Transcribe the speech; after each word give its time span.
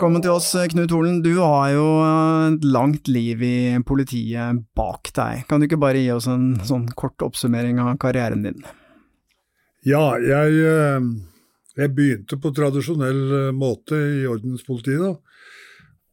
Velkommen 0.00 0.22
til 0.24 0.32
oss, 0.32 0.46
Knut 0.72 0.94
Holen. 0.96 1.18
Du 1.20 1.34
har 1.42 1.74
jo 1.74 1.82
et 2.00 2.62
langt 2.64 3.04
liv 3.12 3.42
i 3.44 3.56
politiet 3.84 4.62
bak 4.72 5.10
deg. 5.12 5.42
Kan 5.44 5.60
du 5.60 5.66
ikke 5.66 5.76
bare 5.82 6.00
gi 6.00 6.06
oss 6.14 6.24
en 6.32 6.54
sånn 6.64 6.86
kort 6.96 7.20
oppsummering 7.20 7.76
av 7.82 7.98
karrieren 8.00 8.46
din? 8.46 8.62
Ja, 9.84 10.16
jeg, 10.24 10.54
eh, 10.64 11.04
jeg 11.82 11.92
begynte 11.98 12.38
på 12.40 12.48
tradisjonell 12.56 13.20
eh, 13.42 13.50
måte 13.52 13.98
i 14.22 14.22
ordenspolitiet. 14.24 15.04
da. 15.04 15.12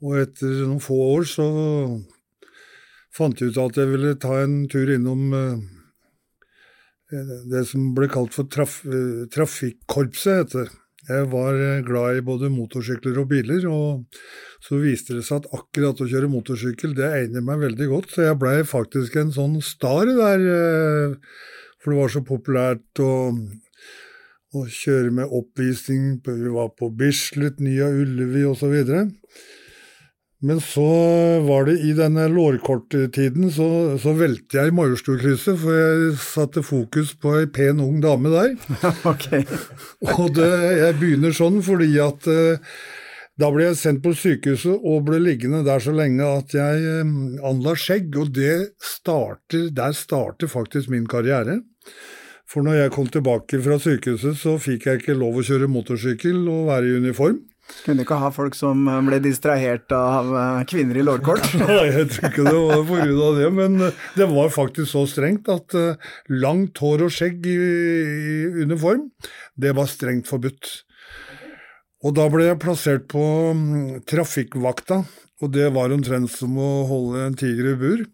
Og 0.04 0.20
etter 0.20 0.52
noen 0.66 0.84
få 0.84 0.98
år 1.14 1.24
så 1.32 1.48
fant 3.16 3.40
jeg 3.40 3.56
ut 3.56 3.62
at 3.70 3.80
jeg 3.80 3.94
ville 3.94 4.12
ta 4.20 4.42
en 4.42 4.58
tur 4.68 4.92
innom 4.98 5.32
eh, 5.32 5.64
det 7.56 7.64
som 7.72 7.96
ble 7.96 8.12
kalt 8.12 8.36
for 8.36 8.52
traf 8.52 8.82
trafikkorpset. 9.32 10.44
heter 10.44 10.68
det. 10.68 10.76
Jeg 11.08 11.28
var 11.32 11.56
eh, 11.56 11.84
glad 11.88 12.20
i 12.20 12.24
både 12.26 12.50
motorsykler 12.52 13.20
og 13.22 13.30
biler, 13.32 13.64
og 13.72 14.20
så 14.64 14.80
viste 14.82 15.16
det 15.16 15.24
seg 15.28 15.44
at 15.44 15.54
akkurat 15.56 16.02
å 16.04 16.08
kjøre 16.10 16.32
motorsykkel, 16.32 16.96
det 16.98 17.08
egner 17.22 17.46
meg 17.48 17.62
veldig 17.64 17.88
godt, 17.94 18.12
så 18.12 18.26
jeg 18.28 18.40
blei 18.42 18.58
faktisk 18.68 19.16
en 19.22 19.32
sånn 19.36 19.60
star 19.64 20.10
der. 20.10 20.44
eh, 20.58 21.16
For 21.80 21.94
det 21.94 22.02
var 22.02 22.12
så 22.12 22.24
populært 22.28 23.00
å, 23.00 23.14
å 24.58 24.66
kjøre 24.68 25.14
med 25.22 25.32
oppvisning. 25.40 26.18
Vi 26.26 26.52
var 26.52 26.74
på 26.76 26.90
Bislett, 26.92 27.62
Nya 27.64 27.88
Ullevi 27.94 28.44
osv. 28.50 28.76
Men 30.46 30.60
så 30.62 30.86
var 31.48 31.66
det 31.66 31.80
i 31.82 31.96
denne 31.98 32.28
lårkorttiden, 32.30 33.50
så, 33.50 33.70
så 33.98 34.14
velte 34.14 34.60
jeg 34.60 34.70
i 34.70 34.76
Majorstukrysset, 34.78 35.58
for 35.58 35.74
jeg 35.74 36.12
satte 36.22 36.62
fokus 36.66 37.16
på 37.18 37.34
ei 37.40 37.48
pen 37.50 37.82
ung 37.82 37.98
dame 38.04 38.30
der. 38.30 38.54
ok. 39.12 39.26
Og 40.14 40.30
det, 40.38 40.52
jeg 40.84 41.00
begynner 41.02 41.34
sånn 41.34 41.58
fordi 41.66 41.90
at 42.04 42.30
eh, 42.30 42.62
da 43.42 43.50
ble 43.54 43.66
jeg 43.72 43.80
sendt 43.82 44.04
på 44.06 44.14
sykehuset 44.18 44.78
og 44.78 45.08
ble 45.10 45.24
liggende 45.26 45.64
der 45.66 45.82
så 45.82 45.96
lenge 45.98 46.30
at 46.30 46.54
jeg 46.54 46.86
eh, 46.86 47.18
anla 47.42 47.74
skjegg, 47.74 48.14
og 48.22 48.30
det 48.38 48.78
starter, 48.78 49.72
der 49.74 49.98
starter 49.98 50.54
faktisk 50.54 50.94
min 50.94 51.10
karriere. 51.10 51.64
For 52.48 52.64
når 52.64 52.84
jeg 52.84 52.94
kom 52.94 53.10
tilbake 53.12 53.58
fra 53.66 53.82
sykehuset, 53.82 54.38
så 54.38 54.60
fikk 54.62 54.86
jeg 54.86 55.02
ikke 55.02 55.18
lov 55.18 55.42
å 55.42 55.50
kjøre 55.50 55.68
motorsykkel 55.72 56.46
og 56.46 56.70
være 56.70 56.94
i 56.94 57.00
uniform. 57.02 57.42
Kunne 57.84 58.04
ikke 58.04 58.18
ha 58.20 58.30
folk 58.34 58.56
som 58.58 58.86
ble 59.08 59.20
distrahert 59.24 59.92
av 59.96 60.32
eh, 60.32 60.64
kvinner 60.70 61.00
i 61.00 61.06
lårkort? 61.06 61.46
Nei, 61.62 61.86
jeg 61.90 62.10
tror 62.14 62.30
ikke 62.32 62.48
det 62.48 62.56
var 62.56 63.04
av 63.28 63.40
det, 63.40 63.52
men 63.60 63.78
eh, 63.88 64.02
det 64.18 64.28
var 64.32 64.52
faktisk 64.54 64.92
så 64.94 65.06
strengt 65.10 65.52
at 65.52 65.76
eh, 65.78 66.12
langt 66.32 66.80
hår 66.84 67.08
og 67.08 67.14
skjegg 67.14 67.48
i, 67.52 67.60
uniform, 68.64 69.08
det 69.60 69.76
var 69.78 69.90
strengt 69.92 70.30
forbudt. 70.32 70.74
Og 72.06 72.14
da 72.18 72.28
ble 72.32 72.50
jeg 72.50 72.62
plassert 72.62 73.08
på 73.12 73.24
mm, 73.58 74.04
trafikkvakta, 74.08 75.02
og 75.42 75.54
det 75.54 75.72
var 75.76 75.94
omtrent 75.94 76.32
som 76.34 76.56
å 76.58 76.70
holde 76.90 77.26
en 77.28 77.38
tiger 77.38 77.74
i 77.74 77.80
bur. 77.80 78.06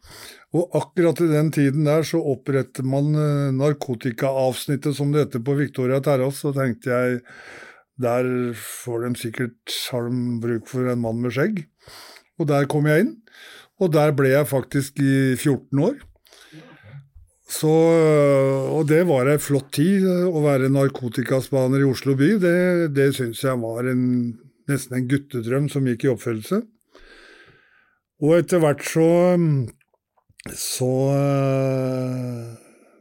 Og 0.53 0.75
akkurat 0.77 1.21
i 1.23 1.31
den 1.31 1.49
tiden 1.53 1.87
der 1.87 2.05
så 2.05 2.21
oppretter 2.33 2.85
man 2.85 3.13
eh, 3.17 3.51
narkotikaavsnittet, 3.57 4.95
som 4.97 5.13
det 5.13 5.27
heter 5.27 5.45
på 5.45 5.57
Victoria 5.57 6.01
terrasse, 6.03 6.43
så 6.43 6.53
tenkte 6.55 6.93
jeg 6.93 7.21
der 8.01 8.25
får 8.57 9.05
de 9.05 9.11
sikkert 9.19 9.75
har 9.91 10.07
de 10.09 10.39
bruk 10.41 10.69
for 10.71 10.89
en 10.89 11.03
mann 11.03 11.21
med 11.21 11.35
skjegg. 11.35 11.65
Og 12.41 12.49
der 12.49 12.65
kom 12.69 12.87
jeg 12.89 13.05
inn, 13.05 13.13
og 13.81 13.93
der 13.93 14.15
ble 14.17 14.31
jeg 14.33 14.49
faktisk 14.49 14.97
i 15.03 15.35
14 15.35 15.83
år. 15.83 16.01
Så, 17.53 17.69
og 17.69 18.87
det 18.89 19.03
var 19.05 19.29
ei 19.29 19.37
flott 19.37 19.69
tid 19.75 20.07
å 20.07 20.41
være 20.41 20.71
narkotikaspaner 20.73 21.83
i 21.83 21.85
Oslo 21.85 22.15
by. 22.17 22.31
Det, 22.41 22.57
det 22.95 23.11
syns 23.13 23.43
jeg 23.45 23.61
var 23.61 23.91
en, 23.91 24.05
nesten 24.71 24.97
en 24.97 25.09
guttedrøm 25.11 25.67
som 25.69 25.85
gikk 25.85 26.07
i 26.07 26.13
oppfyllelse. 26.15 26.63
Og 28.23 28.37
etter 28.39 28.63
hvert 28.63 28.81
så 28.87 29.07
så 30.51 30.89
øh, 31.15 32.55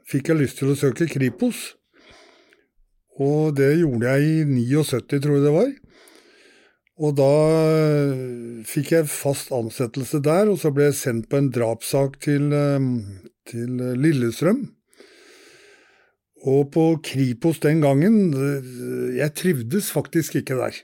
fikk 0.07 0.31
jeg 0.31 0.39
lyst 0.39 0.61
til 0.61 0.71
å 0.71 0.79
søke 0.79 1.09
Kripos. 1.11 1.73
Og 3.21 3.57
det 3.57 3.75
gjorde 3.83 4.09
jeg 4.09 4.29
i 4.29 4.45
79, 4.49 5.21
tror 5.21 5.37
jeg 5.37 5.45
det 5.45 5.55
var. 5.55 5.73
Og 7.03 7.17
da 7.19 7.33
øh, 7.51 8.63
fikk 8.69 8.93
jeg 8.93 9.11
fast 9.11 9.51
ansettelse 9.53 10.21
der, 10.23 10.53
og 10.53 10.61
så 10.61 10.71
ble 10.73 10.91
jeg 10.91 10.99
sendt 10.99 11.29
på 11.31 11.41
en 11.41 11.51
drapssak 11.53 12.21
til, 12.23 12.53
øh, 12.53 12.81
til 13.49 13.83
Lillestrøm. 13.99 14.63
Og 16.43 16.73
på 16.75 16.85
Kripos 17.07 17.61
den 17.63 17.81
gangen 17.81 18.33
Jeg 19.15 19.35
trivdes 19.35 19.93
faktisk 19.95 20.41
ikke 20.41 20.57
der. 20.59 20.75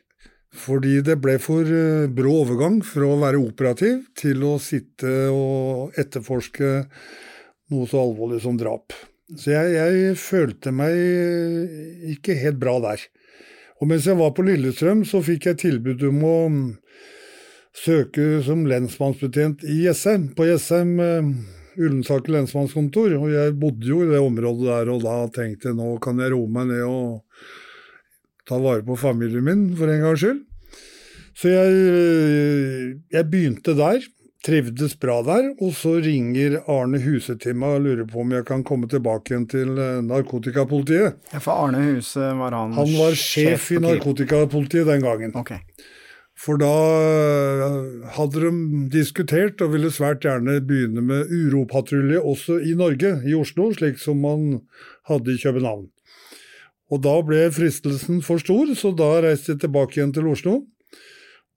Fordi 0.55 1.01
det 1.03 1.19
ble 1.21 1.35
for 1.43 1.67
brå 2.15 2.35
overgang 2.45 2.79
fra 2.87 3.09
å 3.11 3.19
være 3.19 3.41
operativ 3.43 4.05
til 4.17 4.45
å 4.47 4.55
sitte 4.63 5.11
og 5.35 5.99
etterforske 5.99 6.71
noe 7.75 7.91
så 7.91 8.01
alvorlig 8.07 8.41
som 8.47 8.57
drap. 8.57 8.95
Så 9.37 9.53
jeg, 9.53 9.75
jeg 9.77 10.17
følte 10.17 10.73
meg 10.73 10.95
ikke 12.15 12.37
helt 12.41 12.61
bra 12.63 12.79
der. 12.87 13.03
Og 13.79 13.91
mens 13.91 14.09
jeg 14.09 14.19
var 14.19 14.33
på 14.35 14.45
Lillestrøm, 14.47 15.05
så 15.07 15.21
fikk 15.23 15.51
jeg 15.51 15.61
tilbud 15.63 16.03
om 16.09 16.25
å 16.25 16.39
mm, 16.51 16.65
søke 17.77 18.41
som 18.47 18.65
lensmannsbetjent 18.71 19.63
i 19.69 19.83
Jessheim, 19.85 20.31
på 20.35 20.49
Jessheim 20.49 20.97
eh, 21.05 21.31
Ullensaker 21.79 22.35
lensmannskontor. 22.35 23.15
Og 23.21 23.31
jeg 23.35 23.55
bodde 23.61 23.87
jo 23.87 24.03
i 24.03 24.11
det 24.11 24.23
området 24.25 24.67
der, 24.67 24.93
og 24.95 25.05
da 25.05 25.21
tenkte 25.35 25.71
jeg 25.71 25.79
nå 25.79 25.95
kan 26.03 26.19
jeg 26.23 26.35
roe 26.35 26.51
meg 26.51 26.73
ned 26.73 26.85
og 26.89 27.21
ta 28.49 28.59
vare 28.63 28.83
på 28.87 28.97
familien 28.99 29.45
min, 29.45 29.67
for 29.79 29.93
en 29.93 30.07
gangs 30.07 30.25
skyld. 30.25 30.43
Så 31.39 31.53
jeg, 31.53 32.97
jeg 33.15 33.31
begynte 33.31 33.77
der, 33.79 34.03
trivdes 34.47 34.95
bra 35.01 35.19
der, 35.27 35.51
og 35.59 35.75
så 35.75 35.97
ringer 36.03 36.61
Arne 36.71 37.01
Huse 37.03 37.35
til 37.43 37.57
meg 37.59 37.79
og 37.79 37.87
lurer 37.87 38.09
på 38.09 38.23
om 38.23 38.35
jeg 38.37 38.47
kan 38.49 38.65
komme 38.67 38.89
tilbake 38.91 39.33
igjen 39.33 39.47
til 39.51 39.75
eh, 39.75 40.01
narkotikapolitiet. 40.07 41.19
Ja, 41.33 41.43
For 41.43 41.67
Arne 41.67 41.83
Huse 41.89 42.33
var 42.39 42.55
han 42.55 42.77
Han 42.79 42.95
var 43.01 43.19
sjef 43.19 43.73
i 43.75 43.83
narkotikapolitiet 43.83 44.87
den 44.87 45.03
gangen. 45.03 45.35
Okay. 45.39 45.59
For 46.39 46.61
da 46.61 46.71
eh, 46.71 47.77
hadde 48.15 48.45
de 48.47 48.55
diskutert 48.95 49.63
og 49.65 49.75
ville 49.75 49.91
svært 49.91 50.23
gjerne 50.23 50.61
begynne 50.63 51.03
med 51.03 51.35
uropatrulje 51.35 52.23
også 52.23 52.61
i 52.63 52.77
Norge, 52.79 53.17
i 53.27 53.35
Oslo, 53.35 53.73
slik 53.75 53.99
som 53.99 54.23
man 54.23 54.61
hadde 55.11 55.35
i 55.35 55.43
København. 55.43 55.89
Og 56.89 57.03
da 57.05 57.19
ble 57.27 57.49
fristelsen 57.53 58.23
for 58.25 58.41
stor, 58.41 58.71
så 58.79 58.95
da 58.97 59.19
reiste 59.27 59.57
jeg 59.57 59.65
tilbake 59.67 59.99
igjen 59.99 60.15
til 60.15 60.31
Oslo. 60.31 60.61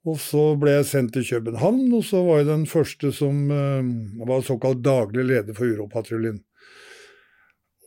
Og 0.09 0.17
så 0.17 0.43
ble 0.57 0.79
jeg 0.79 0.87
sendt 0.89 1.13
til 1.13 1.27
København, 1.27 1.83
og 1.93 2.05
så 2.07 2.23
var 2.25 2.41
jeg 2.41 2.49
den 2.49 2.63
første 2.69 3.11
som 3.13 3.43
uh, 3.53 3.91
var 4.25 4.41
såkalt 4.45 4.81
daglig 4.81 5.27
leder 5.29 5.57
for 5.57 5.69
uropatruljen. 5.69 6.41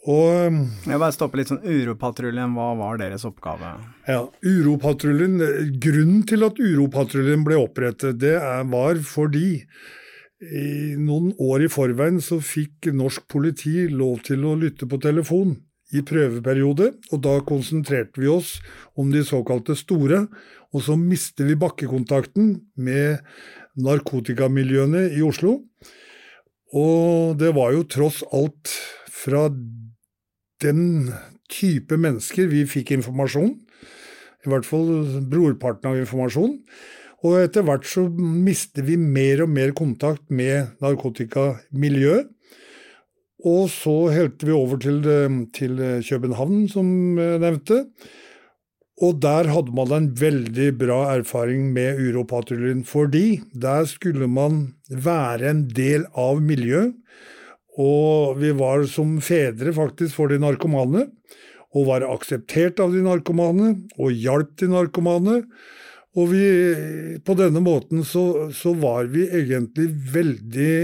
Og 0.05 0.27
eh, 0.29 0.57
Jeg 0.85 1.01
bare 1.01 1.15
stopper 1.17 1.41
litt 1.41 1.49
sånn 1.49 1.63
Uropatruljen, 1.65 2.53
hva 2.53 2.75
var 2.77 2.99
deres 3.01 3.25
oppgave? 3.25 3.71
Ja, 4.05 4.27
Uropatruljen, 4.45 5.39
Grunnen 5.81 6.27
til 6.29 6.45
at 6.45 6.61
Uropatruljen 6.61 7.45
ble 7.47 7.57
opprettet, 7.57 8.19
det 8.21 8.35
er, 8.37 8.67
var 8.69 9.01
fordi 9.01 9.65
i 10.45 10.93
noen 11.01 11.31
år 11.41 11.65
i 11.65 11.71
forveien 11.73 12.21
så 12.21 12.37
fikk 12.45 12.91
norsk 12.93 13.25
politi 13.33 13.87
lov 13.89 14.21
til 14.27 14.45
å 14.45 14.53
lytte 14.61 14.85
på 14.91 15.01
telefon 15.01 15.55
i 15.95 16.03
prøveperiode, 16.07 16.91
og 17.13 17.23
da 17.25 17.39
konsentrerte 17.47 18.21
vi 18.21 18.31
oss 18.31 18.57
om 18.99 19.13
de 19.15 19.23
såkalte 19.27 19.77
store, 19.79 20.25
og 20.75 20.83
så 20.83 20.97
mister 20.99 21.47
vi 21.47 21.59
bakkekontakten 21.59 22.57
med 22.75 23.23
narkotikamiljøene 23.79 25.07
i 25.15 25.23
Oslo. 25.23 25.61
Og 26.75 27.39
det 27.39 27.53
var 27.55 27.75
jo 27.77 27.87
tross 27.87 28.25
alt 28.35 28.73
fra 29.15 29.47
den 30.65 31.13
type 31.53 31.99
mennesker 32.01 32.51
vi 32.51 32.65
fikk 32.67 32.97
informasjon, 32.97 33.55
i 34.45 34.51
hvert 34.51 34.67
fall 34.69 34.91
brorparten 35.31 35.93
av 35.93 36.01
informasjon. 36.03 36.59
Og 37.25 37.39
etter 37.41 37.65
hvert 37.65 37.87
så 37.89 38.03
mister 38.11 38.85
vi 38.85 38.99
mer 39.01 39.47
og 39.47 39.53
mer 39.55 39.73
kontakt 39.77 40.27
med 40.29 40.75
narkotikamiljøet. 40.85 42.34
Og 43.45 43.69
så 43.69 43.95
helte 44.15 44.49
vi 44.49 44.55
over 44.57 44.81
til, 44.81 45.03
eh, 45.05 45.41
til 45.53 45.77
København, 46.09 46.69
som 46.73 47.19
jeg 47.19 47.43
nevnte. 47.43 47.85
Og 49.03 49.19
der 49.21 49.49
hadde 49.51 49.75
man 49.75 49.91
en 49.93 50.11
veldig 50.15 50.69
bra 50.79 51.17
erfaring 51.17 51.73
med 51.75 51.99
Uropatruljen, 51.99 52.85
fordi 52.87 53.43
der 53.51 53.89
skulle 53.91 54.29
man 54.31 54.75
være 54.89 55.51
en 55.51 55.65
del 55.69 56.07
av 56.15 56.41
miljøet. 56.41 56.95
Og 57.75 58.39
vi 58.39 58.53
var 58.55 58.85
som 58.87 59.17
fedre 59.19 59.73
faktisk 59.75 60.15
for 60.15 60.31
de 60.31 60.39
narkomane, 60.39 61.09
og 61.75 61.89
var 61.89 62.07
akseptert 62.07 62.79
av 62.79 62.95
de 62.95 63.03
narkomane, 63.03 63.73
og 63.99 64.15
hjalp 64.15 64.55
de 64.63 64.71
narkomane. 64.71 65.41
Og 66.15 66.31
vi, 66.31 66.45
på 67.27 67.35
denne 67.35 67.59
måten 67.65 68.05
så, 68.07 68.53
så 68.55 68.77
var 68.79 69.11
vi 69.11 69.27
egentlig 69.27 69.89
veldig 70.15 70.75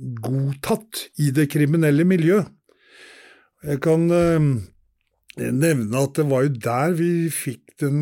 godtatt 0.00 1.06
i 1.20 1.30
det 1.34 1.48
kriminelle 1.52 2.06
miljøet. 2.08 2.48
Jeg 3.66 3.82
kan 3.84 4.06
eh, 4.14 4.46
nevne 5.36 6.00
at 6.00 6.16
det 6.16 6.26
var 6.30 6.46
jo 6.46 6.54
der 6.64 6.96
vi 6.96 7.12
fikk 7.32 7.76
den, 7.82 8.00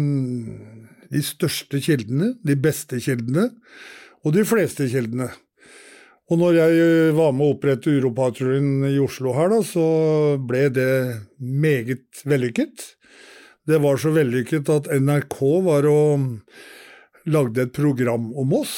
de 1.10 1.22
største 1.24 1.80
kildene, 1.82 2.36
de 2.46 2.54
beste 2.58 3.00
kildene, 3.02 3.48
og 4.22 4.34
de 4.36 4.44
fleste 4.46 4.86
kildene. 4.90 5.30
Og 6.28 6.38
når 6.42 6.58
jeg 6.58 6.78
eh, 6.84 7.16
var 7.16 7.34
med 7.34 7.46
å 7.46 7.56
opprette 7.56 7.94
Uropatruljen 7.96 8.86
i 8.90 8.98
Oslo 9.02 9.32
her, 9.36 9.50
da, 9.54 9.62
så 9.64 9.88
ble 10.38 10.68
det 10.74 10.92
meget 11.40 12.22
vellykket. 12.28 12.84
Det 13.68 13.80
var 13.82 14.00
så 14.00 14.12
vellykket 14.14 14.68
at 14.72 14.90
NRK 14.94 15.38
var 15.66 15.88
og 15.90 16.28
lagde 17.28 17.66
et 17.66 17.74
program 17.76 18.30
om 18.38 18.54
oss. 18.60 18.76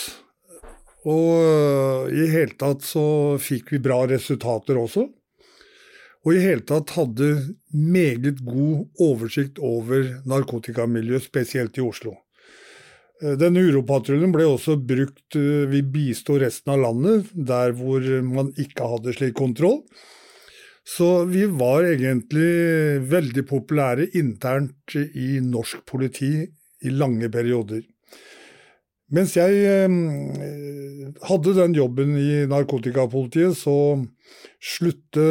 Og 1.08 1.29
øh, 1.41 2.11
i 2.12 2.26
hele 2.29 2.56
tatt 2.61 2.85
så 2.85 3.38
fikk 3.41 3.73
vi 3.73 3.81
bra 3.82 4.02
resultater 4.11 4.76
også. 4.81 5.06
Og 6.20 6.35
i 6.37 6.43
hele 6.43 6.64
tatt 6.69 6.93
hadde 6.99 7.31
meget 7.73 8.43
god 8.44 9.00
oversikt 9.00 9.61
over 9.64 10.20
narkotikamiljøet, 10.29 11.25
spesielt 11.25 11.81
i 11.81 11.85
Oslo. 11.85 12.19
Eh, 13.23 13.37
Denne 13.41 13.64
uropatruljen 13.64 14.35
ble 14.35 14.44
også 14.50 14.76
brukt 14.76 15.38
øh, 15.41 15.70
Vi 15.73 15.81
bisto 15.81 16.37
resten 16.41 16.75
av 16.75 16.85
landet, 16.85 17.32
der 17.32 17.73
hvor 17.79 18.05
man 18.26 18.52
ikke 18.61 18.93
hadde 18.93 19.17
slik 19.17 19.38
kontroll. 19.41 19.81
Så 20.85 21.25
vi 21.29 21.44
var 21.47 21.87
egentlig 21.87 23.00
veldig 23.08 23.44
populære 23.49 24.08
internt 24.17 24.97
i 24.97 25.38
norsk 25.44 25.85
politi 25.87 26.32
i 26.81 26.93
lange 26.93 27.29
perioder. 27.32 27.85
Mens 29.11 29.35
jeg 29.35 29.62
eh, 29.67 29.91
hadde 31.27 31.55
den 31.57 31.75
jobben 31.75 32.15
i 32.15 32.45
narkotikapolitiet, 32.51 33.59
så 33.59 33.75
slutte 34.62 35.25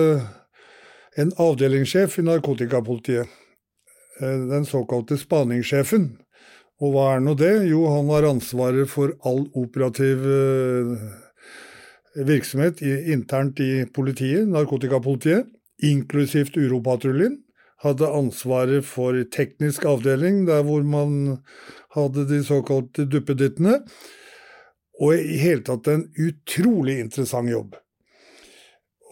en 1.20 1.32
avdelingssjef 1.40 2.20
i 2.20 2.26
narkotikapolitiet, 2.28 3.30
eh, 4.20 4.42
den 4.52 4.68
såkalte 4.68 5.16
spaningssjefen. 5.20 6.12
Og 6.84 6.94
hva 6.96 7.08
er 7.14 7.24
nå 7.24 7.38
det? 7.40 7.54
Jo, 7.72 7.86
han 7.92 8.12
har 8.12 8.28
ansvaret 8.28 8.92
for 8.92 9.16
all 9.28 9.46
operativ 9.60 10.28
eh, 10.28 10.94
virksomhet 12.28 12.84
internt 12.84 13.60
i 13.64 13.86
politiet, 13.96 14.48
narkotikapolitiet, 14.52 15.48
inklusivt 15.84 16.60
Uropatruljen. 16.60 17.40
Hadde 17.80 18.12
ansvaret 18.12 18.84
for 18.84 19.16
teknisk 19.32 19.86
avdeling, 19.88 20.44
der 20.48 20.66
hvor 20.68 20.84
man 20.84 21.40
hadde 21.96 22.26
de 22.30 22.42
såkalte 22.46 23.06
duppedittene. 23.10 23.80
Og 25.00 25.16
i 25.16 25.38
hele 25.40 25.64
tatt 25.64 25.88
en 25.88 26.08
utrolig 26.20 27.00
interessant 27.00 27.50
jobb. 27.52 27.78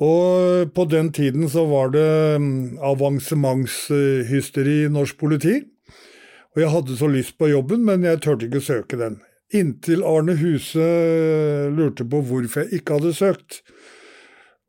Og 0.04 0.74
på 0.78 0.86
den 0.92 1.10
tiden 1.16 1.48
så 1.50 1.64
var 1.66 1.90
det 1.96 2.10
mm, 2.44 2.78
avansementshysteri 2.86 4.84
i 4.84 4.92
norsk 4.94 5.18
politi. 5.18 5.56
Og 6.54 6.62
jeg 6.62 6.74
hadde 6.74 6.98
så 7.00 7.10
lyst 7.10 7.38
på 7.40 7.50
jobben, 7.50 7.86
men 7.86 8.06
jeg 8.06 8.22
turte 8.22 8.46
ikke 8.46 8.62
å 8.62 8.68
søke 8.68 9.00
den. 9.00 9.20
Inntil 9.56 10.04
Arne 10.04 10.36
Huse 10.38 10.86
lurte 11.72 12.06
på 12.06 12.20
hvorfor 12.26 12.66
jeg 12.66 12.82
ikke 12.82 12.98
hadde 12.98 13.16
søkt. 13.16 13.62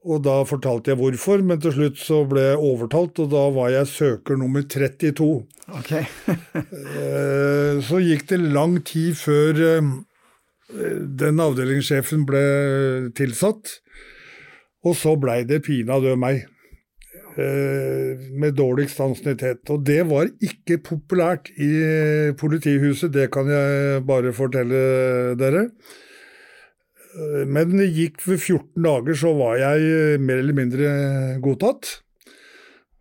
Og 0.08 0.22
da 0.24 0.38
fortalte 0.48 0.92
jeg 0.94 0.98
hvorfor, 1.02 1.42
men 1.44 1.60
til 1.60 1.74
slutt 1.74 1.98
så 2.00 2.22
ble 2.30 2.40
jeg 2.46 2.60
overtalt, 2.64 3.18
og 3.20 3.28
da 3.34 3.42
var 3.52 3.72
jeg 3.74 3.88
søker 3.92 4.38
nummer 4.40 4.64
32. 4.64 5.30
Ok. 5.80 5.90
Eh, 6.98 7.80
Så 7.84 8.00
gikk 8.00 8.24
det 8.30 8.38
lang 8.54 8.78
tid 8.88 9.14
før 9.20 9.58
eh, 9.66 9.90
den 11.20 11.40
avdelingssjefen 11.44 12.24
ble 12.28 12.40
tilsatt, 13.18 13.74
og 14.86 14.96
så 14.96 15.12
blei 15.20 15.42
det 15.48 15.60
pinadø 15.66 16.14
meg. 16.16 16.46
eh, 17.36 18.16
Med 18.40 18.56
dårligst 18.58 19.00
ansiennitet. 19.04 19.62
Og 19.70 19.84
det 19.86 20.00
var 20.08 20.30
ikke 20.40 20.80
populært 20.88 21.52
i 21.60 22.32
politihuset, 22.40 23.12
det 23.12 23.28
kan 23.34 23.48
jeg 23.52 24.02
bare 24.08 24.32
fortelle 24.32 24.82
dere. 25.38 25.68
Eh, 27.18 27.46
Men 27.46 27.76
det 27.76 27.90
gikk 27.96 28.22
for 28.24 28.38
14 28.38 28.84
dager, 28.84 29.18
så 29.18 29.34
var 29.38 29.58
jeg 29.60 29.88
eh, 29.88 30.20
mer 30.22 30.42
eller 30.42 30.56
mindre 30.56 30.92
godtatt. 31.44 31.98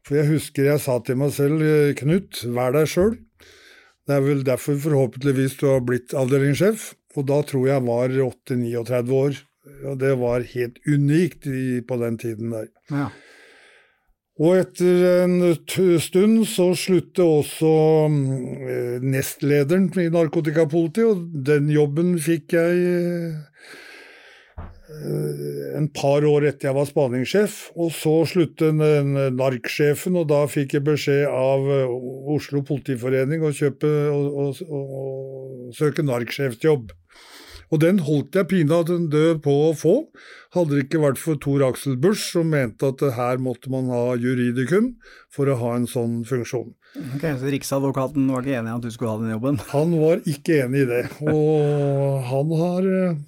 For 0.07 0.21
jeg 0.21 0.31
husker 0.31 0.69
jeg 0.71 0.83
sa 0.83 0.97
til 1.03 1.19
meg 1.19 1.33
selv, 1.36 1.62
eh, 1.62 1.93
Knut, 2.00 2.43
vær 2.55 2.75
deg 2.75 2.89
sjøl. 2.91 3.17
Det 4.07 4.15
er 4.15 4.24
vel 4.24 4.43
derfor 4.47 4.79
forhåpentligvis 4.79 5.57
du 5.59 5.67
har 5.67 5.83
blitt 5.83 6.15
avdelingssjef, 6.15 6.93
og 7.19 7.27
da 7.27 7.41
tror 7.43 7.67
jeg 7.67 7.83
var 7.83 8.13
8-39 8.24 9.15
år. 9.19 9.39
Og 9.83 9.97
det 10.00 10.13
var 10.15 10.45
helt 10.47 10.77
unikt 10.88 11.43
på 11.89 11.97
den 12.00 12.15
tiden 12.21 12.53
der. 12.55 12.69
Ja. 12.88 13.09
Og 14.38 14.59
etter 14.59 15.24
en 15.25 15.41
stund 16.00 16.43
så 16.45 16.69
sluttet 16.77 17.24
også 17.25 17.71
mm, 18.13 19.01
nestlederen 19.01 19.89
i 19.97 20.12
narkotikapolitiet, 20.13 21.09
og 21.09 21.45
den 21.50 21.71
jobben 21.74 22.13
fikk 22.21 22.53
jeg 22.53 22.83
eh, 22.86 23.57
en 24.88 25.88
par 25.91 26.24
år 26.24 26.48
etter 26.48 26.70
jeg 26.70 26.77
var 26.77 26.88
spaningssjef. 26.88 27.58
Og 27.75 27.91
så 27.96 28.13
sluttet 28.29 28.77
NARK-sjefen, 28.77 30.15
og 30.20 30.29
da 30.32 30.46
fikk 30.51 30.77
jeg 30.77 30.86
beskjed 30.88 31.25
av 31.27 31.67
eh, 31.74 31.98
Oslo 32.38 32.63
politiforening 32.67 33.44
å 33.44 33.53
kjøpe 33.56 33.91
og, 34.13 34.39
og, 34.44 34.63
og, 34.67 35.75
søke 35.75 36.06
narksjefsjobb. 36.08 36.96
Og 37.67 37.82
den 37.84 37.98
holdt 38.08 38.38
jeg 38.39 38.48
pinadø 38.48 38.96
død 39.12 39.41
på 39.44 39.53
å 39.65 39.72
få. 39.75 39.96
Hadde 40.56 40.77
det 40.77 40.86
ikke 40.86 41.01
vært 41.03 41.20
for 41.20 41.36
Tor 41.44 41.65
Aksel 41.67 41.98
Busch, 42.00 42.29
som 42.32 42.48
mente 42.53 42.88
at 42.88 43.03
her 43.17 43.41
måtte 43.44 43.67
man 43.74 43.89
ha 43.91 44.13
juridikum 44.15 44.94
for 45.36 45.51
å 45.51 45.58
ha 45.60 45.74
en 45.75 45.88
sånn 45.91 46.22
funksjon. 46.27 46.72
Ok, 47.17 47.25
Så 47.41 47.51
Riksadvokaten 47.51 48.29
var 48.32 48.48
ikke 48.48 48.62
enig 48.62 48.72
i 48.72 48.77
at 48.77 48.88
du 48.88 48.94
skulle 48.96 49.12
ha 49.12 49.20
den 49.20 49.36
jobben? 49.36 49.60
Han 49.74 49.98
var 50.00 50.24
ikke 50.24 50.62
enig 50.63 50.86
i 50.86 50.89
det, 50.94 51.03
og 51.27 52.24
han 52.32 52.56
har 52.63 52.88
eh, 52.88 53.20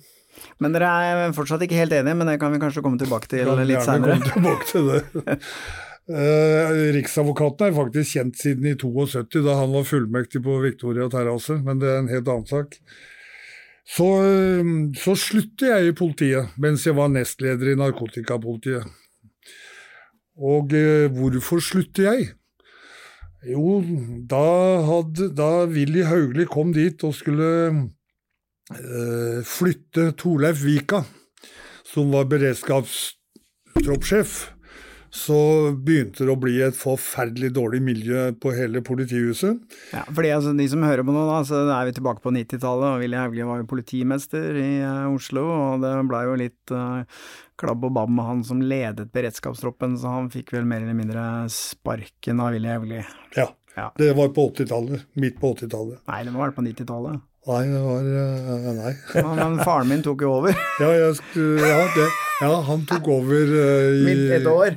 Men 0.60 0.75
dere 0.75 0.89
er 1.10 1.36
fortsatt 1.38 1.63
ikke 1.65 1.77
helt 1.79 1.93
enige, 1.96 2.17
men 2.19 2.31
det 2.31 2.39
kan 2.41 2.53
vi 2.53 2.62
kanskje 2.62 2.84
komme 2.86 3.00
tilbake 3.01 3.29
til 3.31 3.48
Kan 3.50 3.63
litt 3.67 3.86
seinere. 3.86 5.38
Eh, 6.10 6.69
Riksadvokaten 6.96 7.67
er 7.67 7.75
faktisk 7.75 8.15
kjent 8.15 8.39
siden 8.41 8.65
i 8.65 8.74
72, 8.74 9.43
da 9.46 9.60
han 9.60 9.75
var 9.75 9.84
fullmektig 9.86 10.39
på 10.41 10.55
Victoria 10.63 11.05
terrasse, 11.12 11.60
men 11.62 11.77
det 11.77 11.91
er 11.91 12.00
en 12.01 12.10
helt 12.10 12.31
annen 12.34 12.48
sak. 12.50 12.79
Så, 13.86 14.08
eh, 14.25 14.72
så 14.98 15.13
sluttet 15.13 15.67
jeg 15.69 15.91
i 15.91 15.93
politiet 15.98 16.58
mens 16.58 16.88
jeg 16.88 16.98
var 16.98 17.13
nestleder 17.13 17.75
i 17.75 17.77
narkotikapolitiet. 17.77 18.89
Og 20.39 20.74
eh, 20.74 21.05
hvorfor 21.13 21.62
sluttet 21.62 22.05
jeg? 22.08 22.27
Jo, 23.53 23.79
da, 24.27 24.43
hadde, 24.84 25.29
da 25.36 25.65
Willy 25.69 26.03
Haugli 26.10 26.50
kom 26.50 26.74
dit 26.75 27.05
og 27.08 27.13
skulle 27.15 27.50
flytte 29.50 30.12
Torleif 30.20 30.60
Vika, 30.62 31.02
som 31.90 32.12
var 32.14 32.28
beredskapstroppssjef, 32.30 34.36
så 35.10 35.38
begynte 35.74 36.22
det 36.22 36.30
å 36.30 36.38
bli 36.38 36.60
et 36.62 36.78
forferdelig 36.78 37.50
dårlig 37.56 37.80
miljø 37.82 38.28
på 38.38 38.52
hele 38.54 38.84
politihuset. 38.86 39.58
Ja, 39.90 40.04
fordi 40.06 40.30
altså, 40.36 40.52
De 40.54 40.68
som 40.70 40.86
hører 40.86 41.02
på 41.08 41.16
nå, 41.16 41.24
da, 41.26 41.40
så 41.50 41.64
er 41.66 41.88
vi 41.90 41.96
tilbake 41.98 42.22
på 42.22 42.30
90-tallet, 42.36 42.92
og 42.94 43.02
Willy 43.02 43.18
Hauglie 43.18 43.48
var 43.50 43.58
jo 43.64 43.72
politimester 43.72 44.54
i 44.62 44.68
uh, 44.86 45.10
Oslo, 45.10 45.48
og 45.50 45.82
det 45.82 45.96
blei 46.12 46.22
jo 46.28 46.36
litt 46.44 46.76
uh, 46.76 47.02
klabb 47.60 47.82
og 47.90 47.96
babb 47.98 48.14
med 48.14 48.28
han 48.30 48.46
som 48.46 48.62
ledet 48.62 49.10
beredskapstroppen, 49.16 49.98
så 49.98 50.14
han 50.20 50.30
fikk 50.34 50.54
vel 50.54 50.70
mer 50.70 50.86
eller 50.86 50.98
mindre 51.02 51.26
sparken 51.54 52.38
av 52.46 52.54
Willy 52.54 52.70
Hauglie. 52.76 53.02
Ja, 53.40 53.50
Ja. 53.80 53.88
det 53.98 54.12
var 54.18 54.28
på 54.36 54.42
80-tallet. 54.52 55.00
Midt 55.18 55.38
på 55.42 55.54
80-tallet. 55.56 55.98
Nei, 56.10 56.22
det 56.26 56.32
må 56.36 56.40
ha 56.42 56.46
vært 56.52 56.58
på 56.62 56.66
90-tallet. 56.70 57.16
Nei, 57.50 57.62
det 57.65 57.79
var 57.82 58.08
eh, 58.13 58.65
Nei. 58.77 58.91
Ja, 59.15 59.29
Men 59.39 59.56
faren 59.65 59.88
min 59.89 60.03
tok 60.06 60.22
jo 60.22 60.34
over. 60.39 60.53
Ja, 60.84 60.89
jeg, 60.94 61.15
ja, 61.36 61.79
det, 61.96 62.03
ja 62.44 62.50
han 62.68 62.84
tok 62.88 63.08
over 63.12 63.50
uh, 63.51 64.10
i 64.10 64.13
et 64.38 64.46
år. 64.48 64.75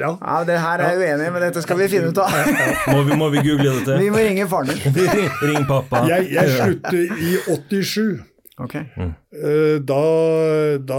Ja. 0.00 0.10
Ja, 0.18 0.38
det 0.48 0.56
her 0.60 0.82
er 0.82 0.96
jeg 0.96 1.04
uenig 1.04 1.28
i, 1.28 1.34
men 1.36 1.44
dette 1.46 1.62
skal 1.64 1.78
vi 1.80 1.86
finne 1.92 2.10
ut 2.10 2.18
av. 2.20 2.34
Må 2.94 3.04
vi, 3.06 3.16
må 3.20 3.30
vi 3.32 3.44
google 3.46 3.76
dette? 3.78 4.00
Vi 4.02 4.10
må 4.12 4.24
ringe 4.26 4.48
faren 4.50 4.72
din. 4.74 4.98
Ring, 5.52 5.62
pappa. 5.70 6.02
Jeg, 6.10 6.26
jeg 6.34 6.56
sluttet 6.58 7.22
i 7.22 7.36
87. 7.46 8.26
Okay. 8.60 8.82
Eh, 9.00 9.76
Da, 9.88 10.00
da 10.84 10.98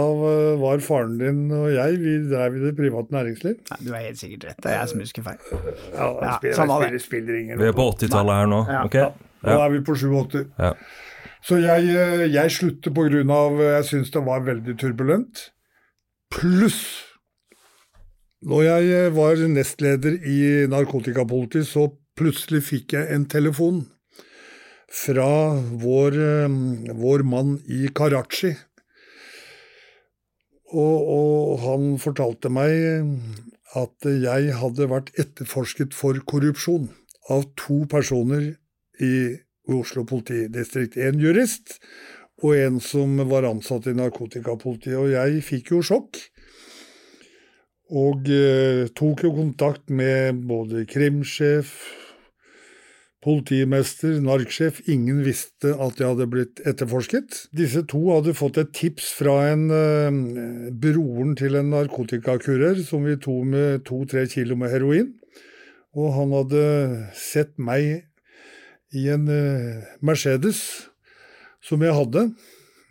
var 0.63 0.81
faren 0.81 1.17
din 1.19 1.43
og 1.53 1.67
jeg, 1.75 1.99
vi 2.01 2.15
drev 2.31 2.55
i 2.57 2.63
det 2.63 2.71
private 2.79 3.13
næringsliv. 3.13 3.59
Nei, 3.69 3.77
du 3.85 3.91
har 3.93 4.07
helt 4.07 4.21
sikkert 4.21 4.47
rett, 4.49 4.61
det 4.63 4.71
er 4.71 4.79
jeg 4.79 4.93
som 4.93 5.03
husker 5.03 5.27
feil. 5.27 5.43
Ja, 5.51 6.07
Ja, 6.07 6.37
spiller, 6.39 6.63
spiller, 6.63 7.03
spiller 7.03 7.37
ingen 7.43 7.61
Vi 7.61 7.67
er 7.69 7.75
på 7.77 7.85
80-tallet 7.91 8.39
her 8.41 8.49
nå. 8.49 8.63
Ja. 8.71 8.81
ok? 8.87 9.27
Nå 9.41 9.57
er 9.57 9.71
vi 9.73 9.81
på 9.85 9.95
87. 9.97 10.43
Ja. 10.59 10.75
Så 11.41 11.57
jeg, 11.57 11.89
eh, 11.89 12.27
jeg 12.29 12.53
sluttet 12.53 12.93
på 12.93 13.07
grunn 13.07 13.31
av 13.33 13.57
Jeg 13.57 13.87
syns 13.89 14.11
det 14.13 14.21
var 14.25 14.45
veldig 14.45 14.75
turbulent. 14.77 15.47
Pluss 16.31 16.81
Når 18.45 18.61
jeg 18.67 18.91
eh, 18.97 19.13
var 19.15 19.41
nestleder 19.49 20.19
i 20.25 20.67
narkotikapolitiet, 20.69 21.67
så 21.69 21.89
plutselig 22.17 22.63
fikk 22.65 22.95
jeg 22.97 23.09
en 23.13 23.25
telefon 23.29 23.83
fra 24.91 25.57
vår, 25.81 26.17
eh, 26.17 26.55
vår 26.97 27.25
mann 27.25 27.59
i 27.69 27.87
Karachi. 27.93 28.55
Og, 30.71 30.97
og 31.17 31.59
han 31.65 31.93
fortalte 32.01 32.49
meg 32.49 33.05
at 33.77 34.07
jeg 34.07 34.55
hadde 34.57 34.89
vært 34.89 35.13
etterforsket 35.19 35.93
for 35.95 36.17
korrupsjon 36.27 36.89
av 37.31 37.45
to 37.59 37.83
personer 37.91 38.55
i 39.01 39.15
Oslo 39.71 40.05
politidistrikt. 40.07 40.97
En 40.97 41.19
jurist 41.21 41.77
og 42.41 42.57
en 42.57 42.79
som 42.81 43.19
var 43.29 43.45
ansatt 43.49 43.87
i 43.89 43.95
narkotikapolitiet. 43.97 44.97
Og 44.97 45.11
jeg 45.13 45.41
fikk 45.45 45.73
jo 45.75 45.81
sjokk. 45.85 46.19
Og 47.91 48.29
eh, 48.31 48.87
tok 48.95 49.25
jo 49.25 49.33
kontakt 49.35 49.91
med 49.91 50.45
både 50.47 50.85
krimsjef, 50.87 51.73
politimester, 53.21 54.15
narksjef. 54.23 54.79
Ingen 54.89 55.19
visste 55.25 55.75
at 55.75 55.99
jeg 55.99 56.13
hadde 56.13 56.29
blitt 56.31 56.61
etterforsket. 56.65 57.43
Disse 57.53 57.83
to 57.91 58.05
hadde 58.07 58.33
fått 58.37 58.61
et 58.61 58.71
tips 58.77 59.11
fra 59.19 59.35
en 59.51 59.67
eh, 59.75 60.69
broren 60.71 61.35
til 61.37 61.59
en 61.59 61.73
narkotikakurer 61.75 62.79
som 62.87 63.03
vi 63.05 63.19
tok 63.21 63.51
med 63.51 63.83
to-tre 63.89 64.23
kilo 64.31 64.57
med 64.57 64.71
heroin. 64.73 65.11
Og 65.91 66.15
han 66.15 66.31
hadde 66.31 66.63
sett 67.19 67.57
meg 67.59 68.07
i 68.97 69.07
en 69.13 69.27
eh, 69.31 69.83
Mercedes 70.03 70.61
som 71.63 71.83
jeg 71.83 71.95
hadde. 71.95 72.29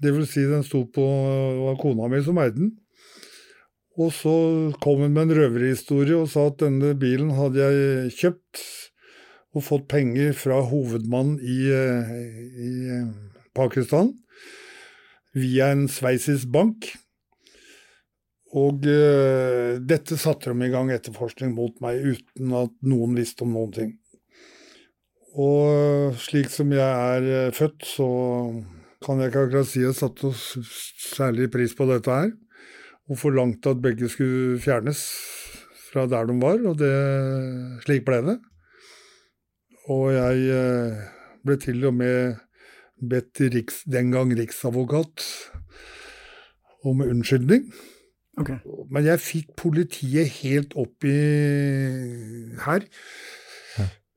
Det 0.00 0.12
vil 0.14 0.28
si, 0.28 0.46
den 0.48 0.64
sto 0.64 0.86
på 0.88 1.04
Det 1.04 1.64
var 1.66 1.80
kona 1.80 2.08
mi 2.08 2.22
som 2.24 2.38
eide 2.40 2.56
den. 2.56 2.70
Og 4.00 4.12
så 4.14 4.32
kom 4.80 5.02
hun 5.02 5.12
med 5.12 5.28
en 5.28 5.36
røverhistorie 5.36 6.16
og 6.16 6.30
sa 6.32 6.46
at 6.48 6.60
denne 6.62 6.94
bilen 6.98 7.34
hadde 7.36 7.60
jeg 7.60 8.14
kjøpt 8.16 8.62
og 9.50 9.66
fått 9.66 9.88
penger 9.90 10.32
fra 10.38 10.60
hovedmannen 10.70 11.40
i, 11.42 11.58
eh, 11.74 12.12
i 12.64 12.72
eh, 12.96 13.10
Pakistan 13.56 14.14
via 15.36 15.72
en 15.74 15.88
sveitsisk 15.90 16.50
bank. 16.54 16.88
Og 18.50 18.82
uh, 18.82 19.78
dette 19.78 20.16
satte 20.18 20.50
de 20.50 20.66
i 20.66 20.72
gang 20.72 20.88
etterforskning 20.90 21.52
mot 21.54 21.76
meg 21.84 22.02
uten 22.02 22.54
at 22.58 22.72
noen 22.82 23.14
visste 23.14 23.44
om 23.46 23.52
noen 23.54 23.74
ting. 23.76 23.92
Og 25.38 26.16
slik 26.18 26.50
som 26.50 26.72
jeg 26.74 26.82
er 26.82 27.26
eh, 27.46 27.54
født, 27.54 27.84
så 27.86 28.08
kan 29.04 29.20
jeg 29.20 29.30
ikke 29.30 29.44
akkurat 29.46 29.68
si 29.70 29.84
jeg 29.84 29.94
satte 29.96 30.32
særlig 30.34 31.50
pris 31.54 31.74
på 31.76 31.86
dette 31.90 32.10
her. 32.10 32.32
Og 33.10 33.18
forlangte 33.18 33.74
at 33.74 33.82
begge 33.82 34.10
skulle 34.10 34.58
fjernes 34.62 35.00
fra 35.90 36.06
der 36.06 36.28
de 36.30 36.36
var, 36.42 36.60
og 36.70 36.78
det, 36.78 36.92
slik 37.86 38.04
ble 38.06 38.20
det. 38.26 38.36
Og 39.90 40.10
jeg 40.14 40.50
eh, 40.54 41.06
ble 41.46 41.56
til 41.62 41.86
og 41.88 41.96
med 41.98 42.38
bedt 43.00 43.40
riks, 43.54 43.82
den 43.90 44.10
gang 44.14 44.34
riksadvokat 44.36 45.24
om 46.86 47.02
unnskyldning. 47.06 47.70
Okay. 48.40 48.58
Men 48.90 49.06
jeg 49.06 49.22
fikk 49.22 49.54
politiet 49.58 50.30
helt 50.40 50.74
opp 50.78 51.04
i 51.04 51.18
her 52.64 52.86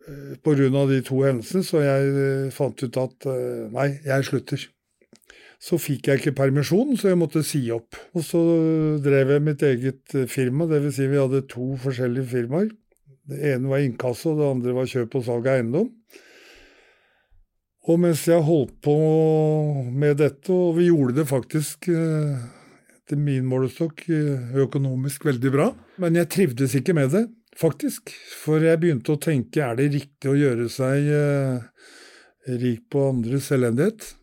eh, 0.07 0.75
av 0.75 0.89
de 0.89 1.01
to 1.05 1.21
hendelsene, 1.23 1.63
så 1.65 1.81
jeg 1.83 2.13
eh, 2.13 2.53
fant 2.53 2.83
ut 2.83 2.99
at 3.01 3.27
eh, 3.29 3.65
nei, 3.73 3.89
jeg 4.05 4.27
slutter. 4.29 4.65
Så 5.63 5.79
fikk 5.79 6.09
jeg 6.09 6.19
ikke 6.19 6.35
permisjon, 6.41 6.97
så 6.99 7.13
jeg 7.13 7.19
måtte 7.21 7.43
si 7.47 7.61
opp. 7.71 7.95
Og 8.17 8.25
så 8.27 8.41
drev 9.03 9.31
jeg 9.31 9.43
mitt 9.45 9.63
eget 9.63 10.15
firma, 10.27 10.67
dvs. 10.67 10.97
Si 10.97 11.07
vi 11.07 11.21
hadde 11.21 11.45
to 11.47 11.69
forskjellige 11.79 12.27
firmaer. 12.33 12.73
Det 13.31 13.39
ene 13.53 13.71
var 13.71 13.79
inkasso, 13.79 14.33
det 14.35 14.49
andre 14.49 14.73
var 14.75 14.89
kjøp 14.91 15.15
og 15.15 15.23
salg 15.23 15.47
av 15.47 15.61
eiendom. 15.61 15.87
Og 17.87 18.01
mens 18.03 18.25
jeg 18.27 18.43
holdt 18.43 18.75
på 18.83 18.97
med 19.87 20.19
dette, 20.19 20.51
og 20.51 20.75
vi 20.75 20.89
gjorde 20.89 21.15
det 21.21 21.25
faktisk 21.31 21.87
etter 21.87 23.19
min 23.19 23.47
målestokk 23.47 24.03
økonomisk 24.65 25.29
veldig 25.31 25.51
bra, 25.55 25.69
men 26.03 26.19
jeg 26.19 26.31
trivdes 26.35 26.75
ikke 26.79 26.95
med 26.99 27.15
det, 27.15 27.23
faktisk. 27.59 28.11
For 28.43 28.63
jeg 28.63 28.79
begynte 28.81 29.13
å 29.15 29.21
tenke 29.21 29.63
er 29.65 29.77
det 29.79 29.91
riktig 29.93 30.31
å 30.31 30.37
gjøre 30.37 30.67
seg 30.71 31.07
eh, 31.13 31.63
rik 32.59 32.85
på 32.91 33.07
andres 33.11 33.51
elendighet? 33.55 34.13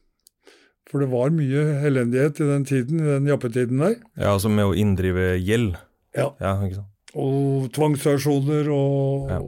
For 0.90 1.04
det 1.04 1.10
var 1.12 1.30
mye 1.30 1.64
elendighet 1.86 2.40
i 2.42 2.48
den 2.48 2.64
tiden, 2.66 3.02
i 3.02 3.10
den 3.12 3.28
jappetiden 3.30 3.78
der. 3.78 3.98
Ja, 4.18 4.32
altså 4.34 4.50
med 4.50 4.66
å 4.72 4.74
inndrive 4.74 5.36
gjeld. 5.38 5.76
Ja. 6.18 6.32
Ja, 6.42 6.56
ikke 6.66 6.80
sant. 6.80 6.88
Og 7.14 7.68
tvangsaksjoner 7.74 8.68
og 8.74 9.30
Ja. 9.30 9.38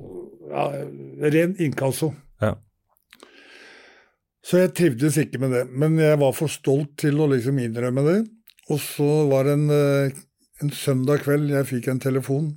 ja, 0.53 0.67
ren 1.35 1.57
inkasso. 1.63 2.13
Ja. 2.43 2.57
Så 4.43 4.59
jeg 4.59 4.73
trivdes 4.75 5.19
ikke 5.23 5.39
med 5.43 5.53
det, 5.55 5.65
men 5.71 5.99
jeg 6.03 6.19
var 6.19 6.33
for 6.35 6.51
stolt 6.51 6.97
til 6.99 7.21
å 7.23 7.29
liksom 7.31 7.59
innrømme 7.63 8.03
det. 8.07 8.19
Og 8.71 8.79
så 8.83 9.29
var 9.31 9.47
det 9.47 9.53
en, 9.59 9.71
eh, 9.71 10.11
en 10.63 10.71
søndag 10.71 11.23
kveld 11.27 11.51
jeg 11.51 11.67
fikk 11.67 11.89
en 11.91 12.03
telefon 12.03 12.49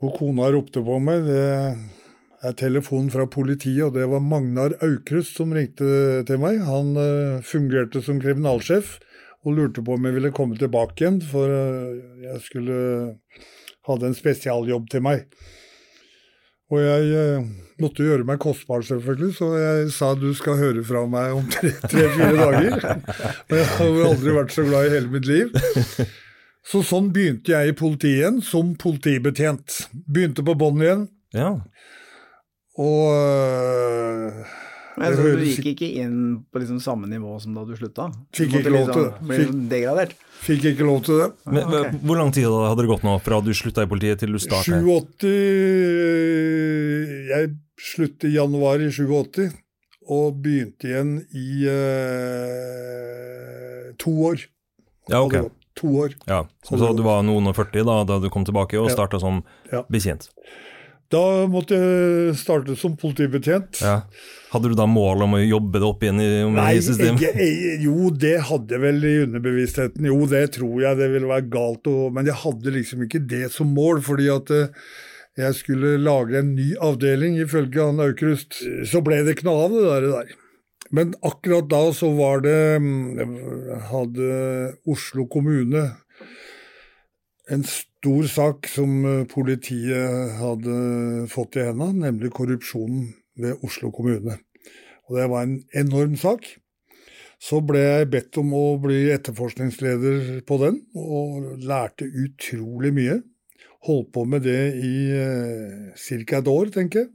hvor 0.00 0.16
kona 0.18 0.50
ropte 0.52 0.82
på 0.84 0.98
meg. 1.02 1.26
Det 1.26 2.46
er 2.46 2.56
telefonen 2.60 3.10
fra 3.12 3.26
politiet, 3.30 3.82
og 3.88 3.96
det 3.96 4.06
var 4.10 4.24
Magnar 4.24 4.76
Aukrust 4.84 5.38
som 5.38 5.54
ringte 5.56 6.22
til 6.28 6.40
meg. 6.42 6.60
Han 6.68 6.94
eh, 7.00 7.44
fungerte 7.46 8.04
som 8.04 8.20
kriminalsjef 8.22 8.98
og 9.46 9.54
lurte 9.56 9.84
på 9.84 9.94
om 9.94 10.08
jeg 10.08 10.16
ville 10.18 10.34
komme 10.34 10.58
tilbake 10.58 11.00
igjen, 11.00 11.20
for 11.24 11.52
eh, 11.52 12.24
jeg 12.26 12.42
skulle 12.44 12.80
hadde 13.86 14.10
en 14.10 14.18
spesialjobb 14.18 14.90
til 14.92 15.06
meg. 15.06 15.24
Og 16.74 16.82
jeg 16.82 17.10
eh, 17.14 17.48
måtte 17.82 18.04
gjøre 18.04 18.26
meg 18.26 18.40
kostbar, 18.42 18.82
selvfølgelig, 18.84 19.32
så 19.38 19.50
jeg 19.60 19.90
sa 19.94 20.12
du 20.18 20.32
skal 20.34 20.58
høre 20.58 20.82
fra 20.86 21.04
meg 21.08 21.36
om 21.38 21.46
tre-fire 21.52 22.32
dager. 22.34 22.86
Og 23.46 23.54
jeg 23.54 23.68
har 23.76 24.00
aldri 24.10 24.34
vært 24.34 24.54
så 24.56 24.66
glad 24.66 24.88
i 24.88 24.94
hele 24.96 25.12
mitt 25.12 25.28
liv. 25.30 25.54
Så 26.66 26.82
sånn 26.82 27.12
begynte 27.14 27.52
jeg 27.54 27.70
i 27.70 27.74
politiet 27.78 28.16
igjen, 28.20 28.38
som 28.42 28.74
politibetjent. 28.80 29.84
Begynte 30.10 30.42
på 30.46 30.54
bånn 30.58 30.82
igjen. 30.82 31.04
Ja. 31.36 31.50
Og 32.76 33.04
øh, 33.14 34.40
Men 34.98 35.14
så 35.16 35.22
du 35.22 35.44
gikk 35.46 35.68
ikke 35.72 35.88
inn 36.02 36.16
på 36.52 36.60
liksom 36.60 36.80
samme 36.82 37.06
nivå 37.08 37.36
som 37.40 37.54
da 37.56 37.62
du 37.68 37.74
slutta? 37.78 38.08
Fikk 38.36 38.58
ikke 38.60 38.72
lov 38.74 38.86
til 38.90 39.02
det. 39.04 39.12
Fikk- 39.28 39.52
liksom? 39.70 40.16
Fikk 40.46 40.62
ikke 40.72 40.86
lov 40.88 40.98
til 41.06 41.14
det. 41.22 41.28
Men, 41.46 41.62
okay. 41.70 41.90
Hvor 42.02 42.16
lang 42.20 42.30
tid 42.34 42.44
hadde 42.50 42.82
det 42.82 42.90
gått 42.90 43.06
nå 43.06 43.14
fra 43.24 43.36
du 43.44 43.52
slutta 43.56 43.86
i 43.86 43.90
politiet 43.92 44.18
til 44.24 44.30
du 44.34 44.40
starta 44.42 44.80
87 44.82 45.30
Jeg 47.30 47.54
sluttet 47.86 48.28
i 48.30 48.34
januar 48.36 48.76
i 48.82 48.90
87 48.90 49.54
og 50.06 50.26
begynte 50.42 50.86
igjen 50.86 51.12
i 51.34 51.66
øh, 51.70 52.66
to 54.02 54.12
år. 54.32 54.38
Ja, 55.10 55.22
ok. 55.22 55.34
To 55.76 55.90
år. 56.06 56.14
Ja. 56.26 56.42
Så, 56.64 56.78
så 56.80 56.92
du 56.96 57.02
var 57.04 57.22
noen 57.26 57.46
og 57.50 57.56
40 57.58 57.84
da, 57.84 57.98
da 58.08 58.18
du 58.22 58.30
kom 58.32 58.44
tilbake 58.48 58.78
og 58.80 58.88
Ja. 58.90 58.94
starta 58.96 59.20
som 59.20 59.42
Ja. 59.72 59.82
betjent? 59.92 60.30
Da 61.12 61.46
måtte 61.46 61.76
jeg 61.78 62.34
starte 62.34 62.74
som 62.76 62.96
politibetjent. 62.98 63.78
Ja. 63.80 64.00
Hadde 64.50 64.70
du 64.72 64.74
da 64.74 64.86
mål 64.90 65.22
om 65.22 65.36
å 65.36 65.42
jobbe 65.42 65.78
det 65.78 65.86
opp 65.86 66.00
igjen 66.02 66.18
i, 66.18 66.42
om 66.42 66.56
Nei, 66.56 66.72
i 66.74 66.80
systemet? 66.82 67.22
eh, 67.38 67.76
jo, 67.84 68.10
det 68.10 68.40
hadde 68.48 68.74
jeg 68.74 68.80
vel 68.82 69.04
i 69.06 69.12
underbevisstheten. 69.26 70.08
Jo, 70.10 70.26
det 70.26 70.40
tror 70.56 70.80
jeg 70.82 70.98
det 70.98 71.10
ville 71.12 71.28
være 71.30 71.46
galt, 71.52 71.86
å, 71.86 72.08
men 72.10 72.26
jeg 72.26 72.34
hadde 72.42 72.72
liksom 72.74 73.04
ikke 73.06 73.22
det 73.30 73.52
som 73.54 73.70
mål. 73.76 74.00
fordi 74.02 74.26
at 74.34 74.50
eh, 74.50 74.66
jeg 75.38 75.54
skulle 75.54 75.94
lage 76.02 76.40
en 76.40 76.54
ny 76.56 76.72
avdeling, 76.82 77.36
ifølge 77.44 77.86
han 77.86 78.00
Aukrust. 78.02 78.58
Så 78.88 79.04
ble 79.04 79.22
det 79.22 79.36
ikke 79.36 79.46
noe 79.46 79.68
av 79.68 79.76
det 79.76 80.10
der. 80.10 80.34
Men 80.94 81.14
akkurat 81.26 81.66
da 81.70 81.82
så 81.94 82.12
var 82.14 82.44
det 82.44 82.58
mm, 82.82 83.80
Hadde 83.90 84.26
Oslo 84.86 85.26
kommune 85.30 85.88
en 87.50 87.62
stor 87.66 88.26
sak 88.30 88.66
som 88.70 89.04
eh, 89.06 89.24
politiet 89.30 90.36
hadde 90.40 90.76
fått 91.30 91.58
i 91.58 91.66
hendene, 91.68 92.08
nemlig 92.08 92.32
korrupsjonen 92.34 93.12
ved 93.38 93.62
Oslo 93.66 93.92
kommune. 93.94 94.38
Og 95.06 95.18
det 95.18 95.28
var 95.30 95.46
en 95.46 95.60
enorm 95.76 96.16
sak. 96.18 96.48
Så 97.38 97.60
ble 97.62 97.82
jeg 97.82 98.10
bedt 98.10 98.38
om 98.40 98.52
å 98.56 98.64
bli 98.82 99.04
etterforskningsleder 99.12 100.40
på 100.48 100.58
den, 100.62 100.80
og 100.96 101.60
lærte 101.62 102.08
utrolig 102.08 102.94
mye. 102.96 103.20
Holdt 103.86 104.10
på 104.16 104.24
med 104.26 104.46
det 104.48 104.62
i 104.82 104.96
eh, 105.14 105.92
ca. 106.26 106.40
et 106.40 106.50
år, 106.50 106.72
tenker 106.74 107.04
jeg. 107.04 107.12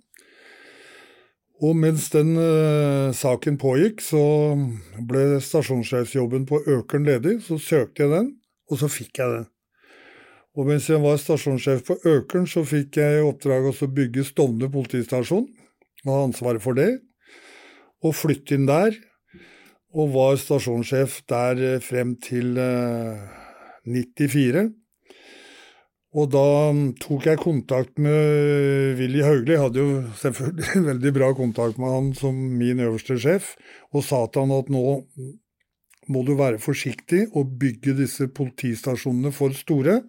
Og 1.61 1.75
mens 1.77 2.07
den 2.09 2.33
uh, 2.41 3.13
saken 3.13 3.59
pågikk, 3.61 4.01
så 4.01 4.21
ble 5.05 5.37
stasjonssjefsjobben 5.45 6.47
på 6.49 6.63
Økern 6.65 7.05
ledig. 7.05 7.37
Så 7.45 7.59
søkte 7.61 8.07
jeg 8.07 8.13
den, 8.15 8.31
og 8.71 8.81
så 8.81 8.89
fikk 8.89 9.21
jeg 9.21 9.35
den. 9.35 9.45
Og 10.57 10.67
mens 10.67 10.89
jeg 10.89 10.99
var 11.03 11.21
stasjonssjef 11.21 11.85
på 11.87 11.99
Økern, 12.09 12.49
så 12.49 12.65
fikk 12.67 12.97
jeg 12.99 13.19
i 13.19 13.23
oppdrag 13.27 13.69
å 13.69 13.91
bygge 13.93 14.25
Stovner 14.27 14.73
politistasjon, 14.73 15.45
og 16.03 16.11
ha 16.11 16.25
ansvaret 16.25 16.65
for 16.65 16.75
det. 16.75 16.89
Og 18.01 18.17
flytte 18.17 18.57
inn 18.57 18.65
der, 18.65 18.97
og 19.93 20.15
var 20.15 20.41
stasjonssjef 20.41 21.21
der 21.29 21.61
eh, 21.61 21.81
frem 21.83 22.15
til 22.23 22.57
94. 23.85 24.65
Og 26.11 26.27
da 26.27 26.43
tok 26.99 27.27
jeg 27.29 27.39
kontakt 27.39 27.99
med 28.03 28.97
Willy 28.99 29.21
Hauglie, 29.23 29.59
hadde 29.61 29.79
jo 29.79 30.01
selvfølgelig 30.19 30.83
veldig 30.89 31.13
bra 31.15 31.29
kontakt 31.37 31.79
med 31.79 31.93
han 31.93 32.09
som 32.17 32.35
min 32.35 32.83
øverste 32.83 33.15
sjef, 33.21 33.53
og 33.95 34.03
sa 34.03 34.25
til 34.27 34.43
han 34.43 34.57
at 34.57 34.71
nå 34.73 34.83
må 36.11 36.23
du 36.27 36.33
være 36.35 36.59
forsiktig 36.59 37.29
og 37.37 37.53
bygge 37.61 37.95
disse 38.01 38.27
politistasjonene 38.27 39.31
for 39.31 39.55
store, 39.55 40.01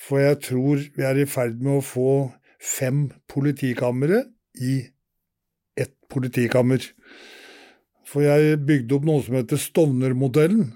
for 0.00 0.22
jeg 0.22 0.38
tror 0.46 0.80
vi 0.96 1.04
er 1.04 1.20
i 1.20 1.28
ferd 1.28 1.60
med 1.60 1.80
å 1.80 1.84
få 1.84 2.12
fem 2.60 3.10
politikamre 3.28 4.22
i 4.56 4.78
ett 5.76 5.96
politikammer. 6.12 6.80
For 8.08 8.24
jeg 8.24 8.62
bygde 8.64 8.96
opp 8.96 9.06
noe 9.06 9.24
som 9.26 9.36
heter 9.36 9.60
Stovner-modellen 9.60 10.70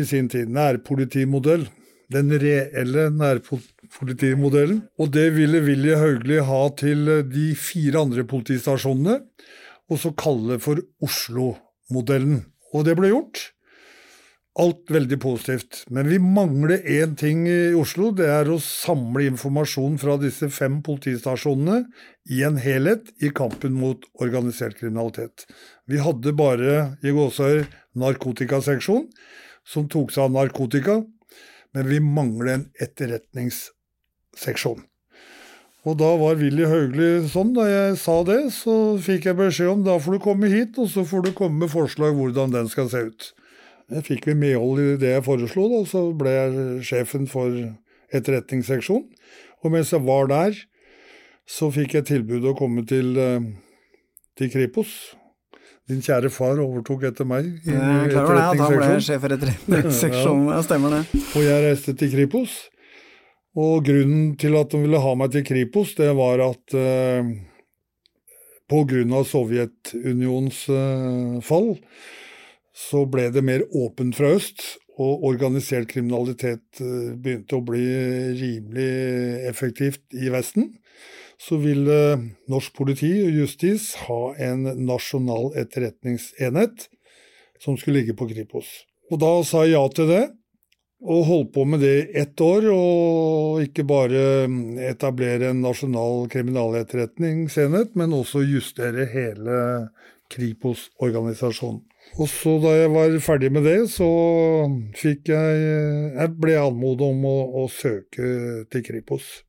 i 0.00 0.06
sin 0.08 0.30
tid, 0.32 0.48
nærpolitimodell. 0.48 1.68
Den 2.12 2.32
reelle 2.40 3.10
nærpolitimodellen. 3.92 4.82
Og 4.98 5.12
det 5.12 5.34
ville 5.36 5.62
Willy 5.62 5.94
Hauglie 5.94 6.42
ha 6.42 6.68
til 6.76 7.06
de 7.30 7.54
fire 7.54 8.00
andre 8.00 8.24
politistasjonene, 8.24 9.20
og 9.90 9.98
så 9.98 10.12
kalle 10.12 10.54
det 10.54 10.62
for 10.62 10.80
Oslo-modellen. 11.02 12.44
Og 12.72 12.84
det 12.84 12.96
ble 12.96 13.08
gjort. 13.12 13.52
Alt 14.58 14.90
veldig 14.92 15.18
positivt. 15.18 15.84
Men 15.90 16.08
vi 16.08 16.18
mangler 16.18 16.82
én 16.84 17.16
ting 17.16 17.46
i 17.48 17.72
Oslo. 17.72 18.12
Det 18.12 18.26
er 18.28 18.50
å 18.52 18.58
samle 18.60 19.24
informasjon 19.30 19.96
fra 19.98 20.18
disse 20.20 20.50
fem 20.52 20.82
politistasjonene 20.84 21.86
i 22.28 22.42
en 22.44 22.58
helhet 22.60 23.08
i 23.22 23.30
kampen 23.32 23.72
mot 23.72 24.04
organisert 24.20 24.76
kriminalitet. 24.76 25.46
Vi 25.88 26.00
hadde 26.00 26.36
bare 26.36 26.98
i 27.02 27.12
Gåsøy 27.12 27.64
narkotikaseksjon, 27.96 29.08
som 29.64 29.88
tok 29.88 30.12
seg 30.12 30.28
av 30.28 30.36
narkotika, 30.36 31.00
men 31.72 31.88
vi 31.88 32.00
mangler 32.04 32.52
en 32.52 32.66
etterretningsseksjon. 34.32 34.82
Og 35.82 35.96
da 35.98 36.12
var 36.14 36.36
Willy 36.38 36.62
Hauglie 36.62 37.26
sånn, 37.26 37.54
da 37.56 37.66
jeg 37.66 37.96
sa 37.98 38.22
det, 38.22 38.52
så 38.54 38.96
fikk 39.02 39.26
jeg 39.26 39.36
beskjed 39.36 39.68
om 39.68 39.82
da 39.82 39.98
får 39.98 40.14
du 40.14 40.22
komme 40.22 40.46
hit, 40.46 40.78
og 40.78 40.88
så 40.88 41.02
får 41.04 41.22
du 41.26 41.32
komme 41.34 41.64
med 41.64 41.72
forslag 41.72 42.14
hvordan 42.14 42.52
den 42.54 42.68
skal 42.70 42.88
se 42.88 43.00
ut. 43.08 43.32
Jeg 43.90 44.04
fikk 44.06 44.28
vi 44.30 44.34
medhold 44.38 44.78
i 44.78 44.96
det 44.96 45.16
jeg 45.16 45.24
foreslo, 45.26 45.66
da, 45.72 45.80
så 45.84 46.04
ble 46.14 46.30
jeg 46.30 46.84
sjefen 46.86 47.26
for 47.26 47.50
etterretningsseksjon. 48.14 49.08
Og 49.62 49.74
mens 49.74 49.90
jeg 49.92 50.06
var 50.06 50.30
der, 50.30 50.54
så 51.50 51.68
fikk 51.74 51.98
jeg 51.98 52.06
tilbud 52.12 52.46
å 52.46 52.54
komme 52.56 52.86
til, 52.86 53.18
eh, 53.18 53.50
til 54.38 54.52
Kripos. 54.54 55.16
Din 55.90 55.98
kjære 55.98 56.30
far 56.30 56.62
overtok 56.62 57.08
etter 57.10 57.26
meg 57.26 57.48
i 57.66 57.72
Jeg 57.74 57.74
er 57.74 58.12
klar 58.12 58.22
over 58.22 58.36
det, 58.38 58.44
at 58.44 58.62
han 58.62 58.76
ble 58.78 59.00
sjef 59.02 59.20
for 59.20 59.34
etterretningsseksjonen. 59.34 60.46
Ja, 60.54 60.62
stemmer 60.62 60.94
det. 60.94 61.02
Og 61.34 61.42
jeg 61.42 61.64
reiste 61.66 61.96
til 61.98 62.14
Kripos. 62.14 62.54
Og 63.52 63.84
grunnen 63.84 64.32
til 64.40 64.56
at 64.56 64.72
de 64.72 64.80
ville 64.80 65.00
ha 65.02 65.14
meg 65.18 65.32
til 65.34 65.44
Kripos, 65.44 65.92
det 65.98 66.08
var 66.16 66.40
at 66.40 66.76
eh, 66.76 67.32
av 68.72 69.26
Sovjetunionens 69.28 70.62
eh, 70.72 71.40
fall, 71.44 71.74
så 72.72 73.04
ble 73.04 73.28
det 73.34 73.44
mer 73.44 73.66
åpent 73.76 74.16
fra 74.16 74.32
øst, 74.38 74.64
og 74.96 75.24
organisert 75.28 75.90
kriminalitet 75.92 76.80
eh, 76.80 77.12
begynte 77.12 77.58
å 77.58 77.66
bli 77.66 77.84
rimelig 78.40 78.90
effektivt 79.50 80.16
i 80.16 80.32
Vesten. 80.32 80.72
Så 81.36 81.58
ville 81.60 82.00
norsk 82.48 82.72
politi 82.72 83.10
og 83.20 83.36
justis 83.42 83.92
ha 84.06 84.22
en 84.40 84.64
nasjonal 84.86 85.50
etterretningsenhet 85.60 86.86
som 87.60 87.76
skulle 87.76 88.00
ligge 88.00 88.16
på 88.16 88.30
Kripos. 88.30 88.70
Og 89.12 89.20
da 89.20 89.34
sa 89.44 89.66
jeg 89.66 89.76
ja 89.76 89.82
til 89.92 90.08
det, 90.08 90.24
og 91.02 91.24
holdt 91.26 91.52
på 91.54 91.64
med 91.66 91.82
det 91.82 91.96
ett 92.18 92.40
år, 92.40 92.68
og 92.70 93.62
ikke 93.64 93.84
bare 93.86 94.46
etablere 94.86 95.50
en 95.50 95.62
nasjonal 95.64 96.28
kriminaletterretningsenhet, 96.30 97.96
men 97.98 98.14
også 98.14 98.44
justere 98.46 99.08
hele 99.10 99.56
Kripos-organisasjonen. 100.32 101.82
Og 102.20 102.28
så 102.28 102.58
da 102.60 102.74
jeg 102.76 102.90
var 102.92 103.14
ferdig 103.24 103.48
med 103.54 103.64
det, 103.64 103.78
så 103.88 104.06
jeg 105.00 105.20
Jeg 105.24 106.28
ble 106.36 106.58
anmodet 106.60 107.08
om 107.08 107.24
å, 107.24 107.36
å 107.62 107.68
søke 107.72 108.66
til 108.70 108.84
Kripos. 108.84 109.42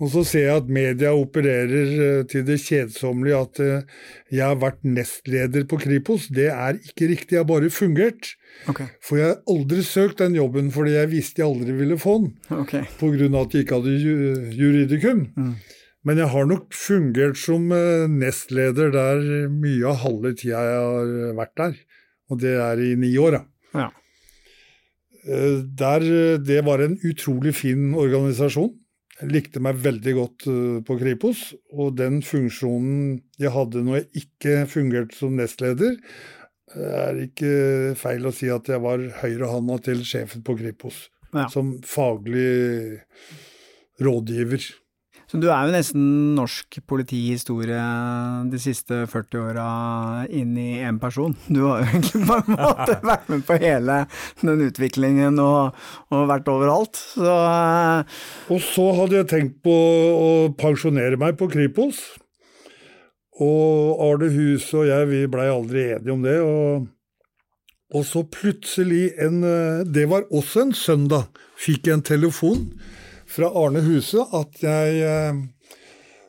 Og 0.00 0.08
så 0.14 0.22
ser 0.24 0.46
jeg 0.46 0.60
at 0.62 0.70
media 0.72 1.12
opererer 1.12 1.90
eh, 2.04 2.20
til 2.30 2.44
det 2.48 2.56
kjedsommelige 2.62 3.40
at 3.44 3.60
eh, 3.64 3.98
jeg 4.32 4.44
har 4.46 4.60
vært 4.62 4.80
nestleder 4.86 5.66
på 5.68 5.80
Kripos. 5.82 6.30
Det 6.32 6.48
er 6.52 6.78
ikke 6.80 7.10
riktig, 7.10 7.36
jeg 7.36 7.42
har 7.42 7.50
bare 7.50 7.68
fungert. 7.74 8.32
Okay. 8.70 8.88
For 9.04 9.20
jeg 9.20 9.34
har 9.34 9.52
aldri 9.52 9.84
søkt 9.86 10.22
den 10.22 10.38
jobben 10.38 10.72
fordi 10.74 10.96
jeg 10.96 11.12
visste 11.12 11.44
jeg 11.44 11.50
aldri 11.50 11.76
ville 11.76 12.00
få 12.00 12.16
den. 12.22 12.32
Okay. 12.62 12.86
Av 12.88 13.38
at 13.44 13.54
jeg 13.54 13.66
ikke 13.66 13.80
hadde 13.80 13.98
juridikum. 14.00 14.56
juridikum. 14.56 15.22
Men 16.08 16.16
jeg 16.16 16.32
har 16.32 16.46
nok 16.48 16.72
fungert 16.72 17.36
som 17.36 17.68
eh, 17.76 18.08
nestleder 18.08 18.92
der 18.94 19.24
mye 19.52 19.84
av 19.90 20.00
halve 20.06 20.32
tida 20.32 20.64
jeg 20.64 20.84
har 20.86 21.40
vært 21.42 21.56
der. 21.60 21.80
Og 22.30 22.40
det 22.40 22.54
er 22.56 22.80
i 22.80 22.94
ni 22.96 23.10
år. 23.20 23.42
Ja. 23.76 23.90
Eh, 25.28 25.60
Der, 25.76 26.00
eh, 26.00 26.38
det 26.40 26.64
var 26.64 26.80
en 26.80 26.96
utrolig 27.04 27.54
fin 27.54 27.92
organisasjon. 27.94 28.72
Likte 29.28 29.60
meg 29.60 29.76
veldig 29.84 30.12
godt 30.16 30.46
eh, 30.48 30.76
på 30.86 30.96
Kripos, 31.00 31.50
og 31.76 31.96
den 31.98 32.20
funksjonen 32.24 33.18
jeg 33.40 33.52
hadde 33.52 33.82
når 33.84 33.98
jeg 34.00 34.24
ikke 34.24 34.54
fungerte 34.70 35.16
som 35.18 35.34
nestleder, 35.36 35.98
eh, 36.74 36.94
er 37.04 37.20
ikke 37.26 37.50
feil 38.00 38.24
å 38.24 38.32
si 38.32 38.48
at 38.52 38.70
jeg 38.72 38.80
var 38.80 39.02
høyrehånda 39.20 39.80
til 39.84 40.04
sjefen 40.08 40.44
på 40.46 40.56
Kripos, 40.60 41.08
Ja. 41.34 41.46
som 41.52 41.76
faglig 41.86 43.00
rådgiver. 44.00 44.64
Så 45.30 45.38
du 45.38 45.44
er 45.46 45.68
jo 45.68 45.70
nesten 45.76 46.06
norsk 46.34 46.80
politihistorie 46.90 47.82
de 48.50 48.58
siste 48.58 49.04
40 49.12 49.44
åra 49.44 49.66
inn 50.26 50.56
i 50.58 50.80
én 50.82 50.98
person. 50.98 51.36
Du 51.46 51.60
har 51.68 51.84
jo 51.84 51.86
egentlig 51.86 52.22
på 52.26 52.38
en 52.40 52.56
måte 52.56 52.96
vært 53.12 53.30
med 53.30 53.44
på 53.46 53.58
hele 53.62 54.00
den 54.42 54.64
utviklingen 54.66 55.38
og, 55.38 55.78
og 56.10 56.26
vært 56.32 56.50
overalt. 56.50 56.98
Så 56.98 57.30
eh, 57.30 58.18
Og 58.50 58.66
så 58.72 58.90
hadde 58.98 59.20
jeg 59.20 59.30
tenkt 59.30 59.60
på 59.62 59.76
å 60.18 60.30
pensjonere 60.58 61.20
meg 61.20 61.38
på 61.38 61.46
Kripos. 61.52 62.02
Og 63.38 64.02
Arne 64.02 64.34
Huse 64.34 64.82
og 64.82 64.90
jeg, 64.90 65.10
vi 65.14 65.26
blei 65.30 65.46
aldri 65.46 65.92
enige 65.94 66.16
om 66.16 66.26
det. 66.26 66.40
Og, 66.42 66.88
og 67.94 68.08
så 68.08 68.26
plutselig 68.26 69.12
en 69.22 69.44
eh, 69.46 69.84
Det 69.86 70.10
var 70.10 70.26
også 70.26 70.66
en 70.66 70.74
søndag. 70.74 71.30
Fikk 71.54 71.86
jeg 71.86 72.00
en 72.00 72.10
telefon 72.16 72.66
fra 73.30 73.50
Arne 73.62 73.82
Huse 73.84 74.24
at 74.36 74.58
jeg 74.64 75.00
eh, 75.06 75.40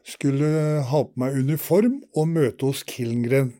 skulle 0.07 0.51
ha 0.89 1.01
på 1.07 1.21
meg 1.21 1.39
uniform 1.41 1.99
og 2.17 2.29
møte 2.29 2.69
hos 2.69 2.85
Killengreen 2.87 3.53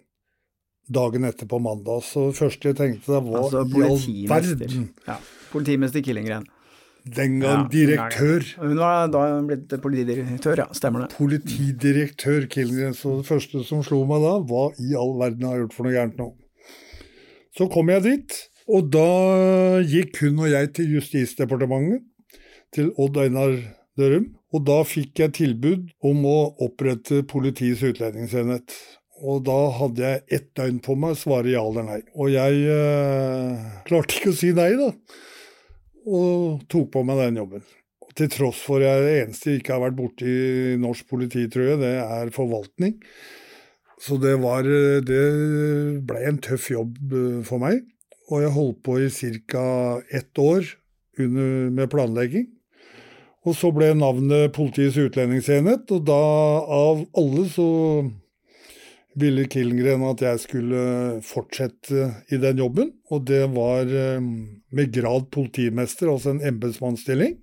dagen 0.92 1.24
etter 1.28 1.48
på 1.50 1.60
mandag. 1.64 2.04
Så 2.06 2.30
det 2.32 2.40
første 2.40 2.72
jeg 2.72 2.80
tenkte 2.80 3.14
da 3.16 3.22
var 3.24 3.46
Altså 3.46 3.64
i 3.64 3.86
all 3.88 4.02
verden. 4.32 4.90
Ja, 5.08 5.18
politimester 5.54 6.04
Killingren. 6.04 6.48
Den 7.02 7.40
gang 7.42 7.64
Ja, 7.64 7.70
direktør. 7.72 8.46
Hun 8.62 8.78
var 8.78 9.08
da 9.10 9.24
blitt 9.48 9.72
politidirektør, 9.82 10.60
ja. 10.62 10.68
Stemmer 10.78 11.08
det. 11.08 11.16
Politidirektør 11.18 12.46
Killingren. 12.52 12.94
Så 12.94 13.18
det 13.22 13.30
første 13.30 13.64
som 13.66 13.82
slo 13.86 14.04
meg 14.10 14.22
da, 14.22 14.36
hva 14.46 14.68
i 14.78 14.94
all 15.00 15.16
verden 15.18 15.48
har 15.48 15.58
jeg 15.58 15.66
gjort 15.66 15.78
for 15.80 15.88
noe 15.88 15.96
gærent 15.96 16.22
nå? 16.22 16.30
Så 17.58 17.68
kom 17.74 17.90
jeg 17.90 18.06
dit, 18.06 18.38
og 18.72 18.92
da 18.94 19.08
gikk 19.82 20.22
hun 20.22 20.44
og 20.46 20.52
jeg 20.54 20.70
til 20.78 20.94
Justisdepartementet, 21.00 22.06
til 22.76 22.92
Odd 23.02 23.20
Einar 23.22 23.58
Dørum, 24.00 24.32
og 24.52 24.66
da 24.68 24.82
fikk 24.88 25.22
jeg 25.22 25.36
tilbud 25.38 25.92
om 26.08 26.26
å 26.28 26.40
opprette 26.64 27.22
Politiets 27.28 27.84
utlendingsenhet. 27.88 28.76
Og 29.22 29.44
da 29.46 29.58
hadde 29.78 30.02
jeg 30.02 30.24
ett 30.34 30.48
døgn 30.58 30.80
på 30.84 30.96
meg 30.98 31.14
å 31.14 31.20
svare 31.20 31.52
ja 31.54 31.62
eller 31.62 31.86
nei. 31.86 32.00
Og 32.18 32.32
jeg 32.34 32.64
eh, 32.74 33.68
klarte 33.86 34.18
ikke 34.18 34.34
å 34.34 34.38
si 34.38 34.50
nei, 34.58 34.72
da. 34.80 34.90
Og 36.10 36.64
tok 36.72 36.90
på 36.96 37.04
meg 37.06 37.22
den 37.22 37.38
jobben. 37.44 37.68
Og 38.02 38.16
til 38.18 38.32
tross 38.34 38.64
for 38.66 38.82
jeg 38.84 38.98
er 38.98 39.06
det 39.06 39.14
eneste 39.20 39.54
jeg 39.54 39.62
ikke 39.62 39.76
har 39.76 39.84
vært 39.86 40.00
borti 40.00 40.34
norsk 40.82 41.08
politi, 41.12 41.46
tror 41.54 41.70
jeg, 41.70 41.82
det 41.84 41.94
er 42.02 42.34
forvaltning. 42.34 42.98
Så 44.02 44.18
det 44.18 44.34
var 44.42 44.66
Det 44.66 45.26
ble 46.10 46.24
en 46.26 46.42
tøff 46.42 46.72
jobb 46.74 47.14
eh, 47.14 47.42
for 47.48 47.62
meg. 47.62 47.86
Og 48.32 48.42
jeg 48.42 48.56
holdt 48.56 48.82
på 48.88 48.98
i 49.04 49.12
ca. 49.52 50.02
ett 50.10 50.40
år 50.40 50.66
under, 51.20 51.70
med 51.70 51.92
planlegging. 51.94 52.50
Og 53.42 53.56
så 53.58 53.72
ble 53.74 53.90
navnet 53.98 54.54
Politiets 54.54 55.00
utlendingsenhet, 55.02 55.90
og 55.90 56.04
da 56.06 56.22
av 56.62 57.02
alle 57.18 57.46
så 57.50 57.70
ville 59.20 59.48
Killengren 59.52 60.04
at 60.08 60.22
jeg 60.24 60.44
skulle 60.46 60.84
fortsette 61.26 62.06
i 62.32 62.40
den 62.42 62.62
jobben. 62.62 62.94
Og 63.12 63.26
det 63.28 63.44
var 63.56 63.90
eh, 63.90 64.22
med 64.22 64.94
grad 64.94 65.28
politimester, 65.34 66.12
altså 66.14 66.36
en 66.36 66.46
embetsmannsstilling. 66.52 67.36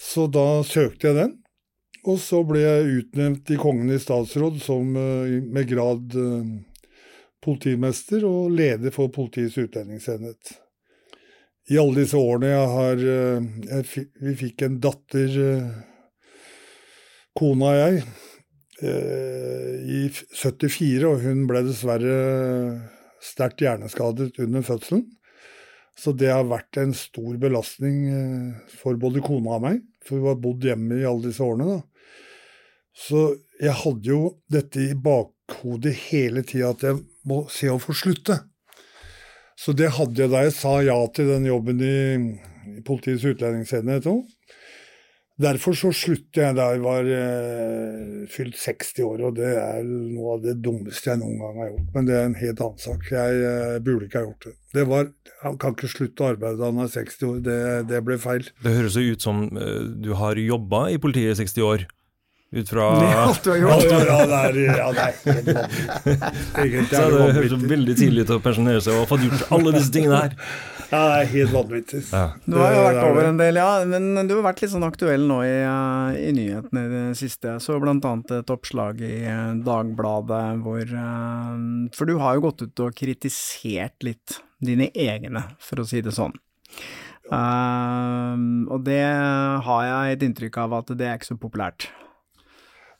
Så 0.00 0.30
da 0.32 0.62
søkte 0.64 1.10
jeg 1.10 1.18
den. 1.18 1.36
Og 2.08 2.16
så 2.22 2.40
ble 2.48 2.62
jeg 2.62 3.02
utnevnt 3.02 3.50
i 3.52 3.58
Kongen 3.60 3.92
i 3.92 4.00
statsråd 4.00 4.62
som 4.64 4.96
eh, 4.96 5.36
med 5.44 5.68
grad 5.68 6.16
eh, 6.16 6.56
politimester 7.44 8.24
og 8.28 8.54
leder 8.56 8.94
for 8.94 9.12
Politiets 9.12 9.58
utlendingsenhet. 9.60 10.54
I 11.68 11.76
alle 11.78 12.00
disse 12.02 12.18
årene 12.18 12.50
jeg 12.50 12.70
har 12.74 13.02
eh, 13.14 13.48
jeg, 13.68 14.06
Vi 14.24 14.34
fikk 14.40 14.64
en 14.66 14.78
datter, 14.82 15.36
eh, 15.44 15.68
kona 17.36 17.70
og 17.70 17.78
jeg, 17.78 18.02
eh, 18.82 19.74
i 19.86 20.00
f- 20.08 20.24
74, 20.34 21.04
og 21.10 21.20
hun 21.24 21.44
ble 21.50 21.62
dessverre 21.68 22.16
sterkt 23.22 23.60
hjerneskadet 23.62 24.32
under 24.40 24.64
fødselen. 24.66 25.04
Så 26.00 26.14
det 26.16 26.30
har 26.32 26.46
vært 26.48 26.78
en 26.80 26.94
stor 26.96 27.34
belastning 27.36 28.06
for 28.72 28.96
både 28.96 29.20
kona 29.20 29.58
og 29.58 29.64
meg, 29.66 29.82
for 30.06 30.16
vi 30.16 30.30
har 30.30 30.38
bodd 30.40 30.64
hjemme 30.64 30.96
i 30.96 31.04
alle 31.04 31.26
disse 31.28 31.44
årene. 31.44 31.74
da. 31.76 31.82
Så 32.96 33.24
jeg 33.60 33.74
hadde 33.82 34.08
jo 34.08 34.20
dette 34.48 34.80
i 34.80 34.94
bakhodet 34.96 35.92
hele 36.08 36.40
tida, 36.46 36.70
at 36.72 36.86
jeg 36.86 37.02
må 37.28 37.42
se 37.52 37.68
å 37.68 37.76
få 37.82 37.92
slutte. 37.92 38.38
Så 39.60 39.74
det 39.76 39.92
hadde 39.98 40.22
jeg 40.22 40.32
da 40.32 40.44
jeg 40.46 40.56
sa 40.56 40.78
ja 40.84 40.96
til 41.12 41.28
den 41.34 41.48
jobben 41.48 41.82
i, 41.84 41.96
i 42.78 42.84
Politiets 42.86 43.26
utlendingsenhet 43.28 44.08
òg. 44.08 44.22
Derfor 45.40 45.72
så 45.76 45.88
sluttet 45.96 46.36
jeg 46.42 46.56
da 46.56 46.66
jeg 46.74 46.82
var 46.84 47.06
eh, 47.08 48.24
fylt 48.28 48.58
60 48.60 49.04
år, 49.06 49.22
og 49.24 49.38
det 49.38 49.52
er 49.56 49.86
noe 49.86 50.34
av 50.34 50.42
det 50.44 50.58
dummeste 50.60 51.08
jeg 51.08 51.20
noen 51.22 51.38
gang 51.40 51.60
har 51.62 51.70
gjort. 51.70 51.86
Men 51.94 52.08
det 52.08 52.16
er 52.16 52.26
en 52.28 52.36
helt 52.36 52.60
annen 52.66 52.82
sak. 52.82 53.06
Jeg 53.08 53.38
eh, 53.48 53.78
burde 53.86 54.08
ikke 54.08 54.20
ha 54.20 54.26
gjort 54.26 54.48
det. 54.48 54.52
det 54.76 54.84
var, 54.90 55.08
han 55.40 55.56
kan 55.62 55.76
ikke 55.76 55.92
slutte 55.94 56.26
å 56.26 56.28
arbeide 56.34 56.60
da 56.60 56.68
han 56.68 56.82
er 56.84 56.92
60 56.92 57.24
år, 57.30 57.40
det, 57.46 57.62
det 57.88 58.02
ble 58.04 58.18
feil. 58.20 58.50
Det 58.66 58.74
høres 58.76 59.00
ut 59.00 59.24
som 59.24 59.46
eh, 59.56 59.80
du 60.04 60.12
har 60.20 60.40
jobba 60.44 60.82
i 60.92 61.00
politiet 61.00 61.32
i 61.32 61.40
60 61.40 61.68
år. 61.70 61.88
Ut 62.50 62.66
fra 62.72 62.86
Ja, 62.98 63.26
ja, 63.46 63.56
ja, 63.56 64.18
det 64.26 64.38
er, 64.38 64.56
ja, 64.74 64.86
det 64.90 65.02
er 65.04 65.18
helt 65.22 65.50
vanvittig. 65.54 66.14
Egentlig 66.58 66.96
er 66.98 67.12
det 67.14 67.20
det 67.20 67.34
høres 67.36 67.52
veldig 67.70 67.94
tidlig 68.00 68.24
ut 68.26 68.32
å 68.34 68.38
pensjonere 68.42 68.80
seg 68.82 68.96
og 68.96 69.04
ha 69.04 69.08
fått 69.12 69.26
gjort 69.28 69.52
alle 69.54 69.74
disse 69.76 69.92
tingene 69.94 70.18
her. 70.24 70.34
Ja, 70.90 71.00
det 71.06 71.18
er 71.20 71.28
helt 71.30 71.52
vanvittig. 71.54 72.00
Du 72.50 72.56
har 72.58 72.72
jo 72.74 72.80
vært 72.82 72.98
er 72.98 73.12
over 73.12 73.28
en 73.28 73.38
del, 73.38 73.60
ja. 73.60 73.68
Men 73.86 74.26
du 74.26 74.34
har 74.34 74.42
vært 74.48 74.64
litt 74.64 74.72
sånn 74.72 74.86
aktuell 74.88 75.28
nå 75.30 75.36
i, 75.46 75.52
eh, 75.62 76.18
i 76.26 76.32
nyhetene 76.34 76.82
i 76.82 76.90
det 76.90 77.04
siste. 77.20 77.54
Så 77.62 77.78
blant 77.82 78.08
annet 78.10 78.34
et 78.40 78.50
oppslag 78.50 78.98
i 79.06 79.20
eh, 79.22 79.52
Dagbladet 79.62 80.42
hvor 80.64 80.82
eh, 80.82 81.54
For 81.94 82.10
du 82.10 82.16
har 82.18 82.34
jo 82.34 82.48
gått 82.48 82.66
ut 82.66 82.84
og 82.88 82.98
kritisert 82.98 84.02
litt 84.02 84.40
dine 84.58 84.90
egne, 84.90 85.46
for 85.62 85.84
å 85.84 85.86
si 85.86 86.02
det 86.02 86.16
sånn. 86.18 86.34
Uh, 87.30 88.66
og 88.74 88.82
det 88.82 89.04
har 89.06 89.82
jeg 89.86 90.16
et 90.16 90.22
inntrykk 90.26 90.56
av 90.64 90.80
at 90.80 90.90
det 90.98 91.06
er 91.06 91.20
ikke 91.20 91.30
så 91.30 91.38
populært. 91.38 91.86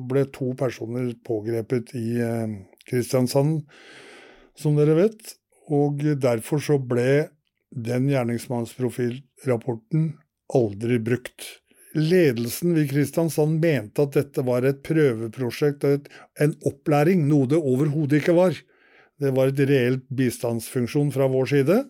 ble 0.05 0.27
to 0.29 0.51
personer 0.61 1.14
pågrepet 1.25 1.94
i 1.96 2.20
eh, 2.20 2.53
Kristiansand, 2.85 3.62
som 4.61 4.77
dere 4.77 4.98
vet. 4.98 5.33
Og 5.72 6.05
derfor 6.20 6.61
så 6.61 6.77
ble 6.77 7.31
den 7.72 8.08
gjerningsmannsprofilrapporten 8.12 10.12
aldri 10.54 11.00
brukt. 11.02 11.62
Ledelsen 11.94 12.74
ved 12.76 12.88
Kristiansand 12.90 13.61
mente 13.61 14.06
at 14.06 14.14
dette 14.16 14.44
var 14.46 14.64
et 14.64 14.80
prøveprosjekt 14.87 15.85
og 15.88 16.06
en 16.40 16.54
opplæring, 16.68 17.26
noe 17.28 17.48
det 17.50 17.61
overhodet 17.61 18.22
ikke 18.22 18.37
var. 18.37 18.56
Det 19.20 19.32
var 19.37 19.52
et 19.52 19.61
reelt 19.68 20.06
bistandsfunksjon 20.16 21.12
fra 21.14 21.28
vår 21.30 21.50
side. 21.52 21.82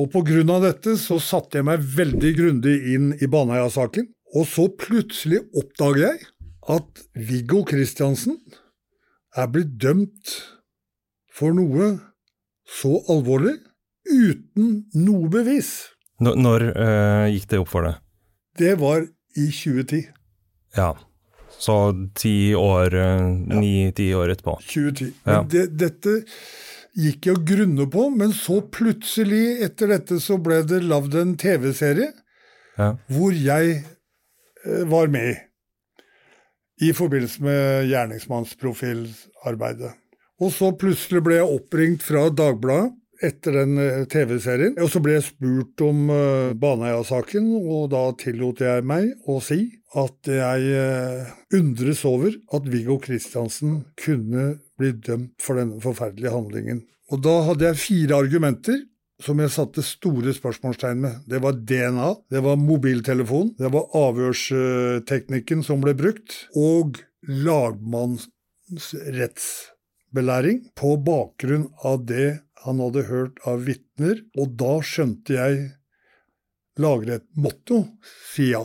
Og 0.00 0.08
på 0.14 0.22
grunn 0.24 0.50
av 0.54 0.64
dette 0.64 0.96
så 1.00 1.18
satte 1.20 1.60
jeg 1.60 1.68
meg 1.68 1.84
veldig 1.96 2.32
grundig 2.38 2.76
inn 2.94 3.12
i 3.20 3.28
Baneheia-saken. 3.28 4.08
Og 4.32 4.48
så 4.48 4.64
plutselig 4.80 5.42
oppdager 5.52 6.06
jeg 6.06 6.22
at 6.72 7.04
Viggo 7.28 7.60
Kristiansen 7.68 8.38
er 9.36 9.50
blitt 9.52 9.76
dømt 9.80 10.38
for 11.32 11.52
noe 11.56 11.92
så 12.68 12.96
alvorlig 13.12 13.58
uten 14.08 14.84
noe 14.94 15.28
bevis. 15.32 15.88
Når, 16.22 16.34
når 16.38 16.60
eh, 16.72 17.26
gikk 17.36 17.48
det 17.50 17.58
opp 17.62 17.68
for 17.72 17.82
deg? 17.88 17.94
Det 18.58 18.74
var 18.80 19.00
i 19.06 19.46
2010. 19.48 20.02
Ja. 20.76 20.90
Så 21.62 21.76
ti 22.18 22.54
år, 22.58 22.90
ni-ti 23.52 24.08
år 24.18 24.32
etterpå. 24.34 24.56
2010. 24.66 25.12
Ja. 25.28 25.40
Det, 25.46 25.66
dette 25.78 26.16
gikk 26.98 27.26
jeg 27.28 27.36
og 27.38 27.44
grunne 27.48 27.86
på, 27.92 28.02
men 28.12 28.32
så 28.36 28.58
plutselig, 28.74 29.44
etter 29.64 29.86
dette, 29.94 30.18
så 30.20 30.36
ble 30.42 30.58
det 30.68 30.82
lagd 30.84 31.14
en 31.16 31.36
TV-serie 31.40 32.10
Ja. 32.78 32.90
hvor 33.12 33.32
jeg 33.36 33.66
eh, 34.64 34.84
var 34.90 35.06
med 35.12 35.26
i. 35.32 35.36
i 36.88 36.90
forbindelse 36.96 37.42
med 37.44 37.86
gjerningsmannsprofilarbeidet. 37.92 39.92
Og 40.42 40.50
så 40.50 40.72
plutselig 40.74 41.20
ble 41.22 41.34
jeg 41.38 41.46
oppringt 41.60 42.02
fra 42.02 42.26
Dagbladet 42.34 42.90
etter 43.22 43.56
den 43.60 43.78
eh, 43.80 44.02
TV-serien, 44.10 44.76
og 44.82 44.90
så 44.92 45.02
ble 45.02 45.16
jeg 45.16 45.26
spurt 45.28 45.82
om 45.86 46.10
uh, 46.10 46.52
Baneheia-saken, 46.58 47.48
og 47.62 47.90
da 47.94 48.02
tillot 48.18 48.62
jeg 48.64 48.84
meg 48.88 49.12
å 49.30 49.38
si 49.44 49.60
at 49.98 50.28
jeg 50.30 50.70
eh, 50.72 51.32
undres 51.58 52.00
over 52.08 52.32
at 52.56 52.68
Viggo 52.72 52.96
Kristiansen 53.02 53.82
kunne 54.00 54.46
bli 54.80 54.94
dømt 54.96 55.36
for 55.42 55.60
denne 55.60 55.82
forferdelige 55.84 56.32
handlingen. 56.32 56.80
Og 57.12 57.20
da 57.24 57.34
hadde 57.50 57.68
jeg 57.68 57.82
fire 57.82 58.22
argumenter 58.24 58.80
som 59.22 59.38
jeg 59.38 59.52
satte 59.54 59.84
store 59.86 60.32
spørsmålstegn 60.34 61.02
med. 61.04 61.18
Det 61.30 61.42
var 61.44 61.58
DNA, 61.58 62.08
det 62.32 62.42
var 62.42 62.58
mobiltelefon, 62.58 63.52
det 63.60 63.70
var 63.74 63.92
avhørsteknikken 63.98 65.62
som 65.66 65.84
ble 65.84 65.94
brukt, 65.98 66.46
og 66.58 66.98
lagmannens 67.28 68.30
rettsbelæring 69.18 70.64
på 70.78 70.96
bakgrunn 71.04 71.68
av 71.86 72.02
det 72.08 72.40
han 72.64 72.80
hadde 72.82 73.06
hørt 73.08 73.40
av 73.48 73.64
vitner, 73.66 74.20
og 74.38 74.56
da 74.60 74.76
skjønte 74.86 75.34
jeg 75.36 75.62
lagret 76.80 77.24
motto 77.36 77.82
si 78.32 78.50
ja. 78.52 78.62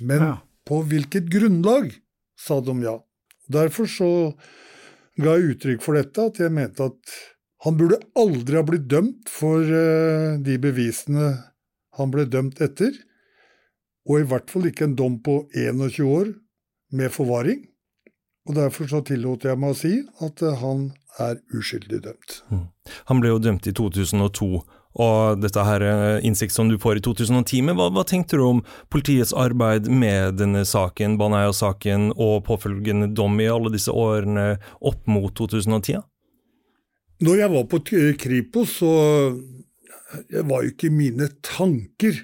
Men 0.00 0.20
Ja. 0.22 0.34
på 0.66 0.82
hvilket 0.86 1.28
grunnlag, 1.30 1.92
sa 2.36 2.60
de 2.60 2.74
ja. 2.82 2.96
Derfor 3.48 3.86
så 3.86 4.08
ga 5.20 5.36
jeg 5.36 5.56
uttrykk 5.56 5.82
for 5.82 5.94
dette, 5.98 6.18
at 6.30 6.38
jeg 6.40 6.50
mente 6.54 6.84
at 6.84 7.16
han 7.64 7.76
burde 7.78 8.00
aldri 8.18 8.56
ha 8.56 8.62
blitt 8.66 8.88
dømt 8.90 9.28
for 9.30 9.62
eh, 9.62 10.38
de 10.42 10.56
bevisene 10.58 11.28
han 11.98 12.10
ble 12.10 12.24
dømt 12.26 12.60
etter, 12.64 12.90
og 14.08 14.18
i 14.18 14.26
hvert 14.26 14.50
fall 14.50 14.66
ikke 14.66 14.88
en 14.88 14.96
dom 14.98 15.20
på 15.22 15.44
21 15.54 16.00
år 16.08 16.32
med 16.98 17.12
forvaring. 17.14 17.68
Og 18.48 18.56
derfor 18.56 18.88
så 18.90 19.02
tillot 19.06 19.44
jeg 19.46 19.58
meg 19.58 19.70
å 19.70 19.78
si 19.78 19.92
at 20.26 20.42
eh, 20.42 20.56
han 20.58 20.88
er 21.20 21.40
uskyldig 21.52 22.02
dømt. 22.04 22.38
Han 23.10 23.20
ble 23.20 23.32
jo 23.34 23.42
dømt 23.42 23.66
i 23.68 23.74
2002, 23.76 24.62
og 25.02 25.40
dette 25.40 25.64
her 25.64 25.84
eh, 25.86 26.24
innsikt 26.26 26.52
som 26.52 26.68
du 26.68 26.76
får 26.80 27.00
i 27.00 27.04
2010, 27.04 27.62
men 27.68 27.78
hva, 27.78 27.88
hva 27.92 28.04
tenkte 28.08 28.36
du 28.36 28.44
om 28.44 28.62
politiets 28.92 29.32
arbeid 29.32 29.88
med 29.88 30.36
denne 30.40 30.66
saken, 30.68 31.16
Baneheia-saken, 31.20 32.10
og 32.16 32.44
påfølgende 32.48 33.08
dom 33.16 33.40
i 33.40 33.48
alle 33.48 33.72
disse 33.72 33.92
årene 33.92 34.56
opp 34.80 35.08
mot 35.08 35.32
2010? 35.38 36.02
Når 37.22 37.38
jeg 37.38 37.52
var 37.52 37.66
på 37.70 37.80
Kripos, 38.18 38.78
så 38.82 38.92
var 40.44 40.64
jo 40.64 40.72
ikke 40.72 40.90
mine 40.92 41.28
tanker 41.44 42.18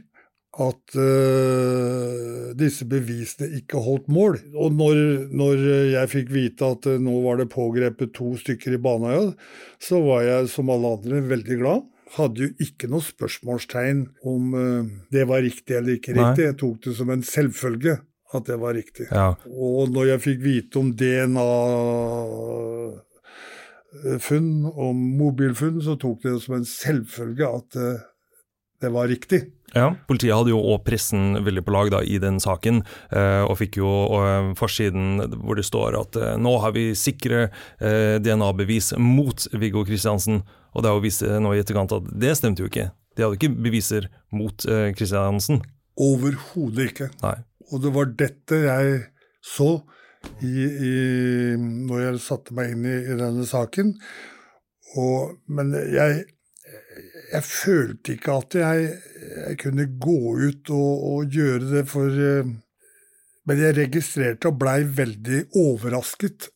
at 0.58 0.96
uh, 0.98 2.50
disse 2.58 2.86
bevisene 2.90 3.60
ikke 3.60 3.82
holdt 3.82 4.08
mål. 4.10 4.40
Og 4.58 4.74
når, 4.74 4.96
når 5.30 5.62
jeg 5.92 6.10
fikk 6.14 6.32
vite 6.34 6.72
at 6.74 6.88
uh, 6.90 6.96
nå 7.02 7.20
var 7.22 7.38
det 7.38 7.50
pågrepet 7.52 8.14
to 8.16 8.32
stykker 8.40 8.74
i 8.74 8.80
Baneheia, 8.82 9.30
så 9.82 10.02
var 10.02 10.26
jeg 10.26 10.50
som 10.50 10.72
alle 10.74 10.96
andre 10.98 11.22
veldig 11.30 11.60
glad. 11.62 11.86
Hadde 12.16 12.46
jo 12.46 12.50
ikke 12.64 12.88
noe 12.90 13.04
spørsmålstegn 13.04 14.04
om 14.26 14.58
uh, 14.58 14.82
det 15.14 15.28
var 15.30 15.46
riktig 15.46 15.78
eller 15.78 16.00
ikke 16.00 16.16
Nei. 16.16 16.24
riktig. 16.24 16.50
Jeg 16.50 16.60
tok 16.64 16.82
det 16.88 16.98
som 16.98 17.14
en 17.14 17.26
selvfølge 17.30 17.98
at 18.34 18.50
det 18.50 18.58
var 18.60 18.74
riktig. 18.76 19.06
Ja. 19.14 19.30
Og 19.46 19.94
når 19.94 20.12
jeg 20.12 20.24
fikk 20.26 20.42
vite 20.44 20.82
om 20.82 20.90
DNA 20.98 21.48
funn, 24.20 24.50
om 24.68 24.98
mobilfunn, 25.16 25.78
så 25.80 25.94
tok 25.96 26.26
det 26.26 26.34
som 26.42 26.58
en 26.58 26.66
selvfølge 26.68 27.48
at 27.48 27.78
det 28.80 28.90
var 28.94 29.08
riktig. 29.10 29.42
Ja, 29.76 29.90
Politiet 30.08 30.32
hadde 30.32 30.52
jo 30.54 30.60
òg 30.72 30.84
pressen 30.86 31.42
veldig 31.44 31.64
på 31.66 31.72
lag 31.74 31.90
da 31.92 32.00
i 32.00 32.16
den 32.22 32.38
saken, 32.40 32.80
eh, 33.12 33.42
og 33.44 33.58
fikk 33.60 33.80
jo 33.80 33.90
eh, 34.16 34.52
forsiden 34.56 35.20
hvor 35.42 35.58
det 35.58 35.66
står 35.68 35.98
at 35.98 36.16
eh, 36.16 36.36
nå 36.40 36.54
har 36.62 36.72
vi 36.76 36.90
sikre 36.96 37.48
DNA-bevis 37.78 38.94
mot 39.02 39.44
Viggo 39.52 39.84
Kristiansen. 39.88 40.40
Og 40.72 40.84
det 40.84 40.90
har 40.90 40.98
jo 40.98 41.04
vist 41.04 41.24
nå 41.24 41.52
i 41.54 41.60
etterkant 41.60 41.92
at 41.96 42.08
det 42.22 42.36
stemte 42.38 42.64
jo 42.64 42.70
ikke. 42.70 42.88
De 43.16 43.24
hadde 43.24 43.38
ikke 43.38 43.62
beviser 43.66 44.08
mot 44.34 44.64
Kristiansen. 44.96 45.62
Overhodet 45.98 46.92
ikke. 46.92 47.08
Nei. 47.24 47.36
Og 47.72 47.82
det 47.82 47.92
var 47.96 48.12
dette 48.20 48.60
jeg 48.62 48.98
så 49.44 49.70
i, 50.44 50.52
i, 50.64 50.92
når 51.58 52.04
jeg 52.04 52.22
satte 52.22 52.54
meg 52.56 52.74
inn 52.74 52.86
i, 52.86 52.96
i 53.10 53.16
denne 53.18 53.46
saken. 53.48 53.94
Og, 54.98 55.38
men 55.50 55.74
jeg, 55.92 56.24
jeg 57.32 57.44
følte 57.44 58.14
ikke 58.16 58.36
at 58.42 58.54
jeg, 58.60 58.86
jeg 59.48 59.58
kunne 59.62 59.86
gå 60.00 60.18
ut 60.48 60.70
og, 60.70 61.02
og 61.12 61.34
gjøre 61.34 61.72
det 61.76 61.84
for 61.90 62.08
eh, 62.08 62.48
Men 63.48 63.60
jeg 63.62 63.76
registrerte 63.78 64.50
og 64.50 64.58
blei 64.60 64.82
veldig 64.84 65.42
overrasket 65.56 66.50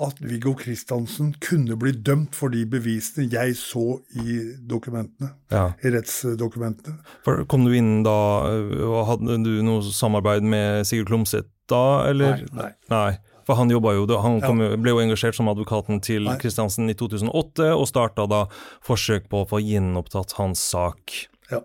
at 0.00 0.20
Viggo 0.22 0.52
Kristiansen 0.54 1.32
kunne 1.42 1.74
bli 1.76 1.90
dømt 2.06 2.36
for 2.38 2.48
de 2.54 2.62
bevisene 2.70 3.26
jeg 3.32 3.56
så 3.58 3.98
i 4.22 4.36
dokumentene, 4.70 5.32
Ja. 5.50 5.72
i 5.82 5.90
rettsdokumentene. 5.90 7.00
For 7.26 7.42
Kom 7.50 7.64
du 7.66 7.74
inn 7.74 8.04
da, 8.06 8.14
eh, 8.52 8.84
og 8.86 9.06
hadde 9.10 9.40
du 9.42 9.56
noe 9.66 9.82
samarbeid 9.82 10.46
med 10.46 10.86
Sigurd 10.86 11.10
Klomsæt 11.10 11.50
da, 11.68 11.82
eller? 12.08 12.44
Nei, 12.54 12.62
nei. 12.62 12.70
Nei. 12.94 13.18
For 13.48 13.56
han 13.56 13.70
jobba 13.72 13.94
jo, 13.96 14.04
han 14.20 14.42
kom, 14.44 14.60
ble 14.82 14.92
jo 14.92 15.00
engasjert 15.00 15.38
som 15.38 15.48
advokaten 15.48 16.02
til 16.04 16.28
Kristiansen 16.36 16.90
i 16.92 16.96
2008, 16.98 17.70
og 17.72 17.86
starta 17.88 18.26
da 18.28 18.42
forsøk 18.84 19.30
på 19.32 19.40
å 19.40 19.48
få 19.48 19.62
gjenopptatt 19.64 20.34
hans 20.36 20.60
sak. 20.74 21.14
Ja. 21.48 21.62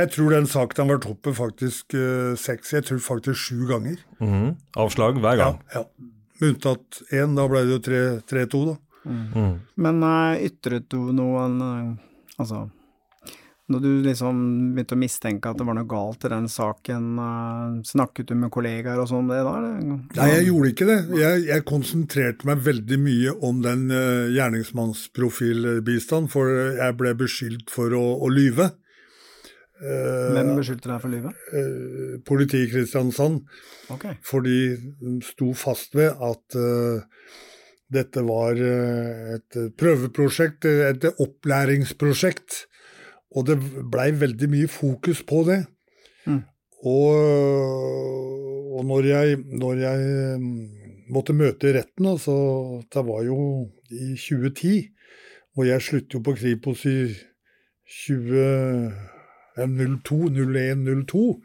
Jeg 0.00 0.10
tror 0.16 0.34
den 0.34 0.48
saken 0.50 0.82
har 0.82 0.96
vært 0.96 1.06
oppe 1.12 1.34
faktisk 1.38 1.94
uh, 1.94 2.34
seks, 2.38 2.74
jeg 2.74 2.88
tror 2.90 2.98
faktisk 3.04 3.38
sju 3.38 3.68
ganger. 3.70 4.02
Mhm. 4.18 4.56
Avslag 4.82 5.22
hver 5.22 5.38
gang. 5.44 5.62
Ja, 5.70 5.84
ja. 5.86 6.10
Med 6.38 6.52
unntatt 6.56 7.00
én, 7.14 7.38
da 7.38 7.46
ble 7.50 7.62
det 7.66 7.76
jo 7.76 7.80
tre- 7.86 8.18
3-2, 8.30 8.64
da. 8.72 8.76
Mhm. 9.14 9.48
Men 9.78 10.02
uh, 10.02 10.34
ytret 10.42 10.90
du 10.90 10.98
noen 11.14 11.62
uh, 11.62 11.96
Altså, 12.38 12.68
når 13.68 13.82
du 13.84 13.88
liksom 14.06 14.40
begynte 14.76 14.96
å 14.96 15.00
mistenke 15.00 15.50
at 15.50 15.58
det 15.60 15.66
var 15.68 15.76
noe 15.76 15.88
galt 15.88 16.24
i 16.24 16.32
den 16.32 16.48
saken, 16.52 17.06
eh, 17.24 17.76
snakket 17.90 18.30
du 18.30 18.34
med 18.40 18.52
kollegaer 18.54 19.00
og 19.02 19.08
sånn 19.10 19.28
det 19.30 19.42
da? 19.44 19.54
Nei, 19.60 20.28
jeg 20.32 20.48
gjorde 20.48 20.72
ikke 20.72 20.88
det. 20.88 20.98
Jeg, 21.20 21.46
jeg 21.50 21.66
konsentrerte 21.68 22.48
meg 22.48 22.64
veldig 22.66 22.98
mye 23.04 23.36
om 23.48 23.62
den 23.64 23.88
uh, 23.92 24.26
gjerningsmannsprofilbistand, 24.34 26.30
for 26.32 26.52
jeg 26.80 26.98
ble 27.00 27.14
beskyldt 27.20 27.72
for 27.72 27.92
å, 27.96 28.04
å 28.24 28.32
lyve. 28.32 28.72
Uh, 29.78 30.34
Hvem 30.34 30.56
beskyldte 30.58 30.90
deg 30.90 31.02
for 31.04 31.12
lyve? 31.12 31.34
Uh, 31.52 32.16
Politiet 32.26 32.66
i 32.66 32.70
Kristiansand. 32.72 33.44
Okay. 33.94 34.16
For 34.26 34.44
de 34.44 35.20
sto 35.24 35.52
fast 35.56 35.94
ved 35.96 36.12
at 36.12 36.56
eh, 36.58 37.04
dette 37.88 38.24
var 38.26 38.58
eh, 38.60 39.36
et 39.38 39.58
prøveprosjekt, 39.80 40.68
et 40.68 41.06
opplæringsprosjekt. 41.14 42.66
Og 43.38 43.46
det 43.46 43.58
blei 43.92 44.10
veldig 44.18 44.48
mye 44.50 44.70
fokus 44.70 45.22
på 45.26 45.44
det. 45.46 45.60
Mm. 46.26 46.42
Og, 46.88 47.10
og 48.78 48.86
når 48.86 49.10
jeg, 49.10 49.38
når 49.62 49.82
jeg 49.82 50.38
mm, 50.42 50.54
måtte 51.14 51.36
møte 51.36 51.70
i 51.70 51.76
retten, 51.78 52.10
altså, 52.12 52.34
det 52.86 53.04
var 53.06 53.22
jo 53.26 53.38
i 53.90 54.14
2010, 54.14 54.74
og 55.58 55.66
jeg 55.66 55.86
slutter 55.86 56.18
jo 56.18 56.24
på 56.26 56.38
Kripos 56.40 56.88
i 56.90 56.98
20... 58.06 59.14
02, 59.58 60.30
01, 60.30 60.84
02. 61.08 61.42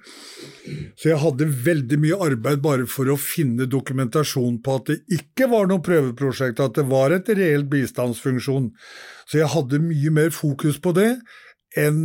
Så 0.94 1.10
jeg 1.10 1.18
hadde 1.18 1.48
veldig 1.66 1.98
mye 2.04 2.20
arbeid 2.28 2.60
bare 2.62 2.86
for 2.90 3.10
å 3.10 3.18
finne 3.18 3.66
dokumentasjon 3.70 4.60
på 4.62 4.76
at 4.78 4.92
det 4.92 5.00
ikke 5.18 5.48
var 5.50 5.66
noe 5.72 5.82
prøveprosjekt, 5.82 6.62
at 6.62 6.78
det 6.78 6.86
var 6.92 7.16
et 7.16 7.32
reelt 7.34 7.72
bistandsfunksjon. 7.72 8.70
Så 9.26 9.42
jeg 9.42 9.50
hadde 9.56 9.82
mye 9.82 10.14
mer 10.14 10.30
fokus 10.36 10.78
på 10.78 10.94
det 10.94 11.16
enn 11.80 12.02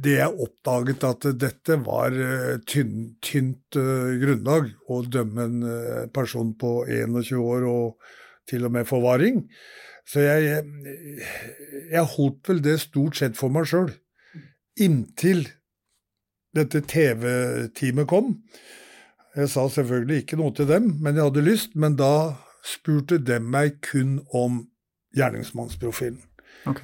det 0.00 0.16
jeg 0.16 0.40
oppdaget 0.46 1.04
at 1.04 1.26
dette 1.40 1.76
var 1.84 2.14
eh, 2.16 2.56
tynn, 2.68 3.14
tynt 3.20 3.76
eh, 3.76 4.16
grunnlag 4.22 4.70
å 4.88 5.02
dømme 5.04 5.44
en 5.44 5.66
eh, 5.68 6.04
person 6.14 6.54
på 6.56 6.86
21 6.88 7.36
år 7.36 7.66
og 7.68 8.12
til 8.48 8.64
og 8.66 8.74
med 8.74 8.88
forvaring. 8.88 9.42
Så 10.08 10.24
jeg, 10.24 10.62
jeg 11.92 12.12
holdt 12.16 12.48
vel 12.48 12.62
det 12.64 12.80
stort 12.82 13.20
sett 13.20 13.36
for 13.38 13.52
meg 13.52 13.68
sjøl 13.68 13.92
inntil 14.80 15.44
dette 16.56 16.80
TV-teamet 16.88 18.08
kom. 18.10 18.34
Jeg 19.36 19.50
sa 19.52 19.66
selvfølgelig 19.70 20.24
ikke 20.24 20.38
noe 20.40 20.54
til 20.56 20.66
dem, 20.70 20.94
men 21.02 21.14
jeg 21.14 21.28
hadde 21.28 21.46
lyst. 21.46 21.76
Men 21.78 21.98
da 21.98 22.40
spurte 22.66 23.20
dem 23.22 23.46
meg 23.52 23.78
kun 23.86 24.18
om 24.34 24.64
gjerningsmannsprofilen. 25.16 26.22
Ok. 26.70 26.82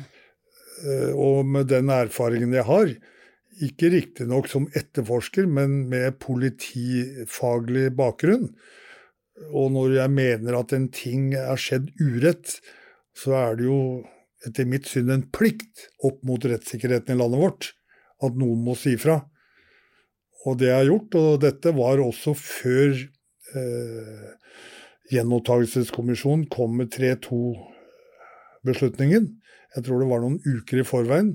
Eh, 0.85 1.13
Og 1.17 1.47
med 1.47 1.71
den 1.73 1.89
erfaringen 1.93 2.53
jeg 2.57 2.67
har 2.69 2.89
ikke 3.65 3.89
riktignok 3.95 4.51
som 4.53 4.67
etterforsker, 4.77 5.47
men 5.49 5.89
med 5.89 6.19
politifaglig 6.21 7.89
bakgrunn. 7.97 8.51
Og 9.53 9.73
når 9.73 9.95
jeg 9.97 10.11
mener 10.13 10.59
at 10.59 10.73
en 10.77 10.89
ting 10.93 11.35
er 11.37 11.57
skjedd 11.61 11.91
urett, 12.01 12.61
så 13.17 13.33
er 13.39 13.57
det 13.57 13.65
jo 13.69 14.05
etter 14.47 14.65
mitt 14.69 14.87
syn 14.89 15.11
en 15.13 15.31
plikt 15.33 15.89
opp 16.05 16.23
mot 16.29 16.45
rettssikkerheten 16.45 17.15
i 17.15 17.19
landet 17.19 17.41
vårt 17.41 17.73
at 18.25 18.33
noen 18.37 18.65
må 18.65 18.75
si 18.79 18.97
fra. 19.01 19.17
Og 20.47 20.59
det 20.61 20.69
jeg 20.69 20.79
har 20.79 20.91
gjort, 20.91 21.15
og 21.19 21.41
dette 21.43 21.69
var 21.77 21.97
også 22.05 22.35
før 22.39 22.91
eh, 23.57 24.29
Gjenopptakelseskommisjonen 25.07 26.47
kom 26.51 26.77
med 26.81 26.89
3-2-beslutningen. 26.95 29.25
Jeg 29.77 29.87
tror 29.87 30.01
det 30.01 30.11
var 30.11 30.23
noen 30.25 30.41
uker 30.43 30.81
i 30.81 30.87
forveien. 30.89 31.33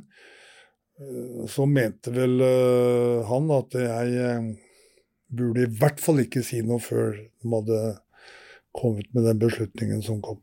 Eh, 0.99 1.47
Så 1.49 1.67
mente 1.69 2.13
vel 2.13 2.41
eh, 2.45 3.25
han 3.29 3.51
at 3.53 3.77
jeg 3.77 4.15
eh, 4.27 4.53
burde 5.31 5.65
i 5.65 5.73
hvert 5.81 6.01
fall 6.01 6.23
ikke 6.25 6.43
si 6.45 6.61
noe 6.65 6.81
før 6.83 7.13
de 7.17 7.51
hadde 7.55 7.81
kommet 8.75 9.11
med 9.13 9.27
den 9.29 9.39
beslutningen 9.41 10.01
som 10.05 10.21
kom. 10.23 10.41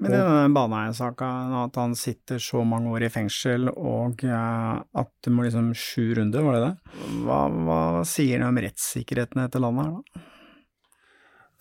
Men 0.00 0.14
denne 0.14 0.48
Baneheia-saka, 0.56 1.26
at 1.60 1.76
han 1.76 1.92
sitter 1.98 2.40
så 2.40 2.62
mange 2.64 2.88
år 2.88 3.04
i 3.04 3.10
fengsel, 3.12 3.68
og 3.68 4.22
at 4.24 5.10
det 5.20 5.32
må 5.34 5.44
liksom 5.44 5.68
sju 5.76 6.14
runder, 6.16 6.40
var 6.46 6.56
det 6.56 6.62
det? 6.64 7.02
Hva, 7.26 7.40
hva 7.52 7.80
sier 8.08 8.40
det 8.40 8.48
om 8.48 8.60
rettssikkerheten 8.64 9.42
i 9.42 9.44
dette 9.44 9.60
landet 9.60 9.84
her, 9.84 9.92
da? 10.00 10.24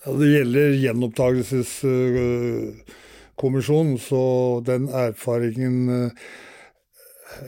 Ja, 0.05 0.15
det 0.15 0.29
gjelder 0.31 0.77
gjenopptakelseskommisjonen, 3.39 3.97
så 3.97 4.61
den 4.65 4.89
erfaringen 4.89 5.89
eh, 5.89 6.11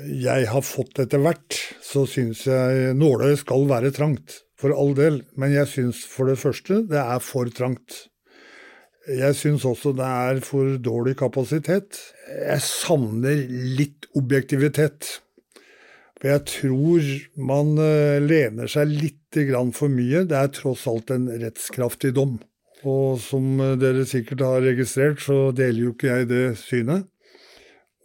jeg 0.05 0.47
har 0.47 0.61
fått 0.61 0.99
etter 0.99 1.19
hvert, 1.19 1.57
så 1.81 2.05
syns 2.05 2.45
jeg 2.45 2.95
nåløyet 2.95 3.41
skal 3.41 3.67
være 3.67 3.91
trangt, 3.91 4.43
for 4.55 4.71
all 4.71 4.93
del. 4.95 5.23
Men 5.35 5.51
jeg 5.51 5.67
syns 5.67 6.05
for 6.05 6.29
det 6.29 6.39
første 6.39 6.83
det 6.87 6.99
er 6.99 7.19
for 7.19 7.49
trangt. 7.49 8.07
Jeg 9.09 9.33
syns 9.35 9.65
også 9.65 9.95
det 9.97 10.05
er 10.05 10.39
for 10.45 10.77
dårlig 10.77 11.17
kapasitet. 11.17 11.97
Jeg 12.29 12.61
savner 12.61 13.47
litt 13.49 14.05
objektivitet. 14.15 15.17
For 16.21 16.29
jeg 16.29 16.45
tror 16.45 17.07
man 17.41 17.73
eh, 17.81 18.21
lener 18.21 18.69
seg 18.69 18.93
litt 18.93 19.17
for 19.73 19.87
mye. 19.89 20.25
Det 20.27 20.35
er 20.37 20.51
tross 20.53 20.85
alt 20.87 21.09
en 21.09 21.29
rettskraftig 21.41 22.13
dom. 22.13 22.37
Og 22.87 23.19
som 23.21 23.59
dere 23.81 24.05
sikkert 24.09 24.41
har 24.45 24.63
registrert, 24.65 25.21
så 25.21 25.51
deler 25.55 25.85
jo 25.85 25.95
ikke 25.95 26.15
jeg 26.15 26.29
det 26.31 26.45
synet. 26.61 27.07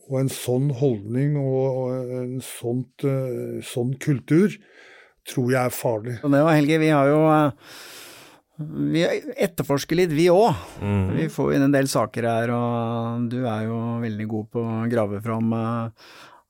Og 0.07 0.21
en 0.21 0.31
sånn 0.31 0.71
holdning 0.79 1.35
og 1.41 1.91
en 2.15 2.37
sånt, 2.45 3.03
eh, 3.03 3.59
sånn 3.67 3.97
kultur 4.03 4.55
tror 5.27 5.51
jeg 5.51 5.63
er 5.65 5.75
farlig. 5.75 6.19
Og 6.23 6.31
det 6.31 6.43
var 6.47 6.55
Helge, 6.55 6.79
vi 6.79 6.93
har 6.95 7.11
jo 7.11 7.25
eh, 7.33 7.51
vi 8.95 9.03
etterforsker 9.43 9.99
litt, 9.99 10.15
vi 10.15 10.29
òg. 10.33 10.55
Mm. 10.79 11.11
Vi 11.19 11.27
får 11.33 11.57
inn 11.57 11.67
en 11.67 11.75
del 11.75 11.91
saker 11.91 12.29
her, 12.31 12.55
og 12.55 13.27
du 13.33 13.43
er 13.43 13.67
jo 13.67 13.81
veldig 14.05 14.29
god 14.31 14.49
på 14.55 14.63
å 14.63 14.87
grave 14.93 15.21
fram 15.25 15.51
eh, 15.59 16.07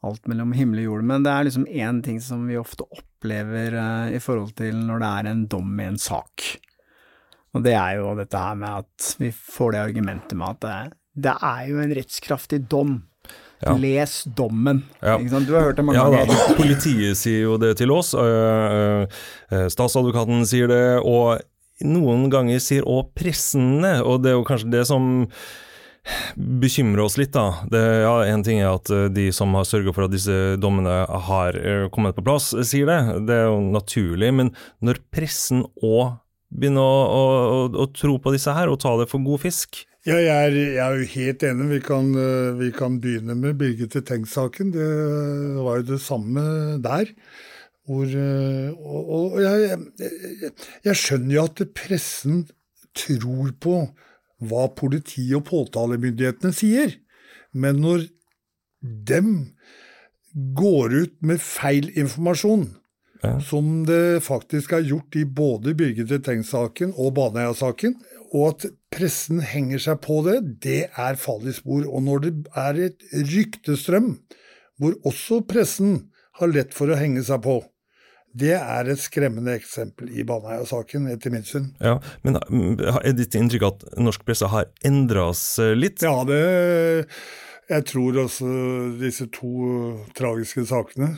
alt 0.07 0.29
mellom 0.29 0.53
himmel 0.55 0.85
og 0.85 0.91
jord. 0.91 1.09
Men 1.09 1.25
det 1.25 1.33
er 1.33 1.49
liksom 1.49 1.67
én 1.67 2.05
ting 2.05 2.21
som 2.23 2.45
vi 2.51 2.61
ofte 2.61 2.85
opplever 2.85 3.75
i 4.13 4.21
forhold 4.23 4.53
til 4.61 4.77
når 4.85 5.03
det 5.03 5.13
er 5.17 5.33
en 5.33 5.47
dom 5.51 5.81
i 5.81 5.89
en 5.89 5.99
sak. 5.99 6.45
Og 7.55 7.63
det 7.65 7.75
er 7.79 7.99
jo 8.01 8.15
dette 8.19 8.41
her 8.41 8.57
med 8.59 8.83
at 8.85 9.11
vi 9.21 9.31
får 9.33 9.77
det 9.77 9.83
argumentet 9.85 10.37
med 10.37 10.49
at 10.57 10.65
det, 10.67 10.79
det 11.27 11.37
er 11.49 11.69
jo 11.71 11.79
en 11.81 11.95
rettskraftig 11.97 12.65
dom. 12.69 12.99
Ja. 13.65 13.73
Les 13.81 14.13
dommen. 14.37 14.83
Ja. 15.01 15.17
Du 15.17 15.55
har 15.55 15.63
hørt 15.65 15.79
det 15.79 15.85
mange 15.87 15.97
Ja 15.97 16.11
ganger. 16.13 16.57
politiet 16.59 17.17
sier 17.17 17.47
jo 17.47 17.55
det 17.57 17.79
til 17.81 17.91
oss, 17.95 18.13
øh, 18.13 19.07
øh, 19.51 19.69
statsadvokaten 19.73 20.45
sier 20.45 20.69
det, 20.69 20.83
og 21.01 21.41
noen 21.81 22.29
ganger 22.33 22.61
sier 22.61 22.85
òg 22.85 23.15
pressen 23.17 23.81
det, 23.81 23.95
og 24.05 24.21
det 24.25 24.35
er 24.35 24.37
jo 24.37 24.45
kanskje 24.45 24.71
det 24.75 24.85
som 24.91 25.25
bekymrer 26.37 27.03
oss 27.03 27.17
litt, 27.19 27.33
da. 27.35 27.65
Det, 27.73 27.81
ja, 28.05 28.13
en 28.29 28.45
ting 28.47 28.61
er 28.61 28.77
at 28.77 28.93
de 29.17 29.31
som 29.35 29.57
har 29.59 29.65
sørga 29.67 29.97
for 29.97 30.05
at 30.07 30.13
disse 30.13 30.37
dommene 30.63 31.01
har 31.09 31.57
kommet 31.97 32.15
på 32.15 32.23
plass, 32.29 32.53
sier 32.61 32.87
det. 32.87 33.01
Det 33.27 33.41
er 33.41 33.49
jo 33.49 33.59
naturlig. 33.73 34.31
Men 34.37 34.53
når 34.85 35.01
pressen 35.11 35.65
òg 35.81 36.21
begynner 36.51 36.85
å, 36.85 37.03
å, 37.07 37.23
å, 37.57 37.61
å 37.83 37.87
tro 37.95 38.17
på 38.23 38.33
disse 38.35 38.55
her, 38.55 38.71
og 38.71 38.81
ta 38.83 38.95
det 39.01 39.09
for 39.11 39.25
god 39.25 39.43
fisk 39.47 39.83
Ja, 40.07 40.19
jeg, 40.23 40.31
er, 40.31 40.57
jeg 40.77 40.83
er 40.85 41.01
jo 41.01 41.09
helt 41.17 41.45
enig. 41.49 41.69
Vi 41.73 41.81
kan, 41.83 42.11
eh, 42.23 42.51
vi 42.61 42.71
kan 42.75 43.01
begynne 43.03 43.35
med 43.35 43.57
Birgitte 43.59 44.05
Tengs-saken. 44.07 44.71
Det 44.77 44.91
var 45.67 45.81
jo 45.81 45.87
det 45.89 45.99
samme 46.05 46.45
der. 46.85 47.11
Hvor, 47.87 48.07
eh, 48.07 48.69
og, 48.79 49.11
og 49.17 49.41
jeg, 49.43 49.81
jeg, 49.99 50.53
jeg 50.87 51.01
skjønner 51.03 51.35
jo 51.35 51.47
at 51.49 51.65
pressen 51.75 52.45
tror 52.97 53.51
på 53.59 53.81
hva 54.47 54.69
politi 54.79 55.27
og 55.37 55.47
påtalemyndighetene 55.51 56.55
sier. 56.55 56.95
Men 57.51 57.83
når 57.83 58.07
dem 59.11 59.31
går 60.57 60.97
ut 61.03 61.15
med 61.25 61.41
feil 61.43 61.89
informasjon, 61.97 62.69
Ja. 63.27 63.37
som 63.43 63.85
det 63.89 64.23
faktisk 64.27 64.73
er 64.77 64.87
gjort 64.87 65.17
i 65.19 65.25
både 65.27 65.75
Birgitte 65.79 66.19
Tengs-saken 66.23 66.95
og 66.95 67.15
Baneheia-saken, 67.19 67.97
og 68.35 68.49
at 68.51 68.67
pressen 68.93 69.41
henger 69.45 69.83
seg 69.83 70.01
på 70.05 70.21
det, 70.27 70.41
det 70.65 70.83
er 70.89 71.21
farlig 71.21 71.57
spor. 71.59 71.85
Og 71.87 72.03
når 72.07 72.25
det 72.25 72.35
er 72.59 72.83
et 72.89 73.07
ryktestrøm, 73.15 74.17
hvor 74.81 74.97
også 75.09 75.41
pressen 75.49 75.97
har 76.41 76.53
lett 76.53 76.75
for 76.77 76.93
å 76.93 76.99
henge 77.01 77.23
seg 77.25 77.43
på, 77.47 77.61
det 78.37 78.53
er 78.59 78.91
et 78.93 79.01
skremmende 79.01 79.55
eksempel 79.57 80.11
i 80.13 80.25
Baneheia-saken, 80.29 81.07
etter 81.09 81.33
mitt 81.33 81.49
syn. 81.49 81.71
Ja, 81.81 81.97
Men 82.27 82.37
mm, 82.51 82.83
er 83.01 83.15
ditt 83.17 83.37
inntrykk 83.39 83.65
at 83.71 83.87
norsk 83.97 84.27
presse 84.29 84.51
har 84.53 84.69
endra 84.85 85.31
seg 85.37 85.77
litt? 85.79 86.05
Ja, 86.05 86.21
det 86.29 87.07
Jeg 87.67 87.87
tror 87.89 88.21
også 88.27 88.47
disse 89.01 89.27
to 89.33 89.97
tragiske 90.15 90.67
sakene, 90.69 91.17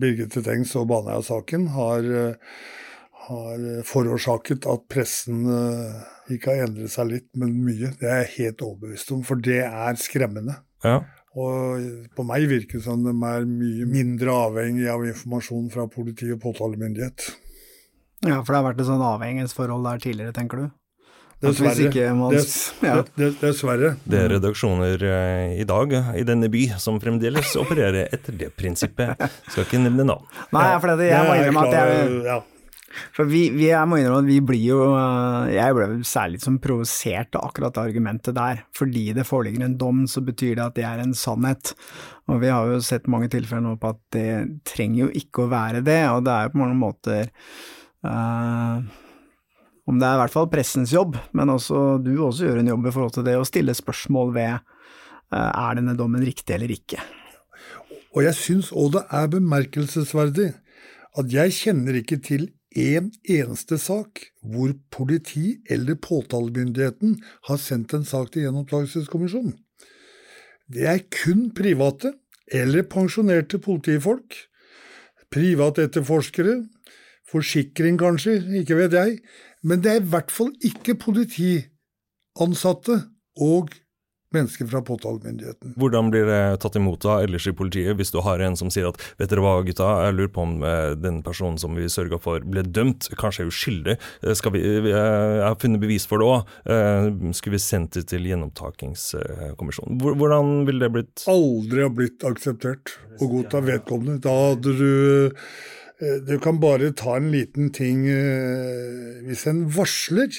Birgitte 0.00 0.42
Tengs 0.46 0.74
og 0.78 0.88
Baneheia-saken, 0.90 1.68
har, 1.74 2.08
eh, 2.22 2.58
har 3.28 3.68
forårsaket 3.86 4.66
at 4.70 4.88
pressen 4.90 5.44
eh, 5.46 6.00
ikke 6.34 6.54
har 6.54 6.68
endret 6.68 6.94
seg 6.94 7.10
litt, 7.10 7.28
men 7.38 7.56
mye. 7.64 7.92
Det 8.00 8.08
er 8.08 8.24
jeg 8.24 8.34
helt 8.36 8.66
overbevist 8.66 9.14
om, 9.16 9.24
for 9.26 9.40
det 9.42 9.62
er 9.66 10.00
skremmende. 10.00 10.60
Ja. 10.84 11.00
Og 11.38 12.08
på 12.16 12.26
meg 12.26 12.48
virker 12.50 12.80
det 12.80 12.86
som 12.88 13.04
de 13.06 13.12
er 13.14 13.46
mye 13.46 13.86
mindre 13.86 14.34
avhengig 14.48 14.88
av 14.90 15.04
informasjon 15.06 15.70
fra 15.70 15.86
politi 15.90 16.32
og 16.34 16.40
påtalemyndighet. 16.42 17.28
Ja, 18.26 18.40
for 18.42 18.52
det 18.52 18.58
har 18.58 18.66
vært 18.66 18.82
et 18.82 18.88
sånn 18.90 19.04
avhengighetsforhold 19.04 19.86
der 19.86 20.02
tidligere, 20.02 20.34
tenker 20.36 20.64
du? 20.64 20.66
Dessverre. 21.40 21.88
ikke 21.88 22.10
man- 22.18 22.34
ja. 22.90 22.98
dessverre. 23.40 23.94
Det 24.04 24.18
er 24.20 24.28
redaksjoner 24.36 25.02
eh, 25.08 25.56
i 25.62 25.64
dag 25.68 25.94
i 26.20 26.24
denne 26.28 26.50
by 26.52 26.66
som 26.82 27.00
fremdeles 27.00 27.54
opererer 27.60 28.10
etter 28.12 28.36
det 28.36 28.50
prinsippet. 28.60 29.16
Skal 29.48 29.64
ikke 29.64 29.80
nevne 29.80 30.04
navn. 30.12 30.26
Nei, 30.52 30.66
for 30.82 30.96
det, 31.00 31.08
jeg 31.14 31.28
må 31.28 31.38
innrømme 31.40 31.68
at 31.68 31.78
jeg. 31.78 32.42
For 33.14 33.22
vi, 33.30 33.44
vi, 33.54 33.68
jeg 33.68 33.86
må 33.86 34.00
innrømme 34.00 34.24
at 34.24 34.28
vi 34.28 34.40
blir 34.42 34.62
jo 34.66 34.78
eh, 34.98 35.52
Jeg 35.54 35.74
ble 35.76 35.84
særlig 36.10 36.40
som 36.42 36.56
provosert 36.60 37.36
av 37.38 37.48
akkurat 37.48 37.76
det 37.76 37.84
argumentet 37.86 38.34
der. 38.36 38.64
Fordi 38.76 39.04
det 39.16 39.24
foreligger 39.28 39.64
en 39.64 39.76
dom, 39.80 40.04
så 40.10 40.20
betyr 40.26 40.56
det 40.58 40.64
at 40.66 40.76
det 40.76 40.88
er 40.90 41.04
en 41.04 41.14
sannhet. 41.16 41.72
Og 42.28 42.42
vi 42.42 42.50
har 42.52 42.66
jo 42.68 42.80
sett 42.84 43.08
mange 43.10 43.30
tilfeller 43.32 43.64
nå 43.64 43.76
på 43.80 43.94
at 43.94 44.02
det 44.12 44.30
trenger 44.68 45.06
jo 45.06 45.12
ikke 45.22 45.46
å 45.46 45.52
være 45.54 45.84
det, 45.86 46.02
og 46.12 46.26
det 46.26 46.34
er 46.34 46.48
jo 46.48 46.52
på 46.56 46.60
mange 46.66 46.80
måter 46.82 47.30
eh, 48.04 48.90
Om 49.90 49.98
det 49.98 50.06
er 50.06 50.18
i 50.18 50.20
hvert 50.22 50.34
fall 50.34 50.50
pressens 50.52 50.92
jobb, 50.94 51.16
men 51.34 51.50
også 51.50 51.98
du 52.04 52.12
også 52.22 52.46
gjør 52.46 52.60
en 52.60 52.70
jobb 52.70 52.84
i 52.86 52.92
forhold 52.94 53.16
til 53.16 53.26
det 53.26 53.34
å 53.40 53.46
stille 53.48 53.74
spørsmål 53.74 54.30
ved 54.36 54.52
eh, 54.52 54.60
er 55.34 55.80
denne 55.80 55.96
dommen 55.98 56.22
riktig 56.22 56.54
eller 56.54 56.70
ikke. 56.70 57.00
Og 58.14 58.22
jeg 58.26 58.38
syns 58.38 58.70
òg 58.70 58.94
det 58.94 59.04
er 59.18 59.32
bemerkelsesverdig 59.34 60.48
at 61.18 61.34
jeg 61.34 61.56
kjenner 61.56 61.98
ikke 61.98 62.20
til 62.22 62.48
en 62.78 63.10
eneste 63.26 63.80
sak 63.82 64.22
hvor 64.46 64.76
politi 64.94 65.58
eller 65.70 65.98
påtalemyndigheten 65.98 67.16
har 67.48 67.58
sendt 67.58 67.94
en 67.96 68.06
sak 68.06 68.30
til 68.30 68.46
Gjenopptakelseskommisjonen. 68.46 69.56
Det 70.70 70.86
er 70.86 71.02
kun 71.10 71.48
private 71.50 72.14
eller 72.46 72.86
pensjonerte 72.86 73.58
politifolk, 73.62 74.36
private 75.34 75.88
etterforskere, 75.88 76.60
forsikring 77.30 77.98
kanskje, 77.98 78.38
ikke 78.62 78.78
vet 78.78 78.94
jeg, 78.94 79.18
men 79.66 79.82
det 79.84 79.90
er 79.92 80.00
i 80.00 80.10
hvert 80.12 80.32
fall 80.32 80.52
ikke 80.64 80.94
politiansatte 81.00 82.96
og 83.40 83.74
mennesker 84.34 84.66
fra 84.70 84.80
påtalemyndigheten. 84.86 85.74
Hvordan 85.80 86.10
blir 86.12 86.28
det 86.28 86.60
tatt 86.62 86.76
imot 86.78 87.02
da 87.02 87.16
ellers 87.24 87.48
i 87.50 87.54
politiet, 87.56 87.96
hvis 87.98 88.12
du 88.14 88.20
har 88.22 88.42
en 88.44 88.56
som 88.58 88.70
sier 88.72 88.90
at 88.90 89.00
vet 89.18 89.30
dere 89.30 89.42
hva 89.44 89.56
gutta, 89.66 89.88
jeg 90.06 90.16
lurer 90.16 90.32
på 90.34 90.44
om 90.44 90.54
eh, 90.66 90.92
den 90.98 91.20
personen 91.26 91.58
som 91.60 91.74
vi 91.78 91.88
sørga 91.90 92.20
for 92.22 92.44
ble 92.46 92.62
dømt, 92.66 93.10
kanskje 93.20 93.46
er 93.46 93.50
uskyldig, 93.50 93.98
Eh, 94.20 94.34
skal 94.36 94.52
vi, 94.54 94.60
eh, 94.62 94.86
jeg 94.86 95.42
har 95.42 95.58
funnet 95.60 95.82
bevis 95.82 96.06
for 96.08 96.20
det 96.20 96.28
òg, 96.28 97.34
skulle 97.36 97.56
vi 97.56 97.62
sendt 97.62 97.96
det 97.96 98.04
til 98.10 98.26
gjenopptakingskommisjonen? 98.28 99.98
Hvordan 100.00 100.64
ville 100.68 100.86
det 100.86 100.92
blitt? 100.94 101.24
Aldri 101.30 101.84
ha 101.84 101.90
blitt 101.92 102.24
akseptert 102.26 102.94
og 103.18 103.34
godta 103.34 103.62
vedkommende. 103.64 104.20
Da 104.24 104.34
hadde 104.50 104.74
du 104.78 104.90
Du 106.00 106.38
kan 106.40 106.60
bare 106.62 106.94
ta 106.96 107.18
en 107.18 107.28
liten 107.28 107.72
ting 107.76 108.06
eh, 108.08 109.20
Hvis 109.26 109.42
en 109.50 109.66
varsler, 109.68 110.32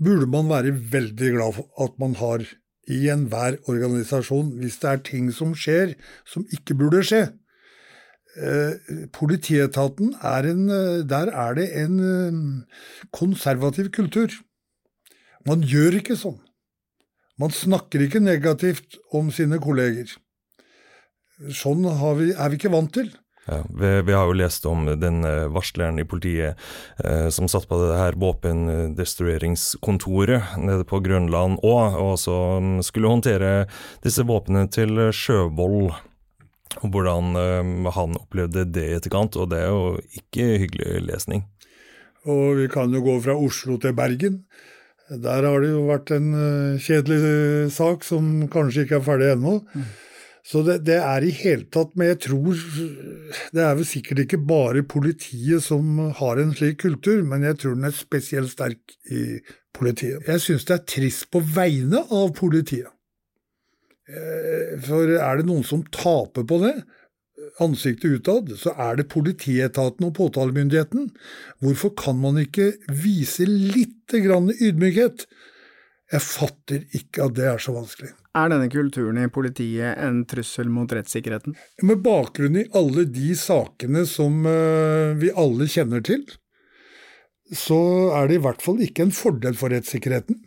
burde 0.00 0.28
man 0.32 0.48
være 0.48 0.72
veldig 0.92 1.32
glad 1.34 1.56
for 1.58 1.84
at 1.84 1.98
man 2.00 2.14
har 2.16 2.44
i 2.86 3.08
enhver 3.10 3.56
organisasjon, 3.66 4.52
hvis 4.60 4.78
det 4.82 4.90
er 4.90 5.02
ting 5.04 5.30
som 5.34 5.54
skjer 5.58 5.96
som 6.28 6.46
ikke 6.54 6.76
burde 6.78 7.02
skje. 7.06 7.24
Eh, 8.36 9.06
Politietaten 9.16 10.12
er 10.20 10.50
en 10.50 10.68
eh, 10.68 11.04
Der 11.08 11.32
er 11.32 11.54
det 11.56 11.70
en 11.80 12.00
eh, 12.04 13.08
konservativ 13.10 13.90
kultur. 13.90 14.28
Man 15.46 15.64
gjør 15.64 16.00
ikke 16.02 16.18
sånn. 16.20 16.38
Man 17.40 17.52
snakker 17.52 18.04
ikke 18.04 18.20
negativt 18.20 18.98
om 19.12 19.30
sine 19.32 19.58
kolleger. 19.62 20.08
Sånn 21.52 21.84
vi, 22.18 22.32
er 22.32 22.52
vi 22.52 22.60
ikke 22.60 22.72
vant 22.72 22.92
til. 22.92 23.10
Ja, 23.46 23.62
vi, 23.70 24.02
vi 24.08 24.12
har 24.12 24.26
jo 24.26 24.34
lest 24.36 24.66
om 24.66 24.86
den 24.98 25.24
eh, 25.24 25.52
varsleren 25.54 25.98
i 26.02 26.08
politiet 26.08 26.56
eh, 27.04 27.28
som 27.30 27.48
satt 27.50 27.68
på 27.70 27.78
det 27.78 27.98
her 27.98 28.12
våpendestrueringskontoret 28.18 30.42
nede 30.58 30.84
på 30.88 31.00
Grønland 31.04 31.58
òg, 31.62 31.94
og 31.94 32.18
som 32.18 32.82
skulle 32.82 33.08
håndtere 33.12 33.66
disse 34.06 34.22
våpnene 34.26 34.68
til 34.74 35.12
Sjøvoll. 35.14 35.92
Og 36.82 36.88
hvordan 36.92 37.36
eh, 37.38 37.90
han 37.96 38.16
opplevde 38.18 38.64
det 38.68 38.86
i 38.88 38.96
etterkant, 38.98 39.36
og 39.38 39.50
det 39.52 39.58
er 39.62 39.70
jo 39.70 39.82
ikke 40.18 40.44
hyggelig 40.64 40.90
lesning. 41.06 41.40
Og 42.26 42.58
vi 42.58 42.66
kan 42.70 42.90
jo 42.90 43.04
gå 43.04 43.20
fra 43.22 43.36
Oslo 43.38 43.76
til 43.78 43.94
Bergen. 43.94 44.42
Der 45.06 45.46
har 45.46 45.62
det 45.62 45.70
jo 45.70 45.84
vært 45.86 46.10
en 46.16 46.32
eh, 46.34 46.80
kjedelig 46.82 47.20
eh, 47.22 47.70
sak 47.70 48.02
som 48.06 48.48
kanskje 48.50 48.86
ikke 48.86 48.98
er 48.98 49.06
ferdig 49.06 49.28
ennå. 49.36 49.60
Så 50.46 50.62
det, 50.62 50.76
det 50.86 50.98
er 51.02 51.24
i 51.26 51.32
hele 51.34 51.66
tatt 51.74 51.96
Men 51.98 52.12
jeg 52.12 52.20
tror 52.28 52.58
Det 53.50 53.62
er 53.64 53.72
vel 53.74 53.88
sikkert 53.88 54.20
ikke 54.22 54.38
bare 54.46 54.84
politiet 54.86 55.64
som 55.64 55.98
har 56.20 56.38
en 56.38 56.52
slik 56.54 56.78
kultur, 56.84 57.24
men 57.26 57.46
jeg 57.46 57.58
tror 57.62 57.74
den 57.74 57.88
er 57.88 57.96
spesielt 57.96 58.52
sterk 58.52 58.94
i 59.10 59.40
politiet. 59.76 60.22
Jeg 60.28 60.44
syns 60.44 60.68
det 60.68 60.76
er 60.76 60.84
trist 60.88 61.26
på 61.34 61.42
vegne 61.42 62.04
av 62.14 62.30
politiet. 62.38 62.92
Eh, 64.06 64.76
For 64.86 65.10
er 65.18 65.40
det 65.40 65.48
noen 65.48 65.66
som 65.66 65.82
taper 65.92 66.46
på 66.46 66.60
det, 66.62 66.76
ansiktet 67.62 68.20
utad, 68.20 68.52
så 68.58 68.72
er 68.80 69.00
det 69.00 69.10
politietaten 69.12 70.06
og 70.08 70.14
påtalemyndigheten. 70.16 71.10
Hvorfor 71.62 71.92
kan 71.98 72.18
man 72.20 72.40
ikke 72.40 72.72
vise 72.88 73.46
litt 73.48 74.14
ydmykhet? 74.14 75.26
Jeg 76.12 76.22
fatter 76.22 76.84
ikke 76.94 77.26
at 77.26 77.36
det 77.36 77.48
er 77.50 77.58
så 77.62 77.74
vanskelig. 77.74 78.12
Er 78.36 78.50
denne 78.52 78.68
kulturen 78.68 79.16
i 79.22 79.30
politiet 79.32 79.96
en 80.04 80.18
trussel 80.28 80.68
mot 80.68 80.90
rettssikkerheten? 80.92 81.54
Med 81.88 82.02
bakgrunn 82.04 82.58
i 82.60 82.66
alle 82.76 83.06
de 83.08 83.30
sakene 83.38 84.02
som 84.08 84.44
eh, 84.50 85.14
vi 85.16 85.30
alle 85.32 85.68
kjenner 85.72 86.04
til, 86.04 86.26
så 87.56 87.78
er 88.18 88.28
det 88.28 88.36
i 88.36 88.42
hvert 88.44 88.60
fall 88.60 88.82
ikke 88.84 89.06
en 89.06 89.14
fordel 89.16 89.56
for 89.56 89.72
rettssikkerheten. 89.72 90.42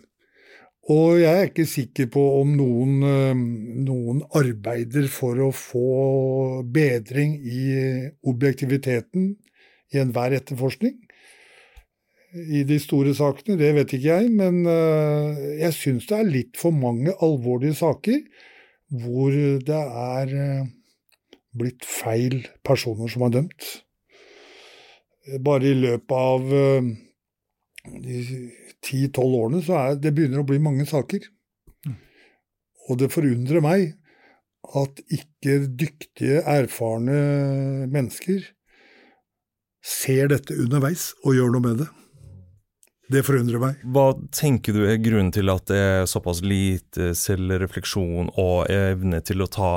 Og 0.90 1.20
jeg 1.22 1.34
er 1.34 1.50
ikke 1.50 1.66
sikker 1.70 2.10
på 2.14 2.22
om 2.44 2.54
noen, 2.60 2.94
eh, 3.10 3.42
noen 3.90 4.22
arbeider 4.38 5.10
for 5.10 5.42
å 5.48 5.50
få 5.56 6.62
bedring 6.70 7.40
i 7.42 7.66
objektiviteten 8.30 9.32
i 9.90 10.04
enhver 10.04 10.38
etterforskning. 10.38 11.00
I 12.30 12.62
de 12.68 12.78
store 12.78 13.16
sakene, 13.18 13.58
det 13.58 13.72
vet 13.74 13.94
ikke 13.96 14.12
jeg, 14.12 14.30
men 14.30 14.62
eh, 14.70 15.40
jeg 15.64 15.74
syns 15.74 16.10
det 16.10 16.18
er 16.20 16.30
litt 16.30 16.60
for 16.62 16.76
mange 16.76 17.16
alvorlige 17.26 17.78
saker 17.80 18.20
hvor 19.02 19.34
det 19.34 19.80
er 19.80 20.34
eh, 20.38 20.68
blitt 21.58 21.86
feil 21.90 22.44
personer 22.66 23.10
som 23.10 23.26
er 23.26 23.34
dømt. 23.34 23.70
Bare 25.46 25.72
i 25.72 25.78
løpet 25.78 26.14
av 26.14 26.54
eh, 26.54 26.92
de 28.06 28.22
ti-tolv 28.86 29.42
årene 29.42 29.66
så 29.66 29.80
er 29.82 29.98
det 29.98 30.14
begynner 30.14 30.44
å 30.44 30.50
bli 30.50 30.62
mange 30.62 30.86
saker. 30.90 31.26
Og 32.90 33.02
det 33.02 33.10
forundrer 33.14 33.62
meg 33.66 33.96
at 34.78 35.02
ikke 35.14 35.64
dyktige, 35.80 36.44
erfarne 36.46 37.88
mennesker 37.90 38.44
ser 39.86 40.30
dette 40.30 40.58
underveis 40.62 41.14
og 41.24 41.38
gjør 41.38 41.56
noe 41.56 41.66
med 41.66 41.82
det. 41.84 41.90
Det 43.10 43.24
forundrer 43.26 43.62
meg. 43.62 43.78
Hva 43.90 44.12
tenker 44.36 44.76
du 44.76 44.84
er 44.86 45.00
grunnen 45.02 45.32
til 45.34 45.50
at 45.50 45.66
det 45.72 45.78
er 45.82 46.10
såpass 46.10 46.44
lite 46.46 47.12
selvrefleksjon 47.18 48.30
og 48.38 48.70
evne 48.70 49.24
til 49.26 49.42
å 49.42 49.50
ta 49.50 49.72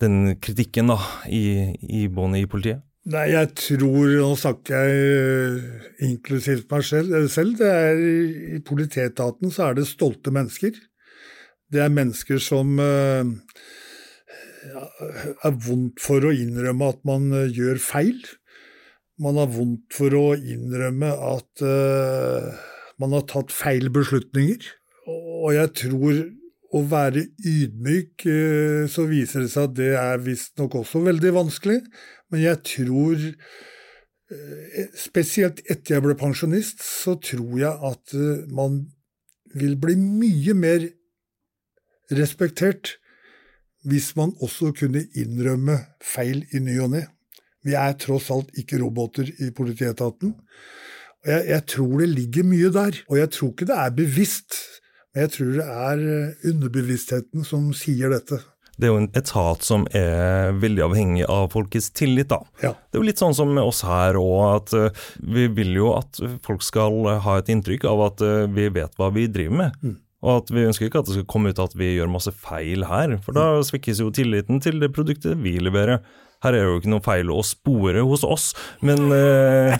den 0.00 0.38
kritikken 0.40 0.88
da, 0.94 0.96
i, 1.28 1.74
i 1.76 2.06
båndet 2.08 2.46
i 2.46 2.48
politiet? 2.48 2.86
Nei, 3.10 3.30
jeg 3.32 3.48
tror 3.56 4.10
Nå 4.20 4.30
snakker 4.36 4.76
jeg 4.76 6.08
inklusivt 6.10 6.68
meg 6.72 6.84
selv. 6.84 7.14
selv. 7.32 7.56
Det 7.60 7.68
er, 7.68 8.00
I 8.56 8.60
politietaten 8.64 9.52
så 9.52 9.70
er 9.70 9.78
det 9.78 9.88
stolte 9.88 10.32
mennesker. 10.34 10.76
Det 11.70 11.80
er 11.84 11.92
mennesker 11.94 12.40
som 12.42 12.80
eh, 12.82 13.30
ja, 14.68 14.84
er 15.46 15.56
vondt 15.64 16.02
for 16.02 16.26
å 16.26 16.34
innrømme 16.34 16.90
at 16.92 17.00
man 17.08 17.30
eh, 17.36 17.52
gjør 17.56 17.80
feil. 17.82 18.20
Man 19.20 19.36
har 19.36 19.50
vondt 19.52 19.92
for 19.92 20.14
å 20.16 20.26
innrømme 20.34 21.10
at 21.12 21.64
uh, 21.64 22.52
man 23.00 23.16
har 23.16 23.26
tatt 23.28 23.52
feil 23.52 23.90
beslutninger. 23.92 24.68
Og 25.10 25.50
jeg 25.56 25.72
tror 25.82 26.22
å 26.70 26.80
være 26.88 27.26
ydmyk, 27.44 28.24
uh, 28.24 28.86
så 28.88 29.04
viser 29.10 29.44
det 29.44 29.52
seg 29.52 29.68
at 29.68 29.76
det 29.76 29.90
er 30.00 30.24
visstnok 30.24 30.78
også 30.80 31.02
veldig 31.04 31.34
vanskelig. 31.36 31.82
Men 32.32 32.44
jeg 32.46 32.62
tror, 32.70 33.26
uh, 34.32 34.80
spesielt 34.96 35.60
etter 35.68 35.98
jeg 35.98 36.06
ble 36.06 36.16
pensjonist, 36.20 36.80
så 36.80 37.18
tror 37.20 37.60
jeg 37.60 37.92
at 37.92 38.16
man 38.48 38.86
vil 39.52 39.76
bli 39.82 39.98
mye 40.00 40.56
mer 40.56 40.88
respektert 42.14 42.96
hvis 43.88 44.12
man 44.16 44.32
også 44.40 44.72
kunne 44.76 45.06
innrømme 45.16 45.78
feil 46.04 46.44
i 46.54 46.60
ny 46.62 46.76
og 46.84 46.94
ne. 46.96 47.06
Vi 47.66 47.76
er 47.76 47.96
tross 48.00 48.30
alt 48.32 48.52
ikke 48.58 48.80
roboter 48.80 49.28
i 49.40 49.50
politietaten. 49.56 50.36
Og 51.20 51.32
jeg, 51.32 51.48
jeg 51.50 51.66
tror 51.74 51.96
det 52.00 52.12
ligger 52.14 52.46
mye 52.48 52.70
der. 52.74 53.02
Og 53.10 53.18
jeg 53.20 53.32
tror 53.36 53.52
ikke 53.52 53.68
det 53.68 53.80
er 53.82 53.98
bevisst, 53.98 54.56
men 55.12 55.26
jeg 55.26 55.34
tror 55.34 55.52
det 55.58 55.66
er 55.66 56.06
eh, 56.14 56.48
underbevisstheten 56.52 57.46
som 57.46 57.68
sier 57.76 58.12
dette. 58.14 58.40
Det 58.80 58.88
er 58.88 58.94
jo 58.94 59.00
en 59.02 59.10
etat 59.18 59.64
som 59.66 59.82
er 59.92 60.54
veldig 60.56 60.84
avhengig 60.86 61.26
av 61.28 61.50
folkets 61.52 61.90
tillit, 61.92 62.30
da. 62.30 62.38
Ja. 62.62 62.72
Det 62.72 62.96
er 62.96 63.02
jo 63.02 63.08
litt 63.10 63.20
sånn 63.20 63.36
som 63.36 63.50
med 63.52 63.66
oss 63.66 63.82
her 63.84 64.16
òg, 64.16 64.38
at 64.54 64.76
eh, 64.78 65.02
vi 65.34 65.50
vil 65.58 65.74
jo 65.76 65.90
at 65.98 66.22
folk 66.46 66.64
skal 66.64 67.18
ha 67.26 67.36
et 67.40 67.50
inntrykk 67.52 67.84
av 67.90 68.06
at 68.06 68.24
eh, 68.24 68.46
vi 68.48 68.70
vet 68.72 68.96
hva 68.96 69.10
vi 69.12 69.26
driver 69.28 69.60
med. 69.64 69.84
Mm. 69.84 69.98
Og 70.20 70.32
at 70.36 70.52
vi 70.52 70.64
ønsker 70.68 70.88
ikke 70.88 71.02
at 71.02 71.08
det 71.08 71.18
skal 71.18 71.28
komme 71.32 71.52
ut 71.52 71.60
at 71.60 71.76
vi 71.80 71.94
gjør 71.94 72.12
masse 72.12 72.32
feil 72.36 72.84
her, 72.88 73.18
for 73.24 73.36
da 73.36 73.60
svekkes 73.64 74.02
jo 74.02 74.10
tilliten 74.14 74.60
til 74.64 74.80
det 74.80 74.92
produktet 74.96 75.40
vi 75.40 75.56
leverer. 75.60 76.00
Her 76.40 76.54
er 76.54 76.62
det 76.62 76.68
jo 76.68 76.78
ikke 76.80 76.92
noe 76.94 77.04
feil 77.04 77.32
å 77.32 77.42
spore 77.44 78.04
hos 78.06 78.24
oss, 78.24 78.52
men 78.84 79.12
uh... 79.12 79.76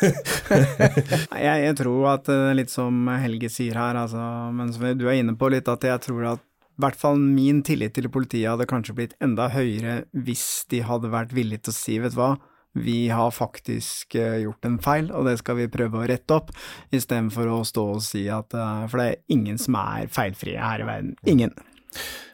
Jeg, 1.40 1.56
jeg 1.64 1.74
tror 1.76 2.06
at 2.14 2.28
eh, 2.32 2.52
litt 2.56 2.70
som 2.72 3.08
Helge 3.20 3.50
sier 3.52 3.76
her, 3.78 3.98
altså, 3.98 4.20
men 4.54 4.70
som 4.72 4.86
du 4.96 5.04
er 5.08 5.18
inne 5.18 5.34
på 5.38 5.50
litt, 5.52 5.68
at 5.68 5.84
jeg 5.84 6.00
tror 6.06 6.28
at 6.36 6.44
i 6.44 6.80
hvert 6.80 6.96
fall 6.96 7.18
min 7.20 7.60
tillit 7.66 7.92
til 7.96 8.08
politiet 8.12 8.48
hadde 8.48 8.68
kanskje 8.70 8.94
blitt 8.96 9.16
enda 9.20 9.50
høyere 9.52 10.04
hvis 10.16 10.64
de 10.72 10.80
hadde 10.86 11.10
vært 11.12 11.34
villige 11.36 11.66
til 11.66 11.74
å 11.74 11.76
si, 11.76 11.98
vet 12.00 12.14
du 12.14 12.20
hva, 12.22 12.30
vi 12.78 13.10
har 13.12 13.34
faktisk 13.34 14.14
eh, 14.16 14.40
gjort 14.46 14.68
en 14.68 14.78
feil, 14.80 15.10
og 15.10 15.26
det 15.28 15.36
skal 15.42 15.58
vi 15.58 15.68
prøve 15.72 16.00
å 16.00 16.06
rette 16.08 16.38
opp, 16.38 16.54
istedenfor 16.94 17.50
å 17.50 17.60
stå 17.66 17.86
og 17.96 18.04
si 18.06 18.24
at 18.30 18.54
For 18.54 19.02
det 19.02 19.08
er 19.08 19.20
ingen 19.34 19.58
som 19.60 19.76
er 19.82 20.06
feilfrie 20.12 20.62
her 20.62 20.84
i 20.84 20.88
verden. 20.88 21.16
Ingen. 21.28 21.56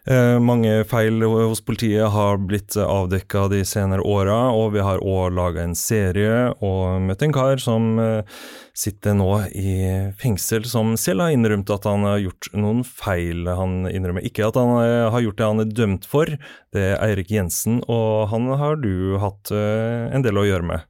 Eh, 0.06 0.36
mange 0.38 0.84
feil 0.86 1.18
hos 1.26 1.64
politiet 1.66 2.06
har 2.14 2.36
blitt 2.38 2.76
avdekka 2.78 3.48
de 3.50 3.64
senere 3.66 4.04
åra, 4.06 4.52
og 4.54 4.76
vi 4.76 4.84
har 4.86 5.02
òg 5.02 5.34
laga 5.34 5.64
en 5.66 5.74
serie 5.74 6.52
og 6.62 7.02
møtt 7.02 7.24
en 7.26 7.34
kar 7.34 7.58
som 7.58 7.96
eh, 7.98 8.36
sitter 8.76 9.16
nå 9.18 9.30
i 9.50 9.74
fengsel, 10.20 10.62
som 10.70 10.94
selv 11.00 11.24
har 11.24 11.34
innrømt 11.34 11.72
at 11.74 11.88
han 11.90 12.06
har 12.06 12.22
gjort 12.22 12.50
noen 12.54 12.84
feil. 12.86 13.48
Han 13.50 13.88
innrømmer 13.90 14.22
ikke 14.28 14.46
at 14.46 14.60
han 14.60 14.76
eh, 14.84 15.08
har 15.10 15.26
gjort 15.26 15.40
det 15.40 15.50
han 15.50 15.64
er 15.64 15.74
dømt 15.82 16.06
for. 16.06 16.30
Det 16.70 16.84
er 16.92 17.00
Eirik 17.08 17.32
Jensen, 17.34 17.80
og 17.90 18.28
han 18.30 18.46
har 18.62 18.78
du 18.78 19.16
hatt 19.22 19.50
eh, 19.50 20.06
en 20.14 20.22
del 20.22 20.38
å 20.38 20.46
gjøre 20.46 20.70
med. 20.70 20.86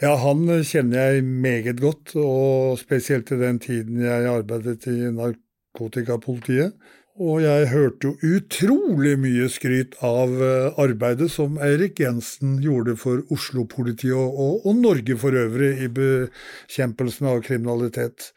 Ja, 0.00 0.16
han 0.16 0.48
kjenner 0.64 1.12
jeg 1.12 1.26
meget 1.28 1.78
godt, 1.78 2.16
og 2.18 2.80
spesielt 2.80 3.30
i 3.30 3.38
den 3.38 3.62
tiden 3.62 4.00
jeg 4.02 4.26
arbeidet 4.32 4.88
i 4.88 5.12
narkotikapolitiet. 5.12 6.74
Og 7.20 7.42
jeg 7.44 7.66
hørte 7.68 8.08
jo 8.08 8.36
utrolig 8.38 9.18
mye 9.20 9.48
skryt 9.52 9.98
av 10.06 10.30
eh, 10.40 10.78
arbeidet 10.80 11.28
som 11.28 11.58
Eirik 11.60 12.00
Jensen 12.00 12.54
gjorde 12.64 12.94
for 12.96 13.20
Oslo-politiet 13.34 14.16
og, 14.16 14.64
og, 14.64 14.72
Norge 14.78 15.18
for 15.20 15.36
øvrig 15.36 15.74
i 15.84 15.90
bekjempelsen 15.92 17.28
av 17.28 17.42
kriminalitet. 17.44 18.30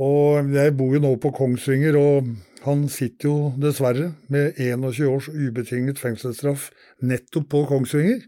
Og 0.00 0.48
jeg 0.54 0.72
bor 0.78 0.96
jo 0.96 1.02
nå 1.04 1.12
på 1.20 1.34
Kongsvinger, 1.36 1.98
og 2.00 2.32
han 2.64 2.88
sitter 2.88 3.28
jo 3.28 3.36
dessverre 3.60 4.14
med 4.32 4.56
21 4.56 5.10
års 5.10 5.28
ubetinget 5.28 6.00
fengselsstraff 6.00 6.70
nettopp 7.04 7.50
på 7.52 7.66
Kongsvinger. 7.68 8.24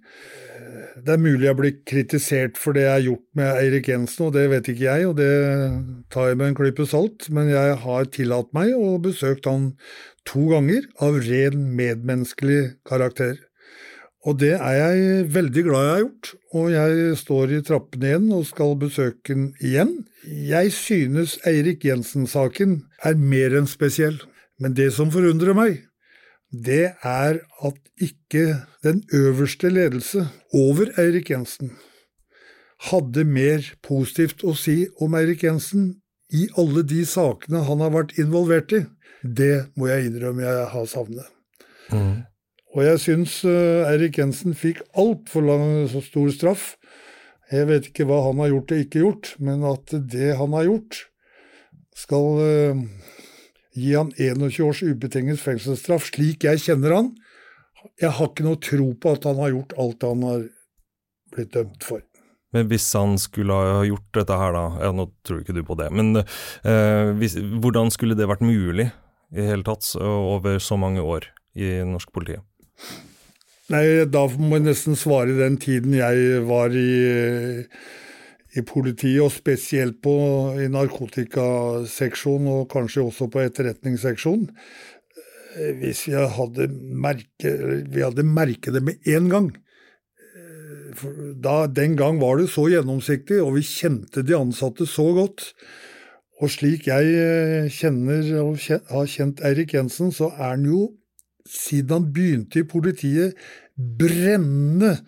Det 0.72 1.12
er 1.14 1.20
mulig 1.20 1.46
jeg 1.48 1.58
blir 1.58 1.74
kritisert 1.88 2.58
for 2.60 2.76
det 2.76 2.86
jeg 2.86 2.92
har 2.94 3.04
gjort 3.04 3.24
med 3.36 3.60
Eirik 3.60 3.88
Jensen, 3.90 4.26
og 4.28 4.34
det 4.36 4.44
vet 4.52 4.68
ikke 4.72 4.86
jeg, 4.86 5.06
og 5.10 5.16
det 5.18 5.32
tar 6.14 6.30
jeg 6.30 6.38
med 6.40 6.52
en 6.52 6.56
klype 6.56 6.86
salt, 6.88 7.28
men 7.34 7.50
jeg 7.52 7.76
har 7.82 8.10
tillatt 8.14 8.52
meg 8.56 8.72
å 8.76 8.96
besøke 9.02 9.52
han 9.52 9.72
to 10.28 10.46
ganger 10.52 10.86
av 11.02 11.18
ren 11.26 11.66
medmenneskelig 11.76 12.60
karakter. 12.88 13.36
Og 14.22 14.38
det 14.38 14.52
er 14.54 14.76
jeg 14.78 15.28
veldig 15.34 15.64
glad 15.66 15.84
jeg 15.84 15.92
har 15.92 16.02
gjort, 16.04 16.32
og 16.54 16.66
jeg 16.70 17.14
står 17.18 17.54
i 17.56 17.62
trappene 17.66 18.10
igjen 18.12 18.28
og 18.36 18.44
skal 18.46 18.76
besøke 18.78 19.34
han 19.34 19.48
igjen. 19.58 19.96
Jeg 20.22 20.74
synes 20.76 21.40
Eirik 21.48 21.84
Jensen-saken 21.88 22.84
er 23.02 23.18
mer 23.18 23.58
enn 23.58 23.66
spesiell, 23.70 24.20
men 24.62 24.78
det 24.78 24.92
som 24.94 25.10
forundrer 25.10 25.58
meg, 25.58 25.80
det 26.52 26.92
er 27.00 27.40
at 27.64 27.78
ikke 28.02 28.62
den 28.84 29.02
øverste 29.14 29.70
ledelse 29.72 30.26
over 30.52 30.92
Eirik 31.00 31.30
Jensen 31.30 31.72
hadde 32.90 33.24
mer 33.24 33.64
positivt 33.84 34.42
å 34.44 34.54
si 34.58 34.82
om 35.00 35.14
Eirik 35.16 35.44
Jensen 35.46 35.94
i 36.32 36.48
alle 36.58 36.82
de 36.88 37.04
sakene 37.08 37.62
han 37.68 37.84
har 37.84 37.92
vært 37.94 38.16
involvert 38.20 38.74
i. 38.74 38.82
Det 39.22 39.72
må 39.78 39.88
jeg 39.90 40.08
innrømme 40.08 40.44
jeg 40.44 40.68
har 40.72 40.86
savnet. 40.90 41.28
Mm. 41.92 42.24
Og 42.72 42.84
jeg 42.86 43.02
syns 43.04 43.36
uh, 43.44 43.88
Eirik 43.90 44.18
Jensen 44.18 44.56
fikk 44.58 44.80
altfor 44.98 45.46
stor 46.02 46.32
straff. 46.34 46.66
Jeg 47.52 47.68
vet 47.68 47.88
ikke 47.90 48.08
hva 48.08 48.22
han 48.26 48.40
har 48.40 48.50
gjort 48.54 48.72
og 48.72 48.84
ikke 48.86 49.02
gjort, 49.04 49.32
men 49.38 49.64
at 49.68 49.92
det 49.92 50.32
han 50.40 50.56
har 50.56 50.70
gjort, 50.70 51.02
skal 51.92 52.40
uh, 52.40 52.84
gi 53.76 53.94
han 53.96 54.12
21 54.18 54.64
års 54.66 54.82
ubetinget 54.84 55.40
fengselsstraff, 55.40 56.10
slik 56.12 56.46
jeg 56.46 56.60
kjenner 56.62 56.96
han. 56.98 57.12
Jeg 58.00 58.14
har 58.18 58.30
ikke 58.30 58.46
noe 58.46 58.60
tro 58.62 58.92
på 58.94 59.14
at 59.16 59.26
han 59.26 59.40
har 59.42 59.54
gjort 59.54 59.76
alt 59.82 60.06
han 60.06 60.24
har 60.26 60.48
blitt 61.32 61.54
dømt 61.56 61.86
for. 61.86 62.02
Men 62.52 62.68
hvis 62.68 62.90
han 62.98 63.16
skulle 63.20 63.56
ha 63.56 63.80
gjort 63.88 64.10
dette 64.18 64.36
her, 64.36 64.52
da 64.52 64.64
ja, 64.84 64.90
Nå 64.92 65.06
tror 65.24 65.40
ikke 65.40 65.56
du 65.56 65.62
på 65.64 65.76
det, 65.80 65.88
men 65.94 66.20
eh, 66.20 67.12
hvis, 67.16 67.38
hvordan 67.64 67.88
skulle 67.94 68.16
det 68.18 68.28
vært 68.28 68.44
mulig 68.44 68.90
i 69.32 69.46
hele 69.48 69.64
tatt 69.64 69.88
over 69.96 70.60
så 70.60 70.76
mange 70.76 71.00
år 71.00 71.30
i 71.56 71.78
norsk 71.88 72.12
politi? 72.12 72.36
Nei, 73.72 74.04
da 74.10 74.26
må 74.36 74.58
jeg 74.58 74.66
nesten 74.66 74.98
svare 75.00 75.32
den 75.38 75.56
tiden 75.60 75.94
jeg 75.96 76.42
var 76.44 76.74
i 76.76 76.90
i 78.56 78.62
politiet, 78.66 79.22
og 79.24 79.32
spesielt 79.32 80.00
på, 80.04 80.14
i 80.60 80.68
narkotikaseksjonen 80.72 82.50
og 82.52 82.66
kanskje 82.72 83.06
også 83.06 83.28
på 83.32 83.44
etterretningsseksjonen. 83.46 84.50
Eh, 85.56 85.72
hvis 85.80 86.06
vi 86.08 86.16
hadde 86.16 86.68
merket, 86.68 87.86
vi 87.92 88.04
hadde 88.04 88.26
merket 88.28 88.76
det 88.76 88.82
med 88.84 89.08
en 89.08 89.30
gang. 89.32 89.48
Eh, 90.36 91.06
da, 91.44 91.66
den 91.66 91.96
gang 91.96 92.20
var 92.20 92.40
det 92.40 92.50
så 92.52 92.68
gjennomsiktig, 92.72 93.40
og 93.44 93.56
vi 93.56 93.64
kjente 93.66 94.24
de 94.26 94.36
ansatte 94.36 94.88
så 94.88 95.08
godt. 95.16 95.52
Og 96.42 96.52
slik 96.52 96.88
jeg 96.90 97.16
eh, 97.16 97.72
kjenner 97.72 98.28
og 98.42 98.60
har 98.92 99.08
kjent 99.08 99.42
Eirik 99.46 99.76
Jensen, 99.76 100.12
så 100.12 100.32
er 100.36 100.56
han 100.56 100.68
jo, 100.68 100.90
siden 101.48 101.96
han 101.96 102.12
begynte 102.14 102.62
i 102.62 102.68
politiet, 102.68 103.36
brennende 103.76 104.98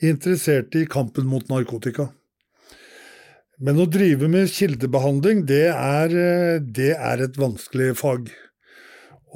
interessert 0.00 0.74
i 0.76 0.86
kampen 0.88 1.28
mot 1.28 1.48
narkotika. 1.48 2.10
Men 3.60 3.76
å 3.76 3.84
drive 3.92 4.24
med 4.32 4.48
kildebehandling, 4.48 5.42
det 5.44 5.66
er, 5.68 6.14
eh, 6.16 6.60
det 6.64 6.94
er 6.96 7.20
et 7.26 7.34
vanskelig 7.36 7.92
fag. 8.00 8.30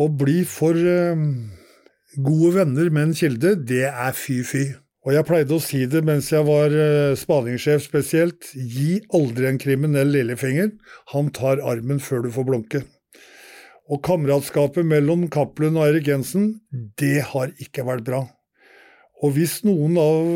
Å 0.01 0.07
bli 0.09 0.39
for 0.49 0.73
eh, 0.73 1.25
gode 2.17 2.55
venner 2.55 2.89
med 2.89 3.11
en 3.11 3.19
kilde, 3.19 3.53
det 3.69 3.85
er 3.91 4.17
fy-fy. 4.17 4.65
Og 5.05 5.13
jeg 5.13 5.27
pleide 5.29 5.53
å 5.53 5.61
si 5.61 5.83
det 5.85 6.01
mens 6.09 6.31
jeg 6.33 6.47
var 6.49 6.73
eh, 6.73 7.13
spaningssjef 7.21 7.85
spesielt, 7.85 8.49
gi 8.57 9.03
aldri 9.13 9.51
en 9.51 9.61
kriminell 9.61 10.09
lillefinger, 10.15 10.73
han 11.13 11.29
tar 11.29 11.61
armen 11.61 12.01
før 12.01 12.25
du 12.25 12.31
får 12.33 12.49
blunke. 12.49 12.81
Og 13.93 14.01
kameratskapet 14.09 14.89
mellom 14.89 15.29
Cappelen 15.29 15.77
og 15.77 15.91
Eirik 15.91 16.09
Jensen, 16.09 16.55
det 16.73 17.19
har 17.35 17.53
ikke 17.61 17.85
vært 17.85 18.09
bra. 18.09 18.25
Og 19.25 19.33
hvis 19.39 19.63
noen 19.65 19.97
av 19.97 20.27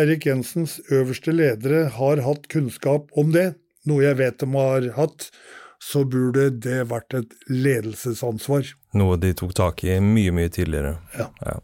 Eirik 0.00 0.26
Jensens 0.30 0.78
øverste 0.88 1.34
ledere 1.34 1.90
har 1.92 2.22
hatt 2.24 2.46
kunnskap 2.48 3.10
om 3.20 3.34
det, 3.34 3.50
noe 3.84 4.06
jeg 4.06 4.16
vet 4.16 4.40
de 4.40 4.48
har 4.54 4.86
hatt, 4.96 5.28
så 5.82 6.06
burde 6.08 6.48
det 6.64 6.86
vært 6.88 7.16
et 7.18 7.34
ledelsesansvar. 7.50 8.70
Noe 8.96 9.18
de 9.20 9.34
tok 9.36 9.52
tak 9.58 9.84
i 9.84 9.98
mye, 10.00 10.32
mye 10.32 10.48
tidligere. 10.48 10.96
Ja. 11.18 11.28
ja. 11.44 11.58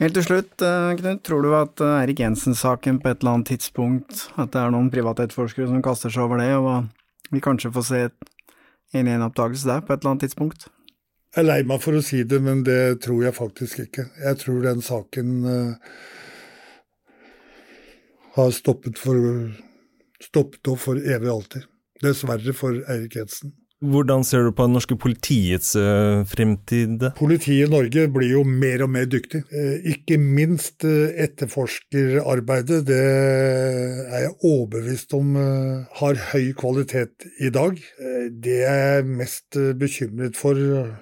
Helt 0.00 0.16
til 0.16 0.24
slutt, 0.24 0.54
eh, 0.64 0.94
Knut, 1.02 1.20
tror 1.26 1.44
du 1.44 1.50
at 1.58 1.82
Erik 1.82 1.98
Eirik 1.98 2.24
Jensen-saken 2.24 3.02
på 3.02 3.10
et 3.10 3.20
eller 3.20 3.36
annet 3.36 3.52
tidspunkt, 3.52 4.28
at 4.38 4.54
det 4.54 4.62
er 4.62 4.72
noen 4.72 4.88
privatetterforskere 4.94 5.68
som 5.68 5.84
kaster 5.84 6.14
seg 6.14 6.24
over 6.24 6.40
det, 6.40 6.52
og 6.56 6.88
vi 7.34 7.44
kanskje 7.44 7.74
får 7.74 7.88
se 7.90 8.02
en 8.96 9.10
en-oppdagelse 9.18 9.68
der 9.68 9.84
på 9.84 9.92
et 9.92 10.00
eller 10.00 10.14
annet 10.14 10.28
tidspunkt? 10.28 10.70
Jeg 11.38 11.44
er 11.44 11.52
lei 11.52 11.62
meg 11.70 11.78
for 11.78 11.94
å 11.94 12.00
si 12.02 12.24
det, 12.26 12.40
men 12.42 12.64
det 12.66 12.98
tror 13.04 13.20
jeg 13.22 13.36
faktisk 13.36 13.84
ikke. 13.84 14.08
Jeg 14.24 14.38
tror 14.40 14.64
den 14.64 14.80
saken 14.82 15.36
uh, 15.46 15.76
har 18.34 18.50
stoppet, 18.56 18.98
for, 18.98 19.46
stoppet 20.18 20.72
opp 20.74 20.82
for 20.82 20.98
evig 20.98 21.30
alltid. 21.30 21.70
Dessverre 22.02 22.56
for 22.58 22.82
Eirik 22.90 23.14
Jensen. 23.20 23.54
Hvordan 23.78 24.26
ser 24.26 24.48
du 24.48 24.50
på 24.50 24.66
det 24.66 24.76
norske 24.80 24.98
politiets 24.98 25.76
uh, 25.78 26.26
fremtid? 26.26 27.06
Politiet 27.22 27.68
i 27.68 27.70
Norge 27.70 28.10
blir 28.18 28.34
jo 28.34 28.42
mer 28.42 28.82
og 28.88 28.94
mer 28.98 29.06
dyktig. 29.06 29.46
Uh, 29.54 29.78
ikke 29.94 30.18
minst 30.18 30.82
etterforskerarbeidet. 30.82 32.82
Det 32.90 32.98
er 32.98 34.26
jeg 34.26 34.38
overbevist 34.42 35.14
om 35.14 35.38
har 36.02 36.30
høy 36.34 36.50
kvalitet 36.58 37.30
i 37.38 37.54
dag. 37.54 37.78
Det 38.42 38.64
jeg 38.66 38.96
er 38.96 39.06
mest 39.06 39.54
bekymret 39.78 40.34
for 40.34 40.98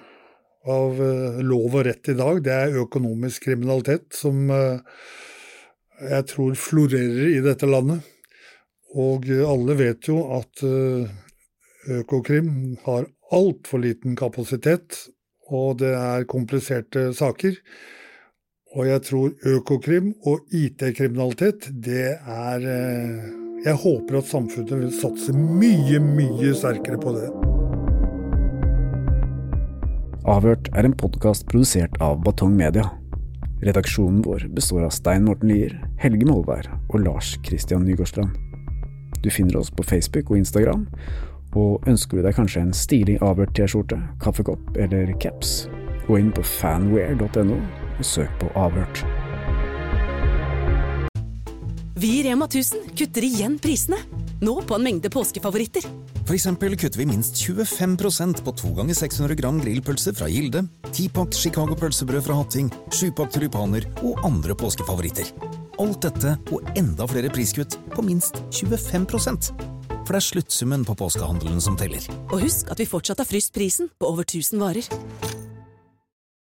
av 0.67 1.01
eh, 1.01 1.39
lov 1.45 1.75
og 1.75 1.85
rett 1.87 2.11
i 2.11 2.17
dag, 2.17 2.41
det 2.43 2.53
er 2.53 2.79
økonomisk 2.83 3.47
kriminalitet, 3.47 4.09
som 4.15 4.49
eh, 4.53 4.79
jeg 6.03 6.27
tror 6.29 6.57
florerer 6.59 7.33
i 7.33 7.41
dette 7.45 7.69
landet. 7.69 8.05
Og 8.97 9.27
eh, 9.31 9.43
alle 9.47 9.77
vet 9.79 10.09
jo 10.11 10.21
at 10.37 10.65
Økokrim 11.87 12.49
har 12.83 13.05
altfor 13.31 13.79
liten 13.79 14.17
kapasitet, 14.19 15.05
og 15.47 15.79
det 15.79 15.93
er 15.95 16.27
kompliserte 16.27 17.09
saker. 17.15 17.55
Og 18.75 18.89
jeg 18.89 19.03
tror 19.07 19.53
Økokrim 19.55 20.11
og 20.27 20.49
IT-kriminalitet, 20.51 21.69
det 21.71 22.17
er 22.19 22.67
Jeg 23.63 23.73
håper 23.73 24.19
at 24.19 24.27
samfunnet 24.29 24.75
vil 24.83 24.91
satse 24.93 25.33
mye, 25.33 26.03
mye 26.03 26.51
sterkere 26.53 26.99
på 27.01 27.15
det. 27.15 27.56
Avhørt 30.27 30.65
er 30.75 30.83
en 30.83 30.91
podkast 30.91 31.45
produsert 31.47 31.93
av 32.03 32.17
Batong 32.25 32.51
Media. 32.59 32.83
Redaksjonen 33.63 34.19
vår 34.25 34.41
består 34.51 34.83
av 34.83 34.91
Stein 34.91 35.23
Morten 35.23 35.53
Lier, 35.53 35.71
Helge 36.01 36.27
Molvær 36.27 36.67
og 36.89 36.97
Lars 36.99 37.29
Christian 37.47 37.85
Nygårdstrand. 37.87 38.33
Du 39.23 39.29
finner 39.31 39.55
oss 39.61 39.71
på 39.71 39.85
Facebook 39.87 40.27
og 40.33 40.41
Instagram, 40.41 40.83
og 41.55 41.87
ønsker 41.87 42.19
du 42.19 42.27
deg 42.27 42.35
kanskje 42.35 42.65
en 42.65 42.75
stilig 42.75 43.15
Avhørt-T-skjorte, 43.23 44.01
kaffekopp 44.19 44.75
eller 44.75 45.15
caps, 45.23 45.69
gå 46.09 46.19
inn 46.19 46.35
på 46.35 46.43
fanwear.no 46.43 47.61
og 47.63 48.03
søk 48.11 48.35
på 48.43 48.51
Avhørt. 48.59 49.05
Vi 51.95 52.17
i 52.19 52.23
Rema 52.27 52.51
1000 52.51 52.91
kutter 52.99 53.31
igjen 53.31 53.55
prisene, 53.63 54.03
nå 54.41 54.55
på 54.67 54.77
en 54.77 54.83
mengde 54.85 55.09
påskefavoritter. 55.13 55.85
For 56.27 56.35
eksempel 56.35 56.75
kutter 56.79 57.01
vi 57.01 57.07
minst 57.09 57.39
25% 57.41 58.43
på 58.43 58.53
2 58.61 58.73
ganger 58.79 58.97
600 58.97 59.37
gram 59.39 59.61
grillpølser 59.63 60.15
fra 60.17 60.27
Gilde, 60.31 60.65
10-pakk 60.91 61.35
Chicago 61.37 61.77
pølsebrød 61.79 62.25
fra 62.27 62.37
Hatting, 62.41 62.71
7-pakk 62.91 63.33
tulipaner 63.37 63.87
og 64.03 64.19
andre 64.27 64.57
påskefavoritter. 64.57 65.31
Alt 65.79 66.01
dette 66.07 66.35
og 66.51 66.71
enda 66.79 67.05
flere 67.09 67.31
priskutt 67.33 67.77
på 67.93 68.05
minst 68.05 68.39
25% 68.49 69.51
For 70.07 70.15
det 70.15 70.19
er 70.21 70.25
sluttsummen 70.25 70.85
på 70.87 70.95
påskehandelen 70.97 71.61
som 71.61 71.77
teller. 71.77 72.03
Og 72.31 72.41
husk 72.45 72.71
at 72.73 72.81
vi 72.81 72.87
fortsatt 72.89 73.21
har 73.21 73.29
fryst 73.29 73.53
prisen 73.55 73.91
på 73.99 74.09
over 74.09 74.25
1000 74.25 74.63
varer. 74.63 75.46